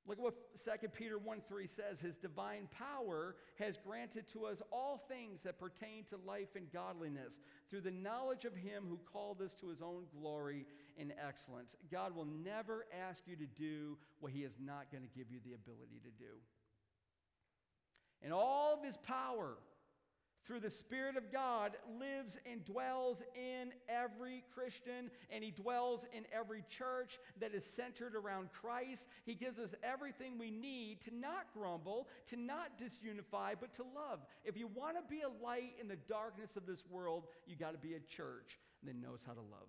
Look 0.07 0.19
at 0.19 0.25
what 0.25 0.81
2 0.81 0.89
Peter 0.89 1.17
1 1.17 1.43
3 1.49 1.67
says. 1.69 2.01
His 2.01 2.17
divine 2.17 2.69
power 2.77 3.37
has 3.61 3.77
granted 3.87 4.25
to 4.33 4.47
us 4.47 4.61
all 4.73 5.05
things 5.09 5.45
that 5.45 5.61
pertain 5.61 6.05
to 6.09 6.17
life 6.27 6.57
and 6.57 6.73
godliness 6.73 7.39
through 7.71 7.83
the 7.83 7.93
knowledge 7.93 8.45
of 8.45 8.57
him 8.57 8.85
who 8.89 8.99
called 9.13 9.41
us 9.41 9.55
to 9.61 9.69
his 9.69 9.81
own 9.81 10.05
glory 10.21 10.67
and 10.99 11.12
excellence. 11.26 11.76
God 11.90 12.14
will 12.14 12.26
never 12.26 12.86
ask 13.09 13.22
you 13.26 13.36
to 13.36 13.47
do 13.47 13.97
what 14.20 14.32
he 14.32 14.40
is 14.40 14.57
not 14.64 14.90
going 14.90 15.03
to 15.03 15.18
give 15.18 15.30
you 15.30 15.38
the 15.45 15.55
ability 15.55 16.01
to 16.05 16.11
do. 16.18 16.32
And 18.22 18.32
all 18.32 18.74
of 18.78 18.84
his 18.84 18.97
power, 18.99 19.57
through 20.45 20.61
the 20.61 20.70
Spirit 20.70 21.16
of 21.16 21.30
God 21.30 21.72
lives 22.01 22.38
and 22.51 22.64
dwells 22.64 23.22
in 23.36 23.70
every 23.88 24.43
Christian, 24.53 25.11
and 25.30 25.45
He 25.45 25.51
dwells 25.51 26.07
in 26.12 26.24
every 26.32 26.64
church 26.68 27.18
that 27.40 27.55
is 27.55 27.64
centered 27.64 28.14
around 28.16 28.49
Christ. 28.53 29.07
He 29.24 29.34
gives 29.34 29.59
us 29.59 29.74
everything 29.82 30.38
we 30.38 30.51
need 30.51 31.01
to 31.03 31.14
not 31.14 31.47
grumble, 31.55 32.09
to 32.26 32.36
not 32.36 32.78
disunify, 32.78 33.55
but 33.61 33.72
to 33.74 33.82
love. 33.82 34.20
If 34.45 34.57
you 34.57 34.66
want 34.66 34.97
to 34.97 35.03
be 35.09 35.22
a 35.22 35.45
light 35.45 35.74
in 35.80 35.86
the 35.86 35.99
darkness 36.09 36.57
of 36.57 36.66
this 36.66 36.84
world, 36.90 37.28
you 37.47 37.57
got 37.57 37.72
to 37.72 37.78
be 37.78 37.95
a 37.95 38.01
church 38.01 38.59
that 38.84 38.97
knows 38.97 39.20
how 39.24 39.34
to 39.34 39.40
love. 39.40 39.68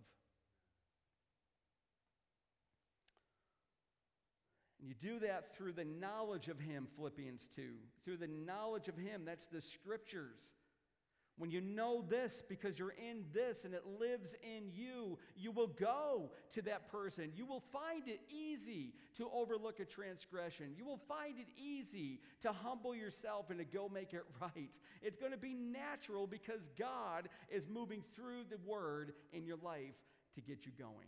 And 4.83 4.89
you 4.89 5.13
do 5.13 5.19
that 5.25 5.55
through 5.55 5.71
the 5.71 5.85
knowledge 5.85 6.49
of 6.49 6.59
Him, 6.59 6.87
Philippians 6.97 7.47
2. 7.55 7.61
Through 8.03 8.17
the 8.17 8.27
knowledge 8.27 8.89
of 8.89 8.97
Him, 8.97 9.21
that's 9.23 9.45
the 9.45 9.61
scriptures. 9.61 10.41
When 11.37 11.49
you 11.49 11.61
know 11.61 12.03
this 12.09 12.43
because 12.49 12.77
you're 12.77 12.93
in 12.99 13.23
this 13.33 13.63
and 13.63 13.73
it 13.73 13.83
lives 13.97 14.35
in 14.43 14.69
you, 14.73 15.17
you 15.37 15.53
will 15.53 15.67
go 15.67 16.31
to 16.51 16.61
that 16.63 16.91
person. 16.91 17.31
You 17.33 17.45
will 17.45 17.63
find 17.71 18.09
it 18.09 18.19
easy 18.29 18.91
to 19.15 19.29
overlook 19.33 19.79
a 19.79 19.85
transgression. 19.85 20.73
You 20.77 20.83
will 20.83 20.99
find 21.07 21.39
it 21.39 21.47
easy 21.57 22.19
to 22.41 22.51
humble 22.51 22.93
yourself 22.93 23.51
and 23.51 23.59
to 23.59 23.65
go 23.65 23.87
make 23.87 24.13
it 24.13 24.25
right. 24.41 24.77
It's 25.01 25.17
going 25.17 25.31
to 25.31 25.37
be 25.37 25.53
natural 25.53 26.27
because 26.27 26.67
God 26.77 27.29
is 27.49 27.69
moving 27.69 28.03
through 28.17 28.43
the 28.49 28.57
word 28.69 29.13
in 29.31 29.45
your 29.45 29.57
life 29.63 29.95
to 30.35 30.41
get 30.41 30.65
you 30.65 30.73
going. 30.77 31.07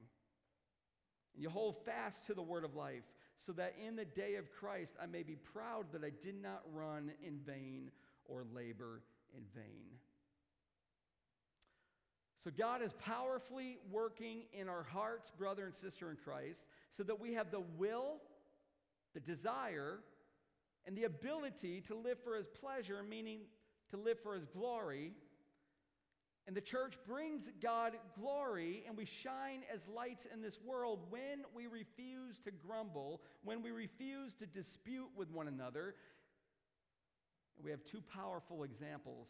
And 1.34 1.44
you 1.44 1.50
hold 1.50 1.84
fast 1.84 2.26
to 2.28 2.34
the 2.34 2.42
word 2.42 2.64
of 2.64 2.74
life 2.74 3.04
so 3.46 3.52
that 3.54 3.76
in 3.86 3.96
the 3.96 4.06
day 4.06 4.36
of 4.36 4.52
Christ 4.52 4.96
I 5.02 5.06
may 5.06 5.24
be 5.24 5.36
proud 5.36 5.86
that 5.91 6.04
I 6.04 6.12
did 6.24 6.41
not 6.41 6.62
run 6.74 7.12
in 7.26 7.39
vain 7.46 7.91
or 8.26 8.43
labor 8.54 9.02
in 9.36 9.43
vain. 9.54 10.00
So, 12.43 12.52
God 12.56 12.84
is 12.84 12.93
powerfully 12.93 13.80
working 13.91 14.43
in 14.54 14.70
our 14.70 14.84
hearts, 14.84 15.32
brother 15.36 15.66
and 15.66 15.76
sister 15.76 16.12
in 16.12 16.16
Christ, 16.16 16.66
so 16.96 17.02
that 17.02 17.20
we 17.20 17.34
have 17.34 17.50
the 17.50 17.64
will, 17.76 18.18
the 19.16 19.20
desire, 19.20 20.02
and 20.86 20.96
the 20.96 21.06
ability 21.06 21.82
to 21.82 21.96
live 21.96 22.20
for 22.24 22.36
His 22.36 22.46
pleasure, 22.48 23.02
meaning 23.02 23.39
to 23.89 23.98
live 23.98 24.20
for 24.22 24.36
His 24.36 24.46
glory. 24.46 25.14
And 26.48 26.56
the 26.56 26.62
church 26.62 26.93
brings 27.08 27.50
God 27.62 27.93
glory, 28.20 28.84
and 28.88 28.96
we 28.96 29.06
shine 29.06 29.64
as 29.74 29.88
lights 29.88 30.28
in 30.32 30.41
this 30.41 30.60
world 30.64 31.00
when 31.10 31.43
we 31.56 31.66
refuse 31.66 32.38
to 32.46 32.52
grumble, 32.52 33.22
when 33.43 33.64
we 33.64 33.72
refuse 33.72 34.36
to 34.36 34.46
dispute 34.46 35.10
with 35.16 35.32
one 35.32 35.48
another. 35.48 35.96
We 37.64 37.72
have 37.72 37.84
two 37.84 38.02
powerful 38.14 38.64
examples 38.64 39.30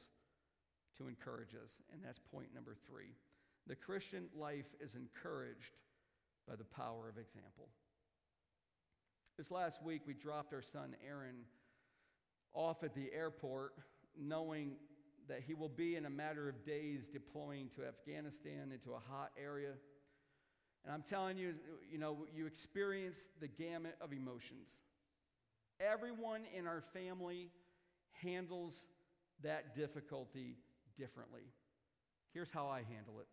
to 0.98 1.08
encourage 1.08 1.56
us. 1.56 1.72
And 1.94 2.02
that's 2.04 2.20
point 2.20 2.54
number 2.54 2.76
three. 2.86 3.14
The 3.68 3.76
Christian 3.76 4.26
life 4.38 4.68
is 4.82 4.96
encouraged 4.96 5.78
by 6.48 6.56
the 6.56 6.66
power 6.66 7.08
of 7.08 7.18
example. 7.18 7.70
This 9.38 9.52
last 9.52 9.82
week, 9.84 10.02
we 10.06 10.14
dropped 10.14 10.54
our 10.54 10.62
son 10.62 10.96
Aaron 11.06 11.44
off 12.54 12.84
at 12.84 12.94
the 12.94 13.12
airport, 13.14 13.74
knowing 14.18 14.74
that 15.28 15.42
he 15.46 15.54
will 15.54 15.70
be 15.70 15.96
in 15.96 16.06
a 16.06 16.10
matter 16.10 16.48
of 16.48 16.66
days 16.66 17.08
deploying 17.08 17.70
to 17.76 17.86
Afghanistan 17.86 18.72
into 18.72 18.92
a 18.92 19.02
hot 19.10 19.32
area. 19.42 19.72
And 20.84 20.94
I'm 20.94 21.02
telling 21.02 21.38
you, 21.38 21.56
you 21.92 21.98
know, 21.98 22.28
you 22.36 22.46
experience 22.46 23.28
the 23.40 23.48
gamut 23.48 23.96
of 24.02 24.14
emotions. 24.14 24.80
Everyone 25.80 26.42
in 26.58 26.68
our 26.68 26.84
family 26.94 27.50
handles 28.12 28.74
that 29.44 29.76
difficulty 29.76 30.58
differently. 30.98 31.42
Here's 32.34 32.52
how 32.52 32.68
I 32.68 32.80
handle 32.80 33.20
it 33.20 33.28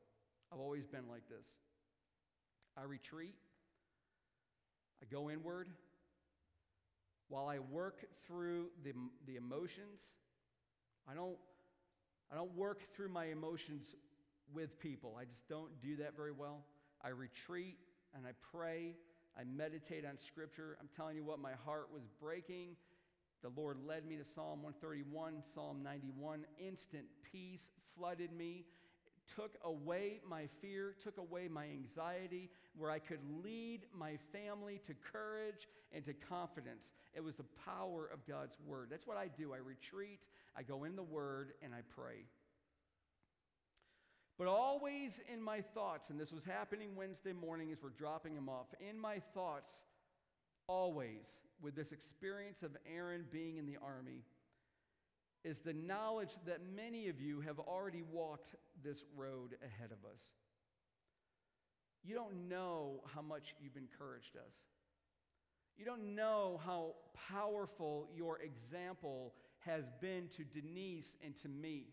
I've 0.52 0.60
always 0.60 0.86
been 0.86 1.08
like 1.08 1.28
this 1.28 1.46
I 2.76 2.84
retreat, 2.84 3.34
I 5.02 5.06
go 5.12 5.30
inward. 5.30 5.68
While 7.28 7.48
I 7.48 7.60
work 7.60 8.04
through 8.26 8.66
the, 8.84 8.92
the 9.26 9.36
emotions, 9.36 10.02
I 11.08 11.14
don't, 11.14 11.38
I 12.32 12.36
don't 12.36 12.56
work 12.56 12.80
through 12.94 13.10
my 13.10 13.26
emotions 13.26 13.94
with 14.54 14.78
people. 14.80 15.16
I 15.20 15.24
just 15.24 15.46
don't 15.48 15.70
do 15.82 15.96
that 15.96 16.16
very 16.16 16.32
well. 16.32 16.64
I 17.04 17.08
retreat 17.08 17.76
and 18.14 18.26
I 18.26 18.30
pray. 18.50 18.96
I 19.38 19.44
meditate 19.44 20.04
on 20.06 20.18
Scripture. 20.18 20.76
I'm 20.80 20.88
telling 20.96 21.16
you 21.16 21.24
what, 21.24 21.38
my 21.38 21.52
heart 21.64 21.88
was 21.92 22.02
breaking 22.20 22.76
the 23.42 23.50
Lord 23.56 23.78
led 23.84 24.06
me 24.06 24.16
to 24.16 24.24
Psalm 24.24 24.62
131, 24.62 25.42
Psalm 25.52 25.82
91. 25.82 26.46
Instant 26.60 27.06
peace 27.32 27.70
flooded 27.96 28.30
me, 28.32 28.64
took 29.36 29.56
away 29.64 30.20
my 30.28 30.46
fear, 30.60 30.94
took 31.02 31.18
away 31.18 31.48
my 31.48 31.64
anxiety, 31.64 32.50
where 32.76 32.90
I 32.90 32.98
could 32.98 33.20
lead 33.42 33.86
my 33.96 34.18
family 34.32 34.80
to 34.86 34.94
courage 34.94 35.68
and 35.92 36.04
to 36.04 36.12
confidence. 36.12 36.92
It 37.14 37.22
was 37.22 37.36
the 37.36 37.44
power 37.64 38.08
of 38.12 38.26
God's 38.26 38.56
word. 38.66 38.88
That's 38.90 39.06
what 39.06 39.16
I 39.16 39.28
do. 39.28 39.52
I 39.52 39.58
retreat, 39.58 40.28
I 40.56 40.62
go 40.62 40.84
in 40.84 40.96
the 40.96 41.02
word, 41.02 41.52
and 41.62 41.74
I 41.74 41.80
pray. 41.94 42.24
But 44.38 44.46
always 44.46 45.20
in 45.32 45.40
my 45.40 45.60
thoughts, 45.60 46.10
and 46.10 46.18
this 46.18 46.32
was 46.32 46.44
happening 46.44 46.96
Wednesday 46.96 47.32
morning 47.32 47.70
as 47.70 47.82
we're 47.82 47.90
dropping 47.90 48.34
him 48.34 48.48
off, 48.48 48.66
in 48.80 48.98
my 48.98 49.20
thoughts, 49.34 49.70
always 50.66 51.38
with 51.60 51.76
this 51.76 51.92
experience 51.92 52.62
of 52.62 52.76
Aaron 52.92 53.24
being 53.30 53.56
in 53.56 53.66
the 53.66 53.76
army 53.82 54.24
is 55.44 55.58
the 55.58 55.72
knowledge 55.72 56.30
that 56.46 56.60
many 56.74 57.08
of 57.08 57.20
you 57.20 57.40
have 57.40 57.58
already 57.58 58.02
walked 58.02 58.54
this 58.84 59.04
road 59.16 59.56
ahead 59.62 59.90
of 59.90 60.08
us. 60.10 60.22
You 62.04 62.14
don't 62.14 62.48
know 62.48 63.02
how 63.14 63.22
much 63.22 63.54
you've 63.60 63.76
encouraged 63.76 64.36
us. 64.36 64.54
You 65.76 65.84
don't 65.84 66.14
know 66.14 66.60
how 66.64 66.94
powerful 67.30 68.08
your 68.14 68.38
example 68.40 69.34
has 69.60 69.84
been 70.00 70.28
to 70.36 70.44
Denise 70.44 71.16
and 71.24 71.36
to 71.38 71.48
me 71.48 71.86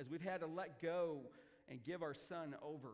as 0.00 0.08
we've 0.08 0.22
had 0.22 0.40
to 0.40 0.46
let 0.46 0.80
go 0.80 1.20
and 1.68 1.82
give 1.84 2.02
our 2.02 2.14
son 2.14 2.54
over. 2.62 2.92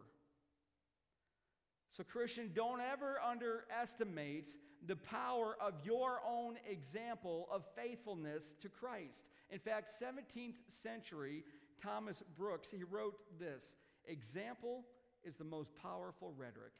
So, 1.97 2.05
Christian, 2.05 2.51
don't 2.55 2.81
ever 2.81 3.19
underestimate 3.21 4.49
the 4.87 4.97
power 4.97 5.57
of 5.61 5.75
your 5.85 6.21
own 6.29 6.57
example 6.69 7.49
of 7.53 7.65
faithfulness 7.77 8.55
to 8.63 8.69
Christ. 8.69 9.25
In 9.51 9.59
fact, 9.59 9.91
17th 10.01 10.55
century 10.69 11.45
Thomas 11.83 12.23
Brooks, 12.37 12.69
he 12.71 12.85
wrote 12.85 13.17
this 13.39 13.75
Example 14.07 14.85
is 15.23 15.37
the 15.37 15.45
most 15.45 15.71
powerful 15.77 16.33
rhetoric. 16.37 16.73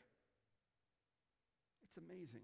It's 1.87 1.97
amazing. 1.97 2.43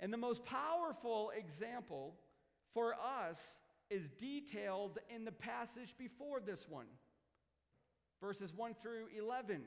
And 0.00 0.12
the 0.12 0.18
most 0.18 0.44
powerful 0.44 1.32
example 1.36 2.14
for 2.72 2.94
us 2.94 3.58
is 3.90 4.10
detailed 4.10 4.98
in 5.14 5.24
the 5.24 5.32
passage 5.32 5.94
before 5.98 6.40
this 6.40 6.66
one, 6.68 6.86
verses 8.20 8.52
1 8.54 8.74
through 8.82 9.06
11 9.18 9.62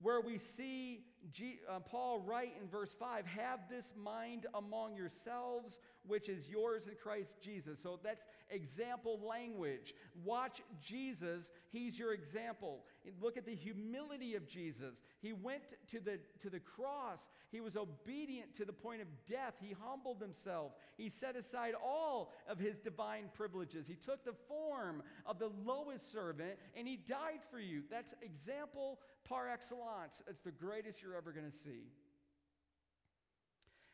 where 0.00 0.20
we 0.20 0.38
see 0.38 1.04
G, 1.32 1.60
uh, 1.68 1.80
Paul 1.80 2.20
write 2.20 2.54
in 2.60 2.68
verse 2.68 2.94
5 2.98 3.26
have 3.26 3.60
this 3.70 3.92
mind 3.96 4.46
among 4.54 4.96
yourselves, 4.96 5.78
which 6.06 6.28
is 6.28 6.48
yours 6.48 6.86
in 6.86 6.94
Christ 6.94 7.36
Jesus. 7.40 7.78
So 7.82 8.00
that's 8.02 8.24
example 8.50 9.20
language. 9.26 9.94
Watch 10.24 10.62
Jesus, 10.82 11.52
he's 11.70 11.98
your 11.98 12.12
example. 12.14 12.84
Look 13.20 13.36
at 13.36 13.46
the 13.46 13.54
humility 13.54 14.34
of 14.34 14.48
Jesus. 14.48 15.02
He 15.20 15.32
went 15.32 15.62
to 15.90 16.00
the, 16.00 16.18
to 16.42 16.50
the 16.50 16.60
cross, 16.60 17.30
he 17.50 17.60
was 17.60 17.76
obedient 17.76 18.54
to 18.56 18.64
the 18.64 18.72
point 18.72 19.02
of 19.02 19.08
death. 19.28 19.54
He 19.60 19.74
humbled 19.80 20.20
himself, 20.20 20.72
he 20.96 21.08
set 21.08 21.36
aside 21.36 21.74
all 21.84 22.32
of 22.48 22.58
his 22.58 22.78
divine 22.78 23.24
privileges. 23.34 23.86
He 23.86 23.94
took 23.94 24.24
the 24.24 24.34
form 24.48 25.02
of 25.26 25.38
the 25.38 25.50
lowest 25.64 26.10
servant 26.10 26.58
and 26.76 26.88
he 26.88 26.96
died 26.96 27.40
for 27.50 27.60
you. 27.60 27.82
That's 27.90 28.14
example 28.22 28.98
par 29.30 29.48
excellence. 29.48 30.22
It's 30.28 30.42
the 30.42 30.50
greatest 30.50 31.00
you're 31.00 31.16
ever 31.16 31.32
going 31.32 31.50
to 31.50 31.56
see. 31.56 31.86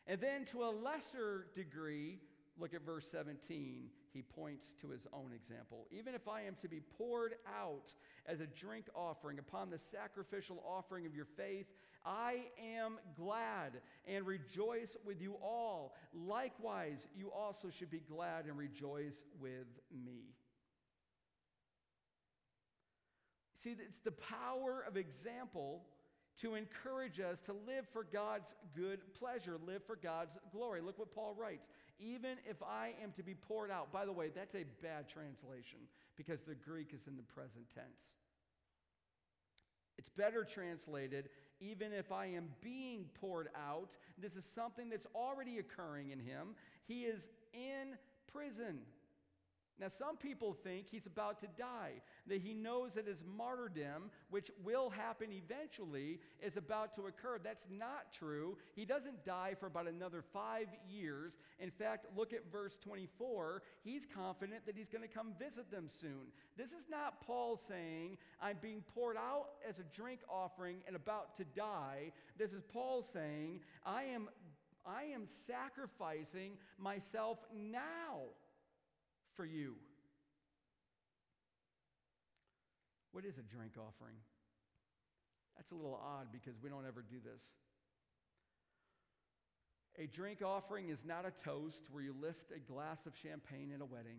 And 0.09 0.20
then, 0.20 0.45
to 0.47 0.64
a 0.64 0.70
lesser 0.70 1.49
degree, 1.55 2.18
look 2.59 2.74
at 2.74 2.84
verse 2.84 3.07
17. 3.11 3.91
He 4.12 4.22
points 4.22 4.72
to 4.80 4.89
his 4.89 5.07
own 5.12 5.32
example. 5.34 5.87
Even 5.91 6.14
if 6.14 6.26
I 6.26 6.43
am 6.43 6.57
to 6.62 6.68
be 6.68 6.80
poured 6.97 7.34
out 7.47 7.93
as 8.24 8.41
a 8.41 8.47
drink 8.47 8.87
offering 8.95 9.39
upon 9.39 9.68
the 9.68 9.78
sacrificial 9.78 10.62
offering 10.66 11.05
of 11.05 11.14
your 11.14 11.26
faith, 11.26 11.66
I 12.05 12.45
am 12.59 12.99
glad 13.16 13.72
and 14.07 14.24
rejoice 14.26 14.97
with 15.05 15.20
you 15.20 15.34
all. 15.43 15.97
Likewise, 16.14 17.09
you 17.14 17.30
also 17.30 17.68
should 17.68 17.91
be 17.91 18.01
glad 18.09 18.47
and 18.47 18.57
rejoice 18.57 19.18
with 19.39 19.66
me. 19.93 20.22
See, 23.57 23.70
it's 23.70 23.98
the 23.98 24.12
power 24.12 24.84
of 24.86 24.96
example 24.96 25.82
to 26.40 26.54
encourage 26.54 27.18
us 27.18 27.40
to 27.40 27.52
live 27.52 27.86
for 27.92 28.04
God's 28.04 28.54
good 28.74 29.00
pleasure, 29.18 29.57
live 29.66 29.82
for 29.84 29.96
God's 29.96 30.36
glory. 30.52 30.82
Look 30.82 30.98
what 30.98 31.14
Paul 31.14 31.34
writes. 31.38 31.68
Even 31.98 32.36
if 32.48 32.62
I 32.62 32.92
am 33.02 33.12
to 33.12 33.22
be 33.22 33.34
poured 33.34 33.70
out, 33.70 33.90
by 33.90 34.04
the 34.04 34.12
way, 34.12 34.30
that's 34.34 34.54
a 34.54 34.64
bad 34.82 35.09
translation 35.09 35.78
because 36.16 36.40
the 36.42 36.54
Greek 36.54 36.92
is 36.92 37.07
in 37.07 37.16
the 37.16 37.22
present 37.22 37.64
tense. 37.74 38.18
It's 39.96 40.11
better 40.11 40.44
translated, 40.44 41.30
even 41.59 41.94
if 41.94 42.12
I 42.12 42.26
am 42.26 42.48
being 42.61 43.07
poured 43.18 43.48
out. 43.57 43.88
This 44.18 44.36
is 44.36 44.44
something 44.44 44.90
that's 44.90 45.07
already 45.14 45.59
occurring 45.59 46.11
in 46.11 46.18
him. 46.18 46.48
He 46.86 47.04
is 47.04 47.30
in 47.54 47.96
prison. 48.30 48.80
Now, 49.78 49.88
some 49.88 50.16
people 50.16 50.54
think 50.54 50.86
he's 50.88 51.07
about 51.07 51.40
to 51.40 51.46
die, 51.59 51.92
that 52.28 52.40
he 52.40 52.54
knows 52.54 52.94
that 52.94 53.06
his 53.06 53.24
martyrdom, 53.36 54.10
which 54.30 54.50
will 54.62 54.90
happen 54.90 55.28
eventually, 55.32 56.20
is 56.42 56.56
about 56.56 56.94
to 56.96 57.06
occur. 57.06 57.38
That's 57.42 57.66
not 57.70 58.12
true. 58.16 58.56
He 58.74 58.84
doesn't 58.84 59.24
die 59.24 59.54
for 59.58 59.66
about 59.66 59.88
another 59.88 60.22
five 60.32 60.66
years. 60.88 61.38
In 61.58 61.70
fact, 61.70 62.06
look 62.16 62.32
at 62.32 62.50
verse 62.50 62.76
24. 62.82 63.62
He's 63.82 64.06
confident 64.06 64.66
that 64.66 64.76
he's 64.76 64.88
going 64.88 65.02
to 65.02 65.14
come 65.14 65.34
visit 65.38 65.70
them 65.70 65.88
soon. 66.00 66.32
This 66.56 66.72
is 66.72 66.88
not 66.90 67.20
Paul 67.20 67.60
saying, 67.68 68.18
I'm 68.40 68.58
being 68.60 68.82
poured 68.94 69.16
out 69.16 69.48
as 69.68 69.78
a 69.78 69.84
drink 69.94 70.20
offering 70.28 70.78
and 70.86 70.96
about 70.96 71.34
to 71.36 71.44
die. 71.44 72.12
This 72.38 72.52
is 72.52 72.62
Paul 72.62 73.02
saying, 73.12 73.60
I 73.84 74.04
am, 74.04 74.28
I 74.84 75.04
am 75.04 75.26
sacrificing 75.46 76.52
myself 76.78 77.38
now 77.54 78.22
for 79.34 79.44
you. 79.44 79.74
What 83.16 83.24
is 83.24 83.38
a 83.38 83.56
drink 83.56 83.72
offering? 83.78 84.16
That's 85.56 85.72
a 85.72 85.74
little 85.74 85.98
odd 86.04 86.26
because 86.30 86.60
we 86.62 86.68
don't 86.68 86.86
ever 86.86 87.00
do 87.00 87.16
this. 87.24 87.42
A 89.98 90.06
drink 90.06 90.42
offering 90.44 90.90
is 90.90 91.02
not 91.02 91.24
a 91.24 91.30
toast 91.42 91.84
where 91.90 92.02
you 92.02 92.14
lift 92.20 92.52
a 92.54 92.58
glass 92.58 93.06
of 93.06 93.16
champagne 93.16 93.72
at 93.74 93.80
a 93.80 93.86
wedding. 93.86 94.18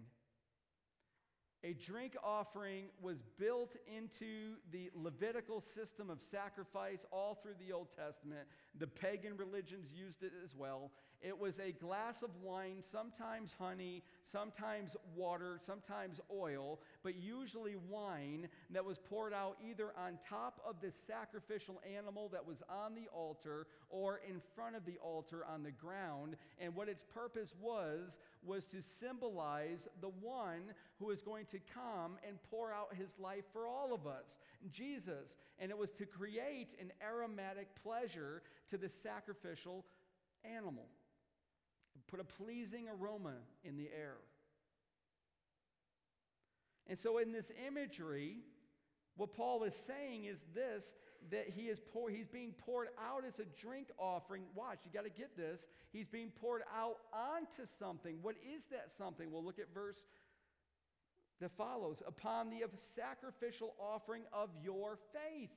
A 1.64 1.74
drink 1.74 2.16
offering 2.24 2.86
was 3.00 3.18
built 3.38 3.76
into 3.86 4.56
the 4.72 4.90
Levitical 4.96 5.62
system 5.62 6.10
of 6.10 6.20
sacrifice 6.20 7.06
all 7.12 7.36
through 7.36 7.56
the 7.60 7.74
Old 7.74 7.90
Testament. 7.96 8.48
The 8.80 8.88
pagan 8.88 9.38
religions 9.38 9.90
used 9.94 10.24
it 10.24 10.32
as 10.44 10.56
well. 10.56 10.90
It 11.22 11.38
was 11.38 11.60
a 11.60 11.72
glass 11.72 12.22
of 12.22 12.30
wine, 12.44 12.78
sometimes 12.82 13.52
honey, 13.58 14.04
sometimes 14.24 14.96
water, 15.16 15.60
sometimes 15.66 16.22
oil, 16.32 16.80
but 17.04 17.16
usually 17.16 17.76
wine 17.90 18.48
that 18.70 18.86
was 18.86 19.00
poured 19.00 19.34
out 19.34 19.58
either 19.68 19.94
on 19.98 20.20
top 20.30 20.62
of 20.68 20.76
the 20.80 20.92
sacrificial 20.92 21.82
animal 21.98 22.30
that 22.30 22.46
was 22.46 22.62
on 22.70 22.94
the 22.94 23.08
altar 23.12 23.66
or 23.90 24.22
in 24.30 24.40
front 24.56 24.76
of 24.76 24.86
the 24.86 24.98
altar 25.00 25.44
on 25.52 25.64
the 25.64 25.72
ground. 25.72 26.36
And 26.60 26.76
what 26.76 26.88
its 26.88 27.04
purpose 27.04 27.54
was, 27.60 28.20
was 28.46 28.66
to 28.66 28.82
symbolize 28.82 29.88
the 30.02 30.12
one 30.22 30.62
who 31.00 31.10
is 31.10 31.22
going 31.24 31.46
to 31.46 31.60
come 31.74 32.18
and 32.28 32.38
pour 32.52 32.72
out 32.72 32.96
his 32.96 33.18
life 33.20 33.46
for 33.52 33.68
all 33.68 33.92
of 33.92 34.06
us, 34.06 34.38
Jesus. 34.72 35.36
And 35.58 35.72
it 35.72 35.78
was 35.78 35.92
to 35.94 36.06
create 36.06 36.76
an 36.80 36.92
aromatic 37.02 37.70
pleasure 37.82 38.44
to 38.70 38.78
the 38.78 38.88
sacrificial 38.88 39.84
animal 40.46 40.86
put 42.08 42.20
a 42.20 42.24
pleasing 42.24 42.86
aroma 42.88 43.34
in 43.64 43.78
the 43.78 43.90
air. 43.96 44.18
And 46.88 46.98
so, 46.98 47.18
in 47.18 47.32
this 47.32 47.52
imagery, 47.68 48.38
what 49.18 49.34
Paul 49.34 49.64
is 49.64 49.76
saying 49.76 50.26
is 50.26 50.44
this 50.54 50.94
that 51.32 51.50
he 51.50 51.64
is 51.64 51.80
pour, 51.92 52.10
he's 52.10 52.28
being 52.28 52.54
poured 52.54 52.88
out 53.04 53.24
as 53.28 53.40
a 53.40 53.46
drink 53.60 53.88
offering. 53.98 54.44
Watch, 54.56 54.80
you 54.86 54.92
got 54.94 55.04
to 55.04 55.10
get 55.10 55.36
this. 55.36 55.68
He's 55.92 56.08
being 56.08 56.30
poured 56.30 56.62
out 56.74 56.98
onto 57.12 57.66
something. 57.80 58.20
What 58.22 58.36
is 58.56 58.68
that 58.68 58.92
something? 58.92 59.32
Well, 59.32 59.44
look 59.44 59.60
at 59.60 59.74
verse 59.74 60.04
that 61.42 61.52
follows 61.52 62.02
upon 62.08 62.50
the 62.50 62.64
sacrificial 62.76 63.74
offering 63.80 64.24
of 64.32 64.50
your 64.64 64.98
faith. 65.12 65.50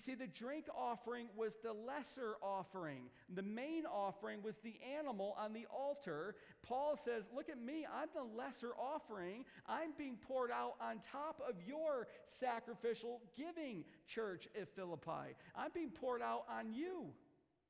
See, 0.00 0.14
the 0.14 0.26
drink 0.26 0.64
offering 0.74 1.26
was 1.36 1.56
the 1.62 1.74
lesser 1.74 2.36
offering. 2.42 3.10
The 3.34 3.42
main 3.42 3.84
offering 3.84 4.42
was 4.42 4.56
the 4.56 4.76
animal 4.98 5.36
on 5.38 5.52
the 5.52 5.66
altar. 5.70 6.36
Paul 6.62 6.96
says, 6.96 7.28
Look 7.34 7.50
at 7.50 7.60
me, 7.60 7.86
I'm 7.92 8.08
the 8.14 8.24
lesser 8.34 8.72
offering. 8.78 9.44
I'm 9.66 9.92
being 9.98 10.16
poured 10.16 10.50
out 10.50 10.76
on 10.80 11.00
top 11.00 11.42
of 11.46 11.56
your 11.66 12.08
sacrificial 12.26 13.20
giving, 13.36 13.84
church 14.06 14.48
at 14.58 14.74
Philippi. 14.74 15.36
I'm 15.54 15.70
being 15.74 15.90
poured 15.90 16.22
out 16.22 16.44
on 16.50 16.72
you. 16.72 17.08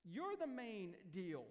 You're 0.04 0.36
the 0.40 0.46
main 0.46 0.94
deal. 1.12 1.46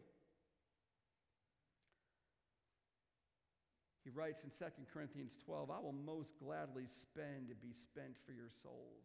He 4.05 4.09
writes 4.11 4.43
in 4.45 4.49
2 4.49 4.65
Corinthians 4.93 5.34
12, 5.45 5.69
I 5.69 5.80
will 5.80 5.91
most 5.91 6.39
gladly 6.41 6.88
spend 6.88 7.49
to 7.49 7.55
be 7.55 7.73
spent 7.73 8.15
for 8.25 8.32
your 8.32 8.49
souls. 8.63 9.03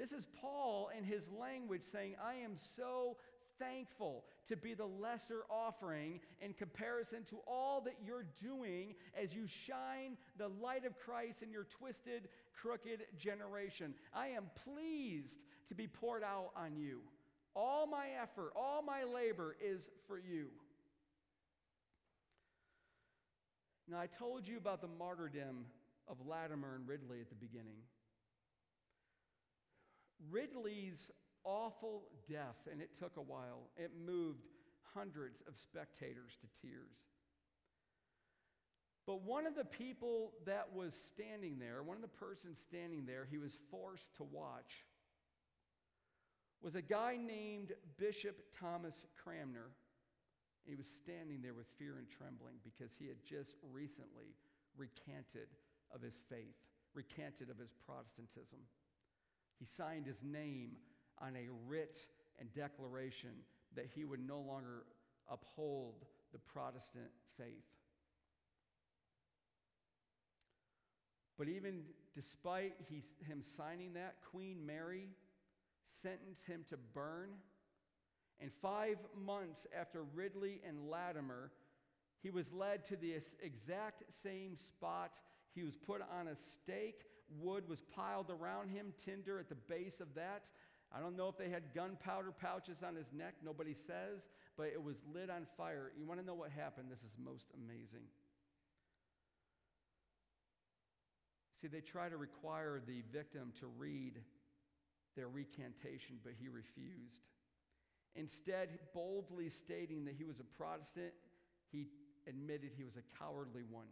This 0.00 0.12
is 0.12 0.26
Paul 0.40 0.88
in 0.96 1.04
his 1.04 1.30
language 1.30 1.82
saying, 1.84 2.14
I 2.24 2.36
am 2.36 2.56
so 2.74 3.18
thankful 3.58 4.24
to 4.46 4.56
be 4.56 4.72
the 4.72 4.86
lesser 4.86 5.42
offering 5.50 6.20
in 6.40 6.54
comparison 6.54 7.24
to 7.28 7.36
all 7.46 7.82
that 7.82 7.96
you're 8.02 8.24
doing 8.42 8.94
as 9.14 9.34
you 9.34 9.46
shine 9.46 10.16
the 10.38 10.48
light 10.48 10.86
of 10.86 10.98
Christ 10.98 11.42
in 11.42 11.52
your 11.52 11.64
twisted, 11.64 12.28
crooked 12.58 13.00
generation. 13.18 13.92
I 14.14 14.28
am 14.28 14.44
pleased 14.64 15.38
to 15.68 15.74
be 15.74 15.86
poured 15.86 16.24
out 16.24 16.52
on 16.56 16.76
you. 16.76 17.00
All 17.54 17.86
my 17.86 18.06
effort, 18.22 18.52
all 18.56 18.82
my 18.82 19.04
labor 19.04 19.54
is 19.62 19.90
for 20.06 20.18
you. 20.18 20.46
Now, 23.86 24.00
I 24.00 24.06
told 24.06 24.48
you 24.48 24.56
about 24.56 24.80
the 24.80 24.88
martyrdom 24.98 25.66
of 26.08 26.26
Latimer 26.26 26.74
and 26.76 26.88
Ridley 26.88 27.20
at 27.20 27.28
the 27.28 27.34
beginning. 27.34 27.82
Ridley's 30.30 31.10
awful 31.44 32.02
death, 32.28 32.68
and 32.70 32.80
it 32.80 32.90
took 32.98 33.16
a 33.16 33.22
while, 33.22 33.70
it 33.76 33.92
moved 34.04 34.44
hundreds 34.94 35.40
of 35.46 35.56
spectators 35.56 36.36
to 36.40 36.60
tears. 36.60 36.96
But 39.06 39.22
one 39.22 39.46
of 39.46 39.54
the 39.54 39.64
people 39.64 40.32
that 40.46 40.68
was 40.74 40.94
standing 40.94 41.58
there, 41.58 41.82
one 41.82 41.96
of 41.96 42.02
the 42.02 42.08
persons 42.08 42.58
standing 42.58 43.06
there, 43.06 43.26
he 43.28 43.38
was 43.38 43.56
forced 43.70 44.14
to 44.16 44.24
watch, 44.24 44.84
was 46.62 46.74
a 46.74 46.82
guy 46.82 47.16
named 47.16 47.72
Bishop 47.98 48.36
Thomas 48.52 48.94
Cranmer. 49.22 49.70
He 50.66 50.74
was 50.74 50.86
standing 50.86 51.40
there 51.42 51.54
with 51.54 51.66
fear 51.78 51.96
and 51.98 52.06
trembling 52.08 52.56
because 52.62 52.92
he 52.98 53.08
had 53.08 53.24
just 53.24 53.56
recently 53.72 54.36
recanted 54.76 55.48
of 55.92 56.02
his 56.02 56.20
faith, 56.28 56.54
recanted 56.94 57.48
of 57.48 57.58
his 57.58 57.72
Protestantism. 57.86 58.60
He 59.60 59.66
signed 59.66 60.06
his 60.06 60.22
name 60.24 60.70
on 61.20 61.36
a 61.36 61.46
writ 61.68 61.98
and 62.40 62.52
declaration 62.54 63.30
that 63.76 63.86
he 63.94 64.04
would 64.04 64.26
no 64.26 64.40
longer 64.40 64.86
uphold 65.30 66.06
the 66.32 66.38
Protestant 66.38 67.10
faith. 67.36 67.66
But 71.38 71.48
even 71.48 71.82
despite 72.14 72.72
he, 72.88 73.02
him 73.26 73.42
signing 73.42 73.92
that, 73.94 74.16
Queen 74.30 74.64
Mary 74.64 75.08
sentenced 75.82 76.46
him 76.46 76.64
to 76.70 76.76
burn. 76.94 77.30
And 78.40 78.50
five 78.62 78.96
months 79.14 79.66
after 79.78 80.02
Ridley 80.14 80.62
and 80.66 80.88
Latimer, 80.88 81.52
he 82.22 82.30
was 82.30 82.52
led 82.52 82.84
to 82.86 82.96
the 82.96 83.14
exact 83.42 84.04
same 84.12 84.56
spot. 84.56 85.20
He 85.54 85.62
was 85.62 85.76
put 85.76 86.00
on 86.18 86.28
a 86.28 86.36
stake 86.36 87.04
wood 87.38 87.68
was 87.68 87.80
piled 87.94 88.30
around 88.30 88.70
him, 88.70 88.92
tinder 89.04 89.38
at 89.38 89.48
the 89.48 89.54
base 89.54 90.00
of 90.00 90.14
that. 90.14 90.50
I 90.92 91.00
don't 91.00 91.16
know 91.16 91.28
if 91.28 91.38
they 91.38 91.48
had 91.48 91.74
gunpowder 91.74 92.32
pouches 92.32 92.82
on 92.82 92.96
his 92.96 93.12
neck, 93.12 93.34
nobody 93.44 93.74
says, 93.74 94.28
but 94.56 94.66
it 94.66 94.82
was 94.82 94.96
lit 95.14 95.30
on 95.30 95.46
fire. 95.56 95.92
You 95.96 96.06
want 96.06 96.20
to 96.20 96.26
know 96.26 96.34
what 96.34 96.50
happened? 96.50 96.88
This 96.90 97.00
is 97.00 97.12
most 97.22 97.46
amazing. 97.54 98.06
See, 101.60 101.68
they 101.68 101.80
try 101.80 102.08
to 102.08 102.16
require 102.16 102.80
the 102.84 103.02
victim 103.12 103.52
to 103.60 103.66
read 103.66 104.14
their 105.16 105.28
recantation, 105.28 106.16
but 106.24 106.32
he 106.40 106.48
refused. 106.48 107.28
Instead, 108.16 108.70
boldly 108.94 109.48
stating 109.50 110.04
that 110.06 110.14
he 110.16 110.24
was 110.24 110.40
a 110.40 110.44
Protestant, 110.56 111.12
he 111.70 111.86
admitted 112.26 112.70
he 112.76 112.84
was 112.84 112.96
a 112.96 113.18
cowardly 113.18 113.62
one. 113.70 113.86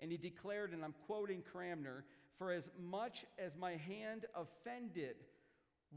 And 0.00 0.10
he 0.10 0.16
declared, 0.16 0.72
and 0.72 0.84
I'm 0.84 0.94
quoting 1.06 1.42
Cranmer, 1.52 2.04
for 2.38 2.52
as 2.52 2.70
much 2.80 3.24
as 3.38 3.56
my 3.56 3.72
hand 3.72 4.26
offended, 4.34 5.16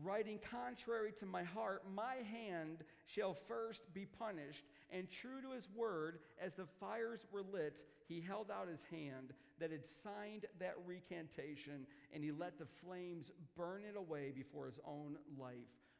writing 0.04 0.40
contrary 0.52 1.12
to 1.20 1.26
my 1.26 1.44
heart, 1.44 1.84
my 1.94 2.16
hand 2.30 2.84
shall 3.06 3.34
first 3.34 3.94
be 3.94 4.06
punished. 4.06 4.64
And 4.92 5.10
true 5.10 5.42
to 5.42 5.52
his 5.52 5.68
word, 5.76 6.20
as 6.40 6.54
the 6.54 6.68
fires 6.80 7.26
were 7.32 7.42
lit, 7.42 7.82
he 8.08 8.22
held 8.22 8.52
out 8.52 8.68
his 8.68 8.84
hand 8.92 9.34
that 9.60 9.72
had 9.72 9.86
signed 9.86 10.46
that 10.60 10.76
recantation, 10.86 11.88
and 12.14 12.24
he 12.24 12.32
let 12.32 12.60
the 12.60 12.68
flames 12.84 13.32
burn 13.58 13.84
it 13.90 13.98
away 13.98 14.32
before 14.36 14.66
his 14.66 14.80
own 14.86 15.18
life 15.40 15.56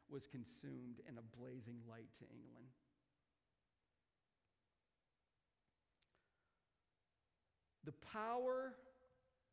was 0.08 0.26
consumed 0.26 1.00
in 1.08 1.18
a 1.18 1.38
blazing 1.38 1.78
light 1.88 2.08
to 2.18 2.24
England. 2.30 2.68
The 7.84 7.92
power 8.12 8.74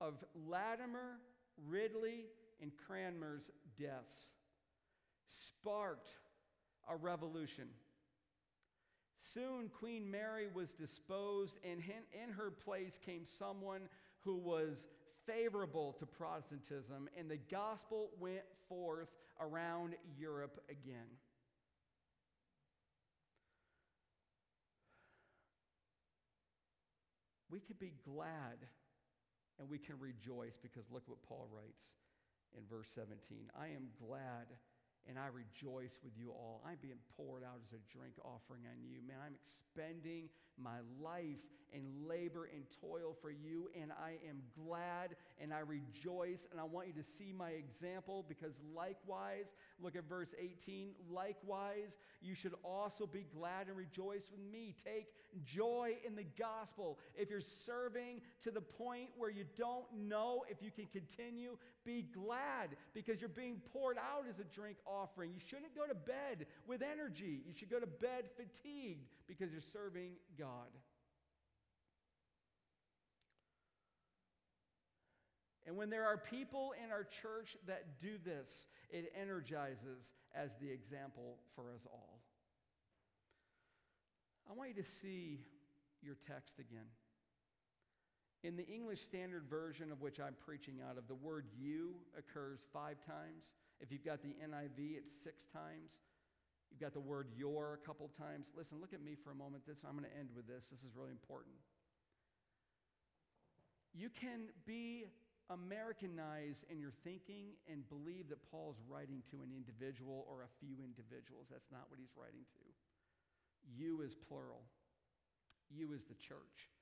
of 0.03 0.23
Latimer, 0.47 1.19
Ridley, 1.67 2.25
and 2.61 2.71
Cranmer's 2.75 3.49
deaths 3.79 4.27
sparked 5.27 6.09
a 6.89 6.95
revolution, 6.95 7.69
Soon, 9.33 9.69
Queen 9.69 10.09
Mary 10.11 10.47
was 10.53 10.73
disposed, 10.73 11.57
and 11.63 11.81
in 11.81 12.33
her 12.33 12.51
place 12.51 12.99
came 13.03 13.25
someone 13.25 13.81
who 14.19 14.35
was 14.35 14.85
favorable 15.25 15.93
to 15.93 16.05
Protestantism, 16.05 17.07
and 17.17 17.31
the 17.31 17.39
gospel 17.49 18.09
went 18.19 18.43
forth 18.67 19.07
around 19.39 19.95
Europe 20.17 20.59
again. 20.69 21.07
We 27.49 27.59
can 27.59 27.77
be 27.79 27.93
glad 28.03 28.57
and 29.59 29.69
we 29.69 29.77
can 29.77 29.99
rejoice 29.99 30.57
because 30.61 30.85
look 30.91 31.03
what 31.05 31.21
Paul 31.23 31.47
writes 31.51 31.93
in 32.57 32.63
verse 32.69 32.89
17. 32.93 33.17
I 33.57 33.73
am 33.73 33.89
glad 33.97 34.49
and 35.07 35.19
I 35.19 35.27
rejoice 35.27 35.99
with 35.99 36.15
you 36.15 36.31
all. 36.31 36.63
I'm 36.63 36.79
being 36.79 37.01
poured 37.19 37.43
out 37.43 37.59
as 37.59 37.75
a 37.75 37.81
drink 37.91 38.15
offering 38.23 38.63
on 38.71 38.79
you. 38.87 39.03
Man, 39.03 39.19
I'm 39.19 39.35
expending 39.35 40.31
my 40.61 40.79
life 41.01 41.39
and 41.73 42.07
labor 42.07 42.49
and 42.53 42.63
toil 42.79 43.15
for 43.21 43.31
you, 43.31 43.69
and 43.79 43.91
I 43.91 44.11
am 44.29 44.41
glad 44.65 45.15
and 45.41 45.53
I 45.53 45.59
rejoice. 45.59 46.47
And 46.51 46.59
I 46.59 46.63
want 46.63 46.87
you 46.87 46.93
to 46.93 47.03
see 47.03 47.33
my 47.35 47.49
example 47.49 48.23
because, 48.27 48.53
likewise, 48.75 49.55
look 49.81 49.95
at 49.95 50.07
verse 50.07 50.29
18. 50.39 50.91
Likewise, 51.09 51.97
you 52.21 52.35
should 52.35 52.53
also 52.63 53.07
be 53.07 53.25
glad 53.35 53.67
and 53.67 53.75
rejoice 53.75 54.23
with 54.31 54.39
me. 54.51 54.75
Take 54.85 55.07
joy 55.45 55.95
in 56.05 56.15
the 56.15 56.25
gospel. 56.37 56.99
If 57.15 57.29
you're 57.29 57.41
serving 57.65 58.21
to 58.43 58.51
the 58.51 58.61
point 58.61 59.09
where 59.17 59.31
you 59.31 59.45
don't 59.57 59.85
know 60.07 60.45
if 60.49 60.61
you 60.61 60.69
can 60.69 60.85
continue, 60.91 61.57
be 61.85 62.05
glad 62.13 62.69
because 62.93 63.19
you're 63.19 63.29
being 63.29 63.61
poured 63.73 63.97
out 63.97 64.25
as 64.29 64.39
a 64.39 64.43
drink 64.43 64.77
offering. 64.85 65.31
You 65.33 65.41
shouldn't 65.45 65.75
go 65.75 65.85
to 65.87 65.95
bed 65.95 66.45
with 66.67 66.81
energy. 66.81 67.41
You 67.45 67.53
should 67.55 67.69
go 67.69 67.79
to 67.79 67.87
bed 67.87 68.25
fatigued 68.37 69.07
because 69.27 69.51
you're 69.51 69.61
serving 69.61 70.11
God. 70.37 70.69
And 75.65 75.77
when 75.77 75.89
there 75.89 76.05
are 76.05 76.17
people 76.17 76.73
in 76.83 76.91
our 76.91 77.03
church 77.03 77.55
that 77.67 77.99
do 78.01 78.17
this, 78.23 78.67
it 78.89 79.13
energizes 79.19 80.11
as 80.35 80.51
the 80.61 80.69
example 80.69 81.37
for 81.55 81.71
us 81.73 81.87
all. 81.91 82.19
I 84.49 84.53
want 84.53 84.69
you 84.75 84.83
to 84.83 84.89
see 84.89 85.39
your 86.01 86.17
text 86.27 86.59
again. 86.59 86.87
In 88.43 88.57
the 88.57 88.67
English 88.67 89.01
Standard 89.01 89.45
Version 89.49 89.89
of 89.89 90.01
which 90.01 90.19
I'm 90.19 90.35
preaching 90.45 90.79
out 90.87 90.97
of, 90.97 91.07
the 91.07 91.15
word 91.15 91.45
you 91.57 91.95
occurs 92.17 92.59
five 92.73 92.97
times. 93.07 93.45
If 93.79 93.89
you've 93.89 94.03
got 94.03 94.21
the 94.21 94.35
NIV, 94.43 94.97
it's 94.97 95.13
six 95.23 95.45
times. 95.53 95.91
You've 96.73 96.81
got 96.81 96.97
the 96.97 97.05
word 97.05 97.29
your 97.37 97.77
a 97.77 97.85
couple 97.85 98.09
times. 98.17 98.49
Listen, 98.57 98.81
look 98.81 98.97
at 98.97 99.05
me 99.05 99.13
for 99.13 99.29
a 99.29 99.37
moment. 99.37 99.61
This, 99.69 99.85
I'm 99.85 99.93
going 99.93 100.09
to 100.09 100.17
end 100.17 100.33
with 100.33 100.49
this. 100.49 100.73
This 100.73 100.81
is 100.81 100.97
really 100.97 101.13
important. 101.13 101.53
You 103.93 104.09
can 104.09 104.49
be 104.65 105.05
Americanized 105.53 106.65
in 106.73 106.81
your 106.81 106.97
thinking 107.05 107.53
and 107.69 107.85
believe 107.93 108.25
that 108.33 108.41
Paul's 108.49 108.81
writing 108.89 109.21
to 109.29 109.45
an 109.45 109.53
individual 109.53 110.25
or 110.25 110.41
a 110.41 110.51
few 110.57 110.81
individuals. 110.81 111.45
That's 111.53 111.69
not 111.69 111.85
what 111.93 112.01
he's 112.01 112.17
writing 112.17 112.41
to. 112.57 112.65
You 113.69 114.01
is 114.01 114.17
plural, 114.17 114.65
you 115.69 115.93
is 115.93 116.09
the 116.09 116.17
church. 116.17 116.73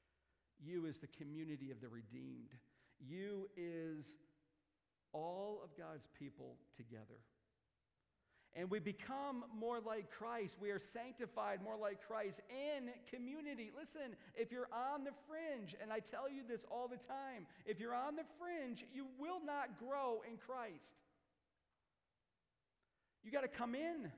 You 0.64 0.86
is 0.86 1.00
the 1.00 1.12
community 1.20 1.72
of 1.72 1.82
the 1.82 1.90
redeemed. 1.90 2.56
You 3.04 3.50
is 3.58 4.06
all 5.12 5.60
of 5.66 5.76
God's 5.76 6.08
people 6.18 6.56
together. 6.78 7.20
And 8.54 8.70
we 8.70 8.80
become 8.80 9.46
more 9.58 9.80
like 9.80 10.12
Christ. 10.12 10.58
We 10.60 10.72
are 10.72 10.80
sanctified 10.80 11.64
more 11.64 11.78
like 11.78 12.06
Christ 12.06 12.42
in 12.50 12.90
community. 13.10 13.72
Listen, 13.78 14.16
if 14.36 14.52
you're 14.52 14.68
on 14.74 15.06
the 15.06 15.12
fringe, 15.28 15.74
and 15.82 15.92
I 15.92 16.00
tell 16.00 16.30
you 16.30 16.42
this 16.48 16.66
all 16.70 16.90
the 16.90 16.98
time, 16.98 17.48
if 17.66 17.80
you're 17.80 17.96
on 17.96 18.18
the 18.18 18.26
fringe, 18.38 18.84
you 18.94 19.06
will 19.18 19.40
not 19.46 19.80
grow 19.80 20.22
in 20.30 20.36
Christ. 20.36 20.96
You 23.24 23.32
got 23.32 23.42
to 23.42 23.48
come 23.48 23.74
in. 23.74 24.12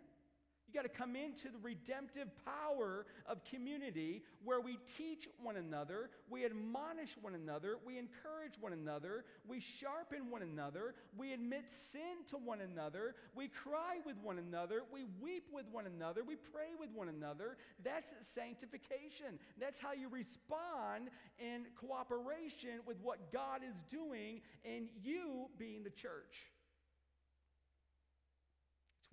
You 0.73 0.81
got 0.81 0.91
to 0.91 0.97
come 0.97 1.15
into 1.15 1.49
the 1.49 1.59
redemptive 1.61 2.29
power 2.43 3.05
of 3.27 3.43
community 3.43 4.23
where 4.43 4.59
we 4.59 4.79
teach 4.97 5.29
one 5.41 5.57
another, 5.57 6.09
we 6.31 6.45
admonish 6.45 7.11
one 7.21 7.35
another, 7.35 7.77
we 7.85 7.99
encourage 7.99 8.53
one 8.59 8.73
another, 8.73 9.23
we 9.47 9.59
sharpen 9.59 10.31
one 10.31 10.41
another, 10.41 10.95
we 11.15 11.31
admit 11.31 11.69
sin 11.69 12.25
to 12.29 12.37
one 12.37 12.61
another, 12.61 13.13
we 13.35 13.49
cry 13.49 13.97
with 14.03 14.17
one 14.23 14.39
another, 14.39 14.81
we 14.91 15.01
weep 15.21 15.43
with 15.53 15.65
one 15.71 15.85
another, 15.85 16.23
we 16.23 16.35
pray 16.35 16.69
with 16.79 16.89
one 16.95 17.09
another. 17.09 17.57
That's 17.83 18.11
sanctification. 18.21 19.37
That's 19.59 19.79
how 19.79 19.93
you 19.93 20.09
respond 20.09 21.11
in 21.37 21.65
cooperation 21.79 22.81
with 22.87 22.97
what 23.03 23.31
God 23.31 23.61
is 23.63 23.75
doing 23.91 24.41
and 24.65 24.87
you 25.03 25.49
being 25.59 25.83
the 25.83 25.91
church 25.91 26.52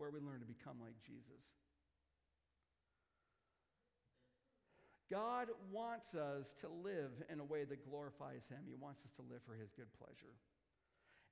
where 0.01 0.11
we 0.11 0.18
learn 0.18 0.40
to 0.40 0.48
become 0.48 0.80
like 0.80 0.96
Jesus. 1.05 1.44
God 5.12 5.48
wants 5.70 6.14
us 6.14 6.55
to 6.64 6.68
live 6.68 7.12
in 7.28 7.40
a 7.40 7.44
way 7.44 7.64
that 7.64 7.84
glorifies 7.84 8.48
Him. 8.48 8.64
He 8.64 8.74
wants 8.80 9.05
us 9.05 9.12
to 9.20 9.22
live 9.28 9.42
for 9.44 9.53
His 9.53 9.68
good 9.76 9.92
pleasure. 10.01 10.32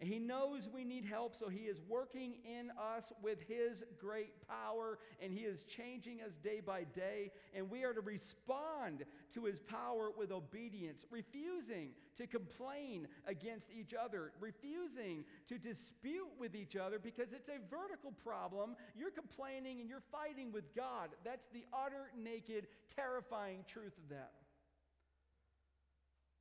He 0.00 0.20
knows 0.20 0.68
we 0.72 0.84
need 0.84 1.04
help, 1.04 1.34
so 1.36 1.48
he 1.48 1.64
is 1.64 1.80
working 1.88 2.34
in 2.44 2.70
us 2.70 3.12
with 3.20 3.40
his 3.48 3.82
great 3.98 4.32
power, 4.46 4.98
and 5.20 5.32
he 5.32 5.40
is 5.40 5.64
changing 5.64 6.20
us 6.20 6.34
day 6.36 6.60
by 6.64 6.84
day. 6.84 7.32
And 7.52 7.68
we 7.68 7.82
are 7.82 7.92
to 7.92 8.00
respond 8.00 9.04
to 9.34 9.44
his 9.44 9.58
power 9.58 10.10
with 10.16 10.30
obedience, 10.30 11.04
refusing 11.10 11.90
to 12.16 12.28
complain 12.28 13.08
against 13.26 13.70
each 13.76 13.92
other, 13.92 14.32
refusing 14.38 15.24
to 15.48 15.58
dispute 15.58 16.30
with 16.38 16.54
each 16.54 16.76
other 16.76 17.00
because 17.00 17.32
it's 17.32 17.48
a 17.48 17.58
vertical 17.68 18.12
problem. 18.24 18.76
You're 18.96 19.10
complaining 19.10 19.80
and 19.80 19.88
you're 19.88 20.02
fighting 20.12 20.52
with 20.52 20.76
God. 20.76 21.10
That's 21.24 21.48
the 21.52 21.64
utter, 21.72 22.12
naked, 22.16 22.68
terrifying 22.94 23.64
truth 23.66 23.98
of 23.98 24.10
that. 24.10 24.32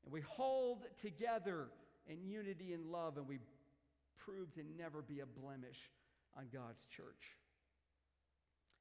And 0.04 0.14
we 0.14 0.22
hold 0.22 0.84
together 1.02 1.70
in 2.08 2.24
unity 2.26 2.74
and 2.74 2.86
love, 2.92 3.18
and 3.18 3.28
we 3.28 3.40
prove 4.18 4.54
to 4.54 4.62
never 4.78 5.02
be 5.02 5.20
a 5.20 5.26
blemish 5.26 5.78
on 6.38 6.46
God's 6.54 6.84
church. 6.96 7.38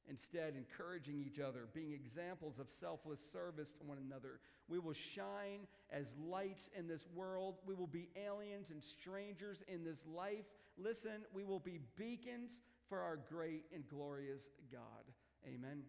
Instead, 0.09 0.55
encouraging 0.55 1.25
each 1.27 1.41
other, 1.41 1.67
being 1.75 1.93
examples 1.93 2.61
of 2.61 2.69
selfless 2.71 3.19
service 3.33 3.73
to 3.73 3.85
one 3.85 3.99
another. 3.99 4.39
We 4.69 4.79
will 4.79 4.93
shine 4.93 5.67
as 5.91 6.15
lights 6.17 6.71
in 6.79 6.87
this 6.87 7.05
world. 7.13 7.57
We 7.67 7.75
will 7.75 7.89
be 7.89 8.09
aliens 8.17 8.71
and 8.71 8.83
strangers 8.83 9.63
in 9.67 9.85
this 9.85 10.07
life. 10.07 10.45
Listen, 10.79 11.23
we 11.35 11.43
will 11.43 11.59
be 11.59 11.81
beacons 11.97 12.61
for 12.89 13.01
our 13.01 13.17
great 13.17 13.65
and 13.75 13.83
glorious 13.89 14.49
God. 14.71 14.83
Amen. 15.45 15.83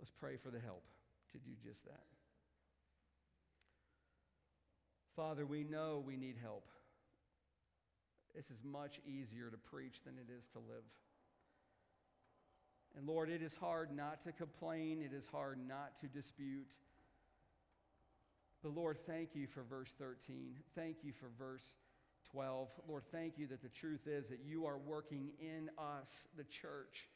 Let's 0.00 0.12
pray 0.18 0.36
for 0.36 0.50
the 0.50 0.60
help 0.60 0.82
to 1.32 1.38
do 1.38 1.52
just 1.64 1.84
that. 1.84 2.15
Father, 5.16 5.46
we 5.46 5.64
know 5.64 6.04
we 6.06 6.18
need 6.18 6.36
help. 6.42 6.68
This 8.34 8.50
is 8.50 8.58
much 8.62 9.00
easier 9.06 9.48
to 9.50 9.56
preach 9.56 10.02
than 10.04 10.16
it 10.18 10.30
is 10.30 10.46
to 10.48 10.58
live. 10.58 10.84
And 12.94 13.06
Lord, 13.06 13.30
it 13.30 13.40
is 13.40 13.54
hard 13.54 13.96
not 13.96 14.20
to 14.22 14.32
complain, 14.32 15.00
it 15.00 15.16
is 15.16 15.26
hard 15.26 15.58
not 15.66 15.98
to 16.00 16.06
dispute. 16.06 16.66
But 18.62 18.74
Lord, 18.74 18.98
thank 19.06 19.34
you 19.34 19.46
for 19.46 19.62
verse 19.62 19.88
13. 19.98 20.54
Thank 20.74 20.98
you 21.02 21.12
for 21.12 21.30
verse 21.38 21.64
12. 22.30 22.68
Lord, 22.86 23.04
thank 23.10 23.38
you 23.38 23.46
that 23.46 23.62
the 23.62 23.70
truth 23.70 24.06
is 24.06 24.28
that 24.28 24.40
you 24.44 24.66
are 24.66 24.78
working 24.78 25.30
in 25.40 25.70
us, 25.78 26.28
the 26.36 26.44
church, 26.44 27.08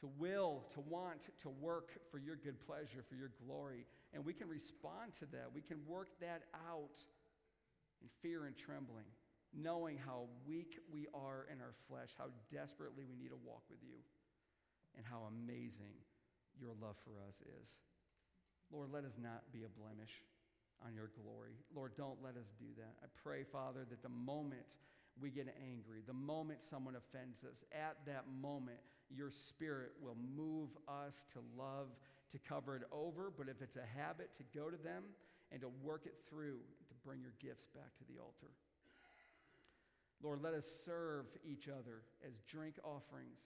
to 0.00 0.10
will, 0.18 0.64
to 0.74 0.80
want, 0.80 1.30
to 1.42 1.48
work 1.48 1.92
for 2.10 2.18
your 2.18 2.36
good 2.36 2.60
pleasure, 2.66 3.04
for 3.08 3.14
your 3.14 3.30
glory. 3.46 3.86
And 4.12 4.24
we 4.24 4.32
can 4.32 4.48
respond 4.48 5.14
to 5.20 5.26
that. 5.32 5.48
We 5.54 5.62
can 5.62 5.78
work 5.86 6.08
that 6.20 6.42
out 6.68 7.00
in 8.02 8.08
fear 8.20 8.44
and 8.44 8.56
trembling, 8.56 9.08
knowing 9.54 9.96
how 9.96 10.26
weak 10.46 10.78
we 10.92 11.06
are 11.14 11.46
in 11.52 11.60
our 11.60 11.74
flesh, 11.88 12.10
how 12.18 12.28
desperately 12.52 13.04
we 13.08 13.16
need 13.16 13.30
to 13.30 13.40
walk 13.44 13.62
with 13.70 13.80
you, 13.82 13.96
and 14.96 15.06
how 15.08 15.24
amazing 15.28 15.96
your 16.60 16.72
love 16.80 16.96
for 17.04 17.16
us 17.26 17.40
is. 17.62 17.68
Lord, 18.70 18.90
let 18.92 19.04
us 19.04 19.16
not 19.20 19.44
be 19.52 19.64
a 19.64 19.72
blemish 19.80 20.20
on 20.84 20.94
your 20.94 21.10
glory. 21.22 21.56
Lord, 21.74 21.92
don't 21.96 22.22
let 22.22 22.36
us 22.36 22.52
do 22.58 22.66
that. 22.76 22.92
I 23.02 23.06
pray, 23.22 23.44
Father, 23.44 23.86
that 23.88 24.02
the 24.02 24.08
moment 24.08 24.76
we 25.20 25.30
get 25.30 25.46
angry, 25.70 26.02
the 26.06 26.12
moment 26.12 26.62
someone 26.62 26.96
offends 26.96 27.44
us, 27.44 27.64
at 27.72 27.96
that 28.06 28.24
moment, 28.40 28.80
your 29.14 29.30
spirit 29.30 29.92
will 30.00 30.16
move 30.36 30.70
us 30.88 31.24
to 31.34 31.40
love 31.56 31.88
to 32.32 32.38
cover 32.38 32.76
it 32.76 32.82
over, 32.90 33.32
but 33.36 33.48
if 33.48 33.62
it's 33.62 33.76
a 33.76 33.98
habit, 33.98 34.30
to 34.36 34.58
go 34.58 34.70
to 34.70 34.76
them 34.76 35.04
and 35.50 35.60
to 35.60 35.68
work 35.82 36.02
it 36.06 36.14
through, 36.28 36.58
to 36.88 36.94
bring 37.04 37.20
your 37.20 37.34
gifts 37.40 37.66
back 37.74 37.96
to 37.98 38.04
the 38.12 38.18
altar. 38.20 38.52
Lord, 40.22 40.40
let 40.42 40.54
us 40.54 40.66
serve 40.84 41.26
each 41.44 41.68
other 41.68 42.02
as 42.26 42.32
drink 42.48 42.76
offerings 42.84 43.40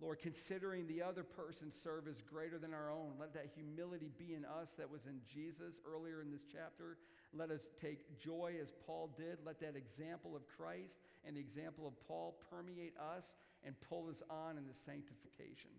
Lord, 0.00 0.18
considering 0.18 0.86
the 0.86 1.02
other 1.02 1.22
person's 1.22 1.80
service 1.80 2.20
greater 2.20 2.58
than 2.58 2.74
our 2.74 2.90
own, 2.90 3.12
let 3.18 3.32
that 3.34 3.50
humility 3.54 4.10
be 4.18 4.34
in 4.34 4.44
us 4.44 4.74
that 4.76 4.90
was 4.90 5.06
in 5.06 5.20
Jesus 5.32 5.74
earlier 5.86 6.20
in 6.20 6.30
this 6.30 6.42
chapter. 6.50 6.98
Let 7.32 7.50
us 7.50 7.62
take 7.80 8.18
joy 8.18 8.54
as 8.60 8.72
Paul 8.86 9.14
did. 9.16 9.38
Let 9.46 9.60
that 9.60 9.76
example 9.76 10.34
of 10.34 10.42
Christ 10.48 10.98
and 11.24 11.36
the 11.36 11.40
example 11.40 11.86
of 11.86 11.94
Paul 12.06 12.36
permeate 12.50 12.94
us 12.98 13.34
and 13.64 13.74
pull 13.88 14.08
us 14.10 14.22
on 14.28 14.58
in 14.58 14.66
the 14.66 14.74
sanctification 14.74 15.70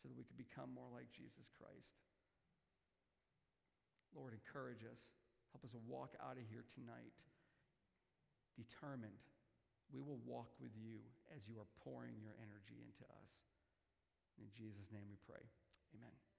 so 0.00 0.08
that 0.08 0.16
we 0.16 0.24
could 0.24 0.40
become 0.40 0.72
more 0.72 0.88
like 0.88 1.12
Jesus 1.12 1.46
Christ. 1.60 2.00
Lord, 4.16 4.32
encourage 4.32 4.82
us. 4.88 5.12
Help 5.52 5.62
us 5.62 5.76
walk 5.86 6.16
out 6.18 6.40
of 6.40 6.44
here 6.48 6.64
tonight 6.72 7.14
determined 8.60 9.24
we 9.90 10.00
will 10.00 10.20
walk 10.26 10.50
with 10.60 10.70
you 10.78 11.02
as 11.34 11.42
you 11.48 11.58
are 11.58 11.66
pouring 11.82 12.14
your 12.22 12.36
energy 12.38 12.78
into 12.78 13.02
us. 13.10 13.30
In 14.38 14.46
Jesus' 14.54 14.92
name 14.92 15.08
we 15.10 15.18
pray. 15.26 15.42
Amen. 15.96 16.29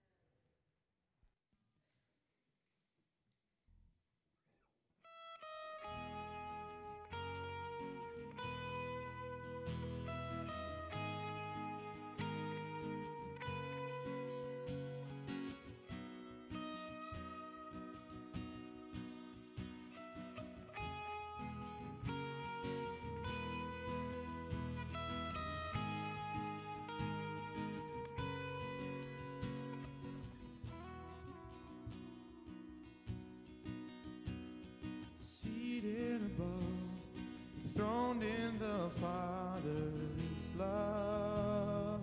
Throned 37.81 38.21
in 38.21 38.59
the 38.59 38.89
Father's 39.01 40.55
love, 40.55 41.99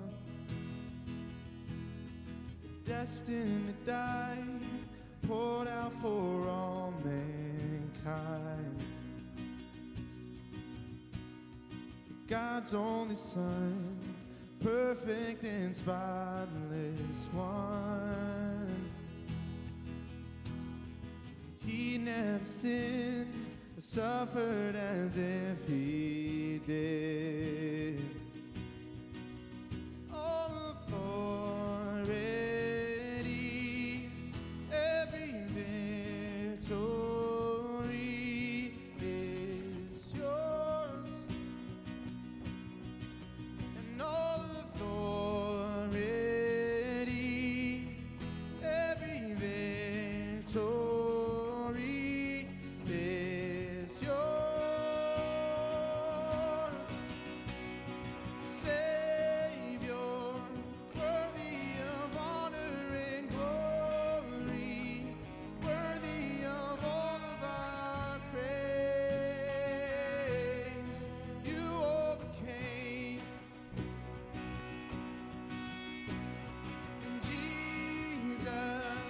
destined 2.85 3.69
to 3.69 3.75
die, 3.89 4.43
poured 5.29 5.69
out 5.69 5.93
for 5.93 6.49
all 6.49 6.93
mankind. 7.05 8.83
God's 12.27 12.75
only 12.75 13.15
Son, 13.15 13.99
perfect 14.61 15.45
and 15.45 15.73
spotless 15.73 17.29
one. 17.33 18.91
He 21.65 21.99
never 21.99 22.45
sinned, 22.45 23.08
suffered 23.91 24.77
as 24.77 25.17
if 25.17 25.67
he 25.67 26.61
did. 26.67 26.98